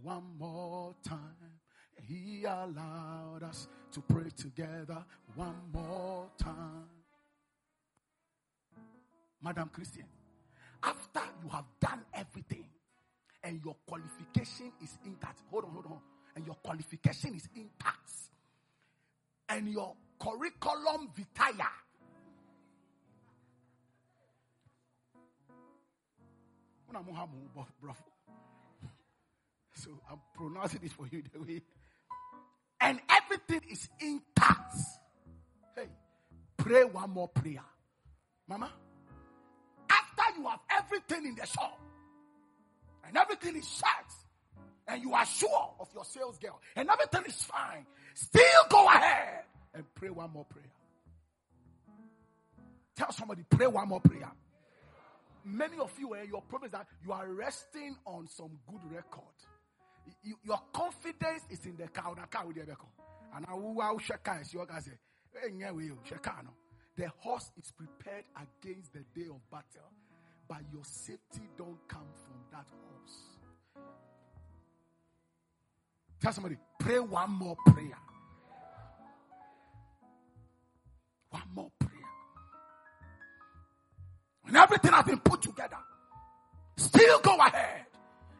One 0.00 0.24
more 0.38 0.94
time. 1.02 1.58
He 2.00 2.44
allowed 2.44 3.42
us 3.42 3.66
to 3.90 4.02
pray 4.02 4.30
together 4.36 5.04
one 5.34 5.62
more 5.72 6.30
time. 6.38 6.86
Madam 9.42 9.68
Christian, 9.72 10.04
after 10.80 11.22
you 11.42 11.48
have 11.48 11.64
done 11.80 12.04
everything, 12.14 12.65
and 13.46 13.60
your 13.64 13.76
qualification 13.86 14.72
is 14.82 14.98
intact. 15.04 15.38
Hold 15.52 15.66
on, 15.66 15.70
hold 15.70 15.86
on. 15.86 15.98
And 16.34 16.44
your 16.44 16.56
qualification 16.56 17.36
is 17.36 17.48
intact. 17.54 18.10
And 19.48 19.68
your 19.68 19.94
curriculum 20.20 21.08
vitae. 21.14 21.64
So 29.74 29.90
I'm 30.10 30.18
pronouncing 30.34 30.80
it 30.82 30.90
for 30.90 31.06
you 31.10 31.22
the 31.32 31.40
way. 31.40 31.62
And 32.80 32.98
everything 33.08 33.60
is 33.70 33.88
intact. 34.00 34.74
Hey, 35.76 35.86
pray 36.56 36.82
one 36.84 37.10
more 37.10 37.28
prayer. 37.28 37.62
Mama, 38.48 38.72
after 39.88 40.40
you 40.40 40.48
have 40.48 40.60
everything 40.70 41.26
in 41.26 41.34
the 41.36 41.46
shop, 41.46 41.78
and 43.06 43.16
everything 43.16 43.56
is 43.56 43.68
shut 43.68 44.12
and 44.88 45.02
you 45.02 45.12
are 45.14 45.26
sure 45.26 45.74
of 45.80 45.88
your 45.94 46.04
sales 46.04 46.38
girl, 46.38 46.60
and 46.76 46.88
everything 46.88 47.24
is 47.26 47.42
fine, 47.42 47.84
still 48.14 48.62
go 48.68 48.86
ahead 48.88 49.42
and 49.74 49.84
pray 49.94 50.10
one 50.10 50.32
more 50.32 50.44
prayer. 50.44 50.64
Tell 52.94 53.12
somebody, 53.12 53.44
pray 53.48 53.66
one 53.66 53.88
more 53.88 54.00
prayer. 54.00 54.30
Many 55.44 55.78
of 55.78 55.92
you, 55.98 56.14
eh, 56.14 56.24
your 56.28 56.42
problem 56.42 56.66
is 56.66 56.72
that 56.72 56.86
you 57.04 57.12
are 57.12 57.28
resting 57.28 57.96
on 58.04 58.26
some 58.28 58.58
good 58.68 58.80
record. 58.92 59.22
You, 60.22 60.36
your 60.44 60.60
confidence 60.72 61.42
is 61.50 61.64
in 61.66 61.76
the 61.76 61.88
the 61.88 62.76
And. 66.16 66.54
The 66.96 67.08
horse 67.18 67.50
is 67.58 67.70
prepared 67.72 68.24
against 68.34 68.92
the 68.94 69.04
day 69.14 69.28
of 69.28 69.40
battle, 69.50 69.92
but 70.48 70.58
your 70.72 70.84
safety 70.84 71.48
don't 71.56 71.78
come 71.88 72.06
from 72.24 72.36
that 72.52 72.66
horse. 72.70 73.84
Tell 76.20 76.32
somebody, 76.32 76.56
pray 76.78 76.98
one 76.98 77.30
more 77.30 77.56
prayer. 77.66 77.98
One 81.30 81.42
more 81.54 81.70
prayer. 81.78 81.92
When 84.42 84.56
everything 84.56 84.92
has 84.92 85.04
been 85.04 85.18
put 85.18 85.42
together, 85.42 85.78
still 86.76 87.20
go 87.20 87.36
ahead 87.38 87.86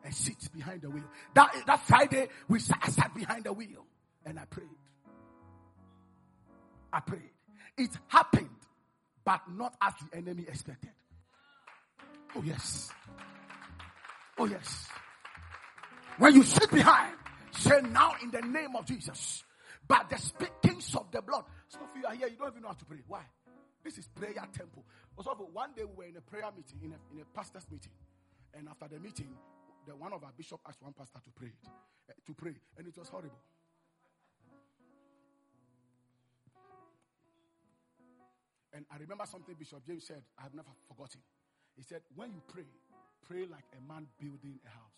and 0.04 0.14
sit 0.14 0.36
behind 0.54 0.82
the 0.82 0.90
wheel. 0.90 1.04
That, 1.34 1.52
that 1.66 1.80
Friday, 1.86 2.28
we 2.48 2.60
sat, 2.60 2.78
I 2.82 2.90
sat 2.90 3.14
behind 3.14 3.44
the 3.44 3.52
wheel 3.52 3.84
and 4.24 4.38
I 4.38 4.44
prayed. 4.44 4.68
I 6.92 7.00
prayed. 7.00 7.30
It 7.76 7.90
happened, 8.06 8.48
but 9.24 9.40
not 9.52 9.74
as 9.82 9.92
the 10.10 10.16
enemy 10.16 10.44
expected. 10.48 10.90
Oh, 12.34 12.42
yes. 12.44 12.90
Oh, 14.38 14.46
yes. 14.46 14.86
When 16.18 16.34
you 16.34 16.42
sit 16.42 16.70
behind, 16.70 17.14
say 17.52 17.80
now 17.82 18.12
in 18.22 18.30
the 18.30 18.40
name 18.40 18.76
of 18.76 18.86
Jesus. 18.86 19.44
By 19.86 20.02
the 20.10 20.18
speakings 20.18 20.94
of 20.96 21.10
the 21.12 21.22
blood. 21.22 21.44
Some 21.68 21.82
of 21.82 21.88
you 21.96 22.06
are 22.06 22.14
here, 22.14 22.28
you 22.28 22.36
don't 22.36 22.50
even 22.50 22.62
know 22.62 22.68
how 22.68 22.74
to 22.74 22.84
pray. 22.84 22.98
Why? 23.06 23.22
This 23.84 23.98
is 23.98 24.08
prayer 24.08 24.34
temple. 24.52 24.84
Also, 25.16 25.30
one 25.52 25.70
day 25.76 25.84
we 25.84 25.94
were 25.94 26.10
in 26.10 26.16
a 26.16 26.20
prayer 26.20 26.50
meeting, 26.56 26.80
in 26.82 26.92
a, 26.92 26.98
in 27.14 27.22
a 27.22 27.24
pastor's 27.36 27.66
meeting. 27.70 27.92
And 28.52 28.68
after 28.68 28.88
the 28.88 28.98
meeting, 28.98 29.28
the 29.86 29.94
one 29.94 30.12
of 30.12 30.24
our 30.24 30.32
bishop 30.36 30.60
asked 30.66 30.82
one 30.82 30.92
pastor 30.92 31.20
to 31.22 31.30
pray, 31.30 31.52
uh, 32.08 32.12
to 32.26 32.34
pray, 32.34 32.54
and 32.76 32.88
it 32.88 32.98
was 32.98 33.08
horrible. 33.08 33.38
And 38.72 38.84
I 38.90 38.98
remember 38.98 39.24
something 39.24 39.54
Bishop 39.58 39.86
James 39.86 40.04
said, 40.06 40.22
I 40.38 40.42
have 40.42 40.54
never 40.54 40.68
forgotten. 40.88 41.20
He 41.76 41.82
said, 41.82 42.00
When 42.14 42.30
you 42.32 42.40
pray, 42.48 42.64
pray 43.28 43.46
like 43.50 43.64
a 43.76 43.92
man 43.92 44.06
building 44.18 44.58
a 44.64 44.68
house. 44.68 44.96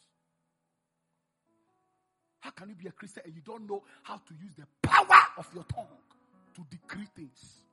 How 2.41 2.51
can 2.51 2.69
you 2.69 2.75
be 2.75 2.89
a 2.89 2.93
Christian 2.93 3.23
and 3.27 3.35
you 3.35 3.43
don't 3.45 3.69
know 3.69 3.83
how 4.03 4.17
to 4.17 4.35
use 4.41 4.53
the 4.57 4.67
power 4.83 5.21
of 5.37 5.49
your 5.55 5.65
tongue 5.65 5.87
to 6.55 6.65
decree 6.71 7.09
things? 7.15 7.65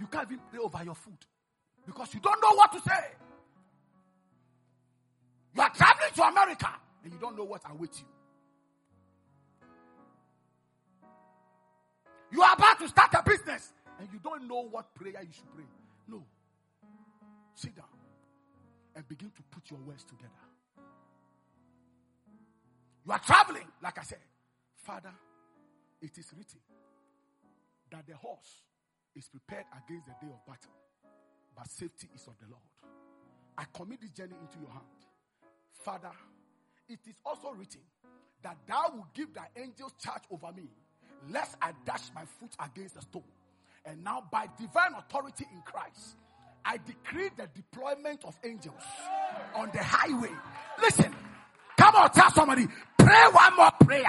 You 0.00 0.06
can't 0.06 0.26
even 0.26 0.40
pray 0.50 0.60
over 0.60 0.84
your 0.84 0.94
food 0.94 1.18
because 1.86 2.12
you 2.14 2.20
don't 2.20 2.40
know 2.42 2.54
what 2.54 2.72
to 2.72 2.80
say. 2.80 3.04
You 5.54 5.62
are 5.62 5.70
traveling 5.70 6.10
to 6.14 6.22
America 6.22 6.68
and 7.04 7.12
you 7.12 7.18
don't 7.18 7.36
know 7.36 7.44
what 7.44 7.62
awaits 7.70 8.00
you. 8.00 8.06
You 12.30 12.42
are 12.42 12.54
about 12.54 12.78
to 12.80 12.88
start 12.88 13.14
a 13.14 13.22
business 13.22 13.72
and 13.98 14.08
you 14.12 14.18
don't 14.22 14.46
know 14.46 14.68
what 14.70 14.94
prayer 14.94 15.22
you 15.22 15.32
should 15.32 15.50
pray. 15.54 15.64
No. 16.06 16.24
Sit 17.58 17.74
down 17.74 17.86
and 18.94 19.08
begin 19.08 19.32
to 19.34 19.42
put 19.50 19.68
your 19.68 19.80
words 19.80 20.04
together. 20.04 20.30
You 23.04 23.10
are 23.10 23.18
traveling, 23.18 23.66
like 23.82 23.98
I 23.98 24.02
said. 24.04 24.20
Father, 24.76 25.10
it 26.00 26.16
is 26.16 26.32
written 26.36 26.60
that 27.90 28.06
the 28.06 28.14
horse 28.14 28.62
is 29.16 29.28
prepared 29.28 29.64
against 29.72 30.06
the 30.06 30.12
day 30.24 30.32
of 30.32 30.46
battle, 30.46 30.70
but 31.56 31.68
safety 31.68 32.08
is 32.14 32.28
of 32.28 32.34
the 32.38 32.46
Lord. 32.48 32.62
I 33.58 33.64
commit 33.76 34.02
this 34.02 34.10
journey 34.10 34.36
into 34.40 34.60
your 34.60 34.70
hand. 34.70 34.84
Father, 35.82 36.12
it 36.88 37.00
is 37.08 37.16
also 37.26 37.50
written 37.50 37.80
that 38.40 38.56
thou 38.68 38.92
will 38.94 39.08
give 39.14 39.34
thy 39.34 39.48
angels 39.56 39.94
charge 40.00 40.22
over 40.30 40.52
me, 40.52 40.68
lest 41.28 41.56
I 41.60 41.72
dash 41.84 42.12
my 42.14 42.22
foot 42.38 42.54
against 42.64 42.98
a 42.98 43.02
stone. 43.02 43.24
And 43.84 44.04
now, 44.04 44.28
by 44.30 44.46
divine 44.56 44.94
authority 44.96 45.44
in 45.52 45.60
Christ, 45.62 46.14
I 46.68 46.78
decree 46.86 47.30
the 47.34 47.48
deployment 47.54 48.26
of 48.26 48.38
angels 48.44 48.82
on 49.54 49.70
the 49.72 49.82
highway. 49.82 50.28
Listen, 50.82 51.14
come 51.78 51.94
on, 51.96 52.10
tell 52.10 52.30
somebody, 52.30 52.66
pray 52.98 53.24
one 53.32 53.56
more 53.56 53.70
prayer. 53.80 54.04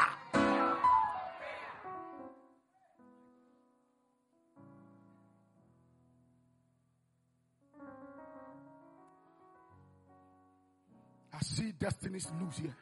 I 11.33 11.39
see 11.41 11.71
destinies 11.79 12.29
lose 12.41 12.57
here. 12.57 12.75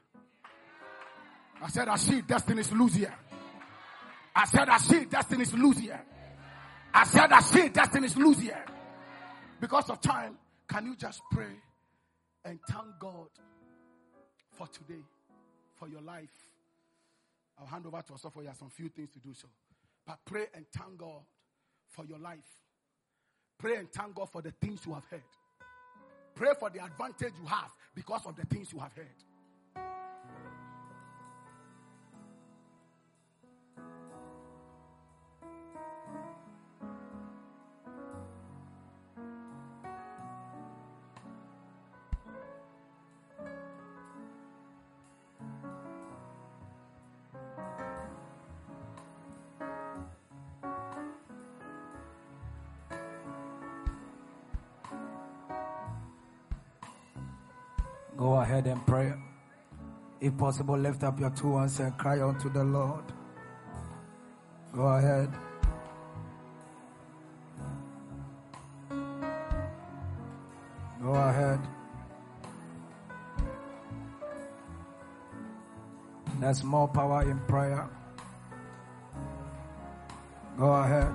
I 1.61 1.69
said, 1.69 1.87
I 1.87 1.97
see 1.97 2.21
destinies 2.21 2.71
lose 2.71 2.95
here. 2.95 3.13
I 4.35 4.45
said, 4.45 4.69
I 4.69 4.77
see 4.79 5.05
destinies 5.05 5.53
lose 5.53 5.77
here. 5.77 6.01
I 6.95 7.03
said, 7.03 7.31
I 7.31 7.41
see 7.41 7.69
destinies 7.69 8.17
lose 8.17 8.39
here. 8.39 8.63
Because 9.59 9.89
of 9.89 10.01
time, 10.01 10.37
can 10.67 10.85
you 10.85 10.95
just 10.95 11.21
pray 11.31 11.55
and 12.45 12.59
thank 12.69 12.99
God 12.99 13.29
for 14.51 14.67
today, 14.67 15.01
for 15.75 15.87
your 15.87 16.01
life? 16.01 16.29
I'll 17.59 17.65
hand 17.65 17.85
over 17.87 18.01
to 18.01 18.13
Osofo. 18.13 18.41
He 18.41 18.47
has 18.47 18.57
some 18.57 18.69
few 18.69 18.89
things 18.89 19.09
to 19.13 19.19
do 19.19 19.33
so. 19.33 19.47
But 20.05 20.19
pray 20.25 20.45
and 20.53 20.65
thank 20.71 20.97
God 20.97 21.21
for 21.89 22.05
your 22.05 22.19
life. 22.19 22.61
Pray 23.57 23.75
and 23.77 23.91
thank 23.91 24.13
God 24.13 24.29
for 24.29 24.41
the 24.41 24.51
things 24.51 24.85
you 24.85 24.93
have 24.93 25.05
heard. 25.05 25.21
Pray 26.35 26.51
for 26.59 26.69
the 26.69 26.83
advantage 26.83 27.33
you 27.41 27.47
have 27.47 27.71
because 27.95 28.25
of 28.27 28.35
the 28.35 28.45
things 28.45 28.71
you 28.71 28.79
have 28.79 28.93
heard. 28.93 29.07
If 60.27 60.37
possible, 60.37 60.77
lift 60.77 61.05
up 61.05 61.21
your 61.21 61.29
two 61.29 61.55
hands 61.55 61.79
and 61.79 61.97
cry 61.97 62.21
unto 62.21 62.49
the 62.49 62.61
Lord. 62.61 63.05
Go 64.75 64.81
ahead. 64.81 65.31
Go 71.01 71.13
ahead. 71.13 71.59
There's 76.41 76.61
more 76.65 76.89
power 76.89 77.21
in 77.21 77.39
prayer. 77.47 77.87
Go 80.57 80.71
ahead. 80.73 81.13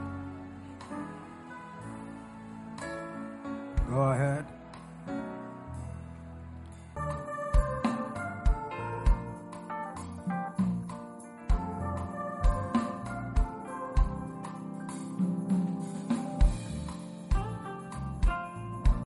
Go 3.91 4.01
ahead. 4.01 4.62